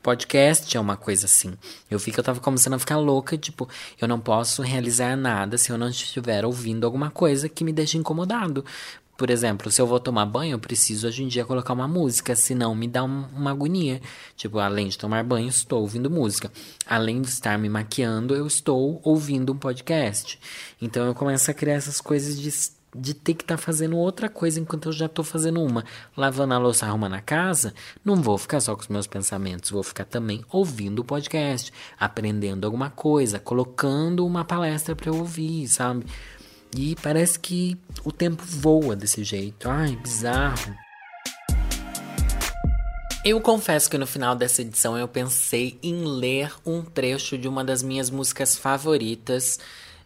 Podcast 0.02 0.74
é 0.74 0.80
uma 0.80 0.96
coisa 0.96 1.26
assim. 1.26 1.52
Eu 1.90 2.00
fico, 2.00 2.18
eu 2.18 2.24
tava 2.24 2.40
começando 2.40 2.72
a 2.72 2.78
ficar 2.78 2.96
louca, 2.96 3.36
tipo, 3.36 3.68
eu 4.00 4.08
não 4.08 4.18
posso 4.18 4.62
realizar 4.62 5.14
nada 5.14 5.58
se 5.58 5.70
eu 5.70 5.76
não 5.76 5.90
estiver 5.90 6.42
ouvindo 6.46 6.86
alguma 6.86 7.10
coisa 7.10 7.50
que 7.50 7.62
me 7.62 7.70
deixe 7.70 7.98
incomodado. 7.98 8.64
Por 9.20 9.28
exemplo, 9.28 9.70
se 9.70 9.82
eu 9.82 9.86
vou 9.86 10.00
tomar 10.00 10.24
banho, 10.24 10.52
eu 10.52 10.58
preciso 10.58 11.06
hoje 11.06 11.22
em 11.22 11.28
dia 11.28 11.44
colocar 11.44 11.74
uma 11.74 11.86
música, 11.86 12.34
senão 12.34 12.74
me 12.74 12.88
dá 12.88 13.04
um, 13.04 13.26
uma 13.36 13.50
agonia. 13.50 14.00
Tipo, 14.34 14.58
além 14.58 14.88
de 14.88 14.96
tomar 14.96 15.22
banho, 15.22 15.46
estou 15.46 15.82
ouvindo 15.82 16.08
música. 16.08 16.50
Além 16.86 17.20
de 17.20 17.28
estar 17.28 17.58
me 17.58 17.68
maquiando, 17.68 18.34
eu 18.34 18.46
estou 18.46 18.98
ouvindo 19.04 19.52
um 19.52 19.58
podcast. 19.58 20.40
Então 20.80 21.06
eu 21.06 21.14
começo 21.14 21.50
a 21.50 21.52
criar 21.52 21.74
essas 21.74 22.00
coisas 22.00 22.40
de, 22.40 22.50
de 22.98 23.12
ter 23.12 23.34
que 23.34 23.44
estar 23.44 23.58
tá 23.58 23.62
fazendo 23.62 23.94
outra 23.98 24.30
coisa 24.30 24.58
enquanto 24.58 24.88
eu 24.88 24.92
já 24.92 25.04
estou 25.04 25.22
fazendo 25.22 25.62
uma. 25.62 25.84
Lavando 26.16 26.54
a 26.54 26.58
louça, 26.58 26.86
arrumando 26.86 27.16
a 27.16 27.20
casa, 27.20 27.74
não 28.02 28.16
vou 28.16 28.38
ficar 28.38 28.60
só 28.60 28.74
com 28.74 28.80
os 28.80 28.88
meus 28.88 29.06
pensamentos, 29.06 29.70
vou 29.70 29.82
ficar 29.82 30.06
também 30.06 30.42
ouvindo 30.48 31.00
o 31.00 31.04
podcast, 31.04 31.70
aprendendo 31.98 32.64
alguma 32.64 32.88
coisa, 32.88 33.38
colocando 33.38 34.24
uma 34.24 34.46
palestra 34.46 34.96
para 34.96 35.10
eu 35.10 35.16
ouvir, 35.18 35.68
sabe? 35.68 36.06
E 36.76 36.94
parece 37.02 37.38
que 37.38 37.76
o 38.04 38.12
tempo 38.12 38.42
voa 38.44 38.94
desse 38.94 39.24
jeito. 39.24 39.68
Ai, 39.68 39.96
bizarro. 39.96 40.74
Eu 43.22 43.38
confesso 43.40 43.90
que 43.90 43.98
no 43.98 44.06
final 44.06 44.34
dessa 44.34 44.62
edição 44.62 44.96
eu 44.96 45.06
pensei 45.06 45.78
em 45.82 46.04
ler 46.04 46.54
um 46.64 46.80
trecho 46.82 47.36
de 47.36 47.46
uma 47.46 47.62
das 47.62 47.82
minhas 47.82 48.08
músicas 48.08 48.56
favoritas 48.56 49.58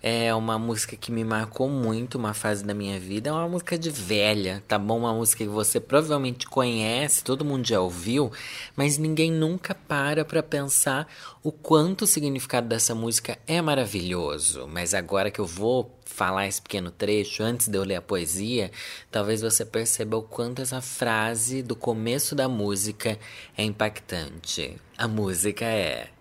é 0.07 0.35
uma 0.35 0.59
música 0.59 0.97
que 0.97 1.11
me 1.11 1.25
marcou 1.25 1.67
muito 1.67 2.19
uma 2.19 2.35
fase 2.35 2.63
da 2.63 2.75
minha 2.75 3.01
vida. 3.01 3.31
É 3.31 3.33
uma 3.33 3.49
música 3.49 3.79
de 3.79 3.89
velha, 3.89 4.63
tá 4.69 4.79
bom? 4.79 4.99
Uma 4.99 5.15
música 5.15 5.43
que 5.43 5.51
você 5.51 5.81
provavelmente 5.81 6.47
conhece, 6.47 7.25
todo 7.25 7.43
mundo 7.43 7.67
já 7.67 7.81
ouviu, 7.81 8.31
mas 8.77 8.99
ninguém 8.99 9.33
nunca 9.33 9.75
para 9.75 10.23
pra 10.23 10.43
pensar 10.43 11.09
o 11.43 11.51
quanto 11.51 12.03
o 12.03 12.07
significado 12.07 12.69
dessa 12.69 12.95
música 12.95 13.39
é 13.47 13.63
maravilhoso. 13.63 14.69
Mas 14.71 14.93
agora 14.93 15.31
que 15.31 15.41
eu 15.41 15.47
vou 15.47 15.99
falar 16.05 16.47
esse 16.47 16.61
pequeno 16.61 16.91
trecho, 16.91 17.43
antes 17.43 17.67
de 17.67 17.79
eu 17.79 17.83
ler 17.83 17.97
a 17.97 18.03
poesia, 18.03 18.71
talvez 19.11 19.41
você 19.41 19.65
perceba 19.65 20.19
o 20.19 20.23
quanto 20.23 20.61
essa 20.61 20.83
frase 20.83 21.63
do 21.63 21.75
começo 21.75 22.35
da 22.35 22.47
música 22.47 23.19
é 23.57 23.65
impactante. 23.65 24.77
A 24.99 25.09
música 25.09 25.65
é. 25.65 26.14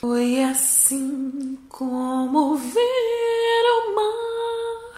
Foi 0.00 0.44
assim 0.44 1.58
como 1.68 2.56
ver 2.56 2.78
o 2.78 3.96
mar 3.96 4.94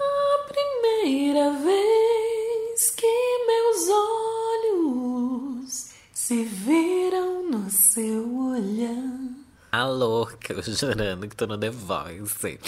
a 0.00 0.38
primeira 0.48 1.52
vez 1.52 2.90
que 2.96 3.06
meus 3.46 3.86
olhos 3.90 5.90
se 6.10 6.42
viram 6.42 7.50
no 7.50 7.70
seu 7.70 8.46
olhar. 8.46 9.28
A 9.70 9.84
louca, 9.84 10.54
eu 10.54 10.62
jurando 10.62 11.28
que 11.28 11.36
tô 11.36 11.46
no 11.46 11.58
The 11.58 11.68
Voice. 11.68 12.58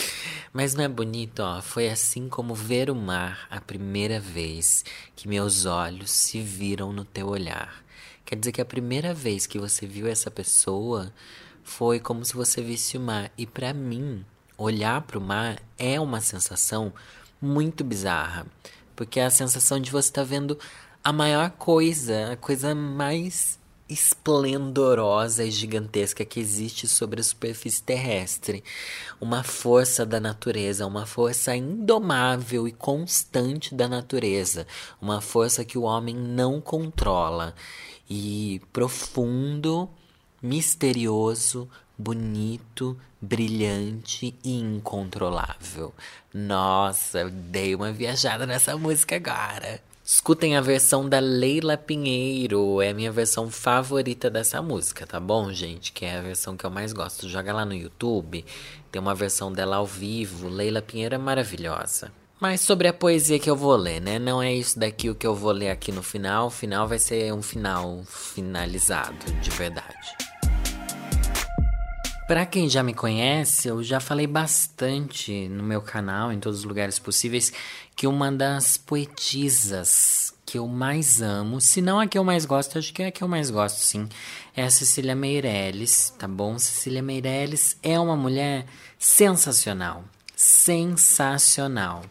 Mas 0.52 0.74
não 0.74 0.84
é 0.84 0.88
bonito, 0.88 1.40
ó. 1.40 1.62
Foi 1.62 1.88
assim 1.88 2.28
como 2.28 2.54
ver 2.54 2.90
o 2.90 2.94
mar 2.94 3.48
a 3.50 3.62
primeira 3.62 4.20
vez 4.20 4.84
que 5.16 5.26
meus 5.26 5.64
olhos 5.64 6.10
se 6.10 6.42
viram 6.42 6.92
no 6.92 7.06
teu 7.06 7.28
olhar. 7.28 7.82
Quer 8.30 8.36
dizer 8.36 8.52
que 8.52 8.60
a 8.60 8.64
primeira 8.64 9.12
vez 9.12 9.44
que 9.44 9.58
você 9.58 9.84
viu 9.84 10.06
essa 10.06 10.30
pessoa 10.30 11.12
foi 11.64 11.98
como 11.98 12.24
se 12.24 12.32
você 12.32 12.62
visse 12.62 12.96
o 12.96 13.00
mar. 13.00 13.28
E 13.36 13.44
para 13.44 13.74
mim, 13.74 14.24
olhar 14.56 15.00
para 15.00 15.18
o 15.18 15.20
mar 15.20 15.60
é 15.76 15.98
uma 15.98 16.20
sensação 16.20 16.92
muito 17.42 17.82
bizarra, 17.82 18.46
porque 18.94 19.18
é 19.18 19.24
a 19.24 19.30
sensação 19.30 19.80
de 19.80 19.90
você 19.90 20.10
estar 20.10 20.20
tá 20.20 20.28
vendo 20.28 20.56
a 21.02 21.12
maior 21.12 21.50
coisa, 21.50 22.34
a 22.34 22.36
coisa 22.36 22.72
mais 22.72 23.58
esplendorosa 23.88 25.42
e 25.42 25.50
gigantesca 25.50 26.24
que 26.24 26.38
existe 26.38 26.86
sobre 26.86 27.20
a 27.20 27.24
superfície 27.24 27.82
terrestre. 27.82 28.62
Uma 29.20 29.42
força 29.42 30.06
da 30.06 30.20
natureza, 30.20 30.86
uma 30.86 31.04
força 31.04 31.56
indomável 31.56 32.68
e 32.68 32.72
constante 32.72 33.74
da 33.74 33.88
natureza, 33.88 34.68
uma 35.00 35.20
força 35.20 35.64
que 35.64 35.76
o 35.76 35.82
homem 35.82 36.14
não 36.14 36.60
controla. 36.60 37.56
E 38.10 38.60
profundo, 38.72 39.88
misterioso, 40.42 41.70
bonito, 41.96 42.98
brilhante 43.20 44.34
e 44.42 44.58
incontrolável. 44.58 45.94
Nossa, 46.34 47.30
dei 47.30 47.74
uma 47.74 47.92
viajada 47.92 48.46
nessa 48.46 48.76
música 48.76 49.14
agora. 49.14 49.80
Escutem 50.04 50.56
a 50.56 50.60
versão 50.60 51.08
da 51.08 51.20
Leila 51.20 51.76
Pinheiro, 51.76 52.82
é 52.82 52.88
a 52.88 52.94
minha 52.94 53.12
versão 53.12 53.48
favorita 53.48 54.28
dessa 54.28 54.60
música, 54.60 55.06
tá 55.06 55.20
bom, 55.20 55.52
gente? 55.52 55.92
Que 55.92 56.04
é 56.04 56.18
a 56.18 56.22
versão 56.22 56.56
que 56.56 56.66
eu 56.66 56.70
mais 56.70 56.92
gosto. 56.92 57.28
Joga 57.28 57.52
lá 57.52 57.64
no 57.64 57.74
YouTube, 57.74 58.44
tem 58.90 59.00
uma 59.00 59.14
versão 59.14 59.52
dela 59.52 59.76
ao 59.76 59.86
vivo. 59.86 60.48
Leila 60.48 60.82
Pinheiro 60.82 61.14
é 61.14 61.18
maravilhosa. 61.18 62.10
Mas 62.40 62.62
sobre 62.62 62.88
a 62.88 62.92
poesia 62.92 63.38
que 63.38 63.50
eu 63.50 63.54
vou 63.54 63.76
ler, 63.76 64.00
né? 64.00 64.18
Não 64.18 64.42
é 64.42 64.50
isso 64.50 64.78
daqui 64.78 65.10
o 65.10 65.14
que 65.14 65.26
eu 65.26 65.34
vou 65.34 65.52
ler 65.52 65.68
aqui 65.68 65.92
no 65.92 66.02
final. 66.02 66.46
O 66.46 66.50
final 66.50 66.88
vai 66.88 66.98
ser 66.98 67.34
um 67.34 67.42
final 67.42 68.02
finalizado, 68.06 69.30
de 69.42 69.50
verdade. 69.50 70.16
Para 72.26 72.46
quem 72.46 72.66
já 72.66 72.82
me 72.82 72.94
conhece, 72.94 73.68
eu 73.68 73.82
já 73.82 74.00
falei 74.00 74.26
bastante 74.26 75.48
no 75.50 75.62
meu 75.62 75.82
canal, 75.82 76.32
em 76.32 76.40
todos 76.40 76.60
os 76.60 76.64
lugares 76.64 76.98
possíveis, 76.98 77.52
que 77.94 78.06
uma 78.06 78.32
das 78.32 78.78
poetisas 78.78 80.32
que 80.46 80.56
eu 80.56 80.66
mais 80.66 81.20
amo, 81.20 81.60
se 81.60 81.82
não 81.82 82.00
a 82.00 82.06
que 82.06 82.16
eu 82.16 82.24
mais 82.24 82.46
gosto, 82.46 82.78
acho 82.78 82.94
que 82.94 83.02
é 83.02 83.08
a 83.08 83.12
que 83.12 83.22
eu 83.22 83.28
mais 83.28 83.50
gosto, 83.50 83.80
sim, 83.80 84.08
é 84.56 84.62
a 84.62 84.70
Cecília 84.70 85.14
Meirelles, 85.14 86.14
tá 86.18 86.26
bom? 86.26 86.58
Cecília 86.58 87.02
Meirelles 87.02 87.76
é 87.82 87.98
uma 87.98 88.16
mulher 88.16 88.64
sensacional, 88.98 90.04
sensacional. 90.34 92.02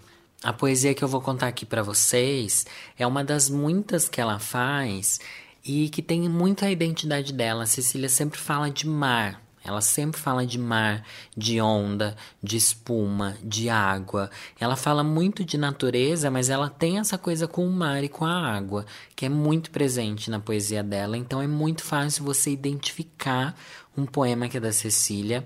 A 0.42 0.54
poesia 0.54 0.94
que 0.94 1.04
eu 1.04 1.08
vou 1.08 1.20
contar 1.20 1.48
aqui 1.48 1.66
para 1.66 1.84
vocês 1.84 2.66
é 2.98 3.06
uma 3.06 3.26
das 3.26 3.50
muitas 3.50 4.08
que 4.08 4.22
ela 4.22 4.40
faz 4.40 5.20
e 5.66 5.90
que 5.90 6.02
tem 6.02 6.30
muito 6.30 6.64
a 6.64 6.72
identidade 6.72 7.34
dela. 7.34 7.64
A 7.64 7.68
Cecília 7.68 8.08
sempre 8.08 8.40
fala 8.40 8.72
de 8.72 8.88
mar, 8.88 9.44
ela 9.66 9.82
sempre 9.82 10.18
fala 10.18 10.46
de 10.46 10.58
mar, 10.58 11.04
de 11.36 11.60
onda, 11.60 12.16
de 12.42 12.56
espuma, 12.56 13.36
de 13.44 13.70
água. 13.70 14.32
Ela 14.58 14.78
fala 14.78 15.04
muito 15.04 15.44
de 15.44 15.58
natureza, 15.58 16.32
mas 16.32 16.50
ela 16.50 16.70
tem 16.70 17.00
essa 17.00 17.18
coisa 17.18 17.46
com 17.46 17.68
o 17.68 17.72
mar 17.72 18.02
e 18.02 18.08
com 18.08 18.24
a 18.26 18.32
água, 18.32 18.86
que 19.18 19.26
é 19.26 19.30
muito 19.30 19.70
presente 19.72 20.32
na 20.32 20.40
poesia 20.40 20.82
dela. 20.82 21.18
Então 21.18 21.42
é 21.42 21.48
muito 21.48 21.84
fácil 21.84 22.24
você 22.24 22.50
identificar 22.50 23.54
um 23.98 24.06
poema 24.06 24.48
que 24.48 24.56
é 24.56 24.62
da 24.62 24.72
Cecília 24.72 25.46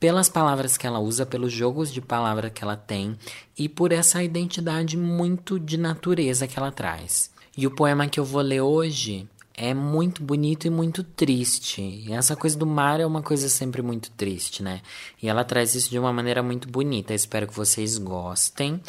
pelas 0.00 0.28
palavras 0.28 0.76
que 0.76 0.86
ela 0.86 0.98
usa, 0.98 1.26
pelos 1.26 1.52
jogos 1.52 1.92
de 1.92 2.00
palavra 2.00 2.50
que 2.50 2.62
ela 2.62 2.76
tem 2.76 3.16
e 3.56 3.68
por 3.68 3.92
essa 3.92 4.22
identidade 4.22 4.96
muito 4.96 5.58
de 5.58 5.76
natureza 5.76 6.46
que 6.46 6.58
ela 6.58 6.70
traz. 6.70 7.30
E 7.56 7.66
o 7.66 7.70
poema 7.74 8.06
que 8.06 8.20
eu 8.20 8.24
vou 8.24 8.40
ler 8.40 8.60
hoje 8.60 9.28
é 9.60 9.74
muito 9.74 10.22
bonito 10.22 10.68
e 10.68 10.70
muito 10.70 11.02
triste. 11.02 11.82
E 11.82 12.12
essa 12.12 12.36
coisa 12.36 12.56
do 12.56 12.64
mar 12.64 13.00
é 13.00 13.06
uma 13.06 13.20
coisa 13.20 13.48
sempre 13.48 13.82
muito 13.82 14.08
triste, 14.12 14.62
né? 14.62 14.80
E 15.20 15.28
ela 15.28 15.42
traz 15.42 15.74
isso 15.74 15.90
de 15.90 15.98
uma 15.98 16.12
maneira 16.12 16.44
muito 16.44 16.68
bonita. 16.68 17.12
espero 17.12 17.48
que 17.48 17.54
vocês 17.54 17.98
gostem. 17.98 18.80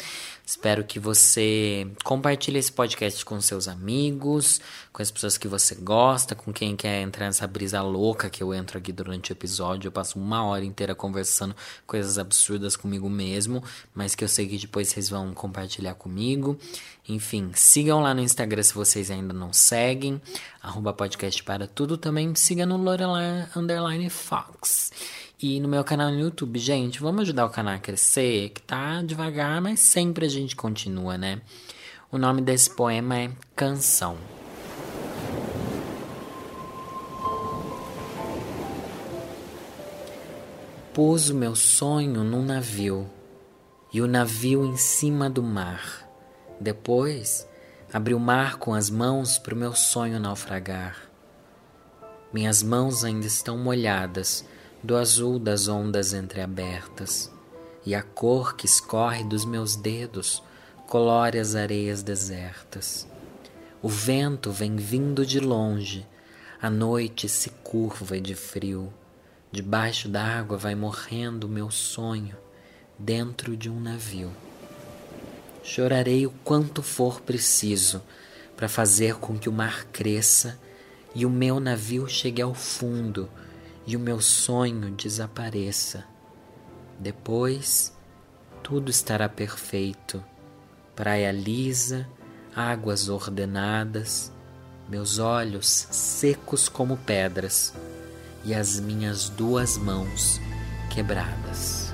Espero 0.50 0.82
que 0.82 0.98
você 0.98 1.86
compartilhe 2.02 2.58
esse 2.58 2.72
podcast 2.72 3.24
com 3.24 3.40
seus 3.40 3.68
amigos, 3.68 4.60
com 4.92 5.00
as 5.00 5.08
pessoas 5.08 5.38
que 5.38 5.46
você 5.46 5.76
gosta, 5.76 6.34
com 6.34 6.52
quem 6.52 6.74
quer 6.74 7.02
entrar 7.02 7.26
nessa 7.26 7.46
brisa 7.46 7.80
louca 7.82 8.28
que 8.28 8.42
eu 8.42 8.52
entro 8.52 8.76
aqui 8.76 8.90
durante 8.90 9.30
o 9.30 9.32
episódio. 9.32 9.86
Eu 9.86 9.92
passo 9.92 10.18
uma 10.18 10.44
hora 10.44 10.64
inteira 10.64 10.92
conversando 10.92 11.54
coisas 11.86 12.18
absurdas 12.18 12.74
comigo 12.74 13.08
mesmo, 13.08 13.62
mas 13.94 14.16
que 14.16 14.24
eu 14.24 14.28
sei 14.28 14.48
que 14.48 14.58
depois 14.58 14.88
vocês 14.88 15.08
vão 15.08 15.32
compartilhar 15.32 15.94
comigo. 15.94 16.58
Enfim, 17.08 17.52
sigam 17.54 18.00
lá 18.00 18.12
no 18.12 18.20
Instagram 18.20 18.64
se 18.64 18.74
vocês 18.74 19.08
ainda 19.08 19.32
não 19.32 19.52
seguem. 19.52 20.20
Arroba 20.60 20.92
podcast 20.92 21.44
para 21.44 21.68
tudo. 21.68 21.96
Também 21.96 22.34
siga 22.34 22.66
no 22.66 22.76
Lorelai 22.76 23.46
Underline 23.54 24.10
Fox 24.10 24.90
e 25.42 25.58
no 25.58 25.68
meu 25.68 25.82
canal 25.82 26.10
no 26.10 26.20
YouTube. 26.20 26.58
Gente, 26.58 27.00
vamos 27.00 27.22
ajudar 27.22 27.46
o 27.46 27.50
canal 27.50 27.74
a 27.74 27.78
crescer, 27.78 28.50
que 28.50 28.60
tá 28.60 29.00
devagar, 29.02 29.60
mas 29.60 29.80
sempre 29.80 30.26
a 30.26 30.28
gente 30.28 30.54
continua, 30.54 31.16
né? 31.16 31.40
O 32.12 32.18
nome 32.18 32.42
desse 32.42 32.68
poema 32.68 33.16
é 33.16 33.30
Canção. 33.56 34.18
Pus 40.92 41.30
o 41.30 41.34
meu 41.34 41.56
sonho 41.56 42.22
num 42.22 42.44
navio 42.44 43.08
e 43.92 44.02
o 44.02 44.06
navio 44.06 44.66
em 44.66 44.76
cima 44.76 45.30
do 45.30 45.42
mar. 45.42 46.06
Depois, 46.60 47.48
abri 47.90 48.12
o 48.12 48.20
mar 48.20 48.58
com 48.58 48.74
as 48.74 48.90
mãos 48.90 49.38
para 49.38 49.54
o 49.54 49.56
meu 49.56 49.72
sonho 49.72 50.20
naufragar. 50.20 50.96
Minhas 52.32 52.62
mãos 52.62 53.04
ainda 53.04 53.26
estão 53.26 53.56
molhadas 53.56 54.44
do 54.82 54.96
azul 54.96 55.38
das 55.38 55.68
ondas 55.68 56.12
entreabertas, 56.12 57.30
e 57.84 57.94
a 57.94 58.02
cor 58.02 58.56
que 58.56 58.66
escorre 58.66 59.24
dos 59.24 59.44
meus 59.44 59.76
dedos 59.76 60.42
colore 60.86 61.38
as 61.38 61.54
areias 61.54 62.02
desertas. 62.02 63.06
O 63.82 63.88
vento 63.88 64.50
vem 64.50 64.76
vindo 64.76 65.24
de 65.24 65.38
longe, 65.38 66.06
a 66.60 66.68
noite 66.68 67.28
se 67.28 67.50
curva 67.62 68.20
de 68.20 68.34
frio. 68.34 68.92
Debaixo 69.52 70.08
d'água 70.08 70.56
vai 70.56 70.74
morrendo 70.74 71.46
o 71.46 71.50
meu 71.50 71.70
sonho, 71.70 72.36
dentro 72.98 73.56
de 73.56 73.70
um 73.70 73.80
navio. 73.80 74.30
Chorarei 75.62 76.26
o 76.26 76.30
quanto 76.44 76.82
for 76.82 77.20
preciso 77.20 78.02
para 78.56 78.68
fazer 78.68 79.16
com 79.16 79.38
que 79.38 79.48
o 79.48 79.52
mar 79.52 79.86
cresça 79.86 80.58
e 81.14 81.24
o 81.26 81.30
meu 81.30 81.58
navio 81.58 82.08
chegue 82.08 82.40
ao 82.40 82.54
fundo 82.54 83.28
e 83.90 83.96
o 83.96 83.98
meu 83.98 84.20
sonho 84.20 84.92
desapareça. 84.92 86.04
Depois, 86.96 87.92
tudo 88.62 88.88
estará 88.88 89.28
perfeito. 89.28 90.22
Praia 90.94 91.32
lisa, 91.32 92.08
águas 92.54 93.08
ordenadas, 93.08 94.32
meus 94.88 95.18
olhos 95.18 95.88
secos 95.90 96.68
como 96.68 96.98
pedras 96.98 97.74
e 98.44 98.54
as 98.54 98.78
minhas 98.78 99.28
duas 99.28 99.76
mãos 99.76 100.40
quebradas. 100.94 101.89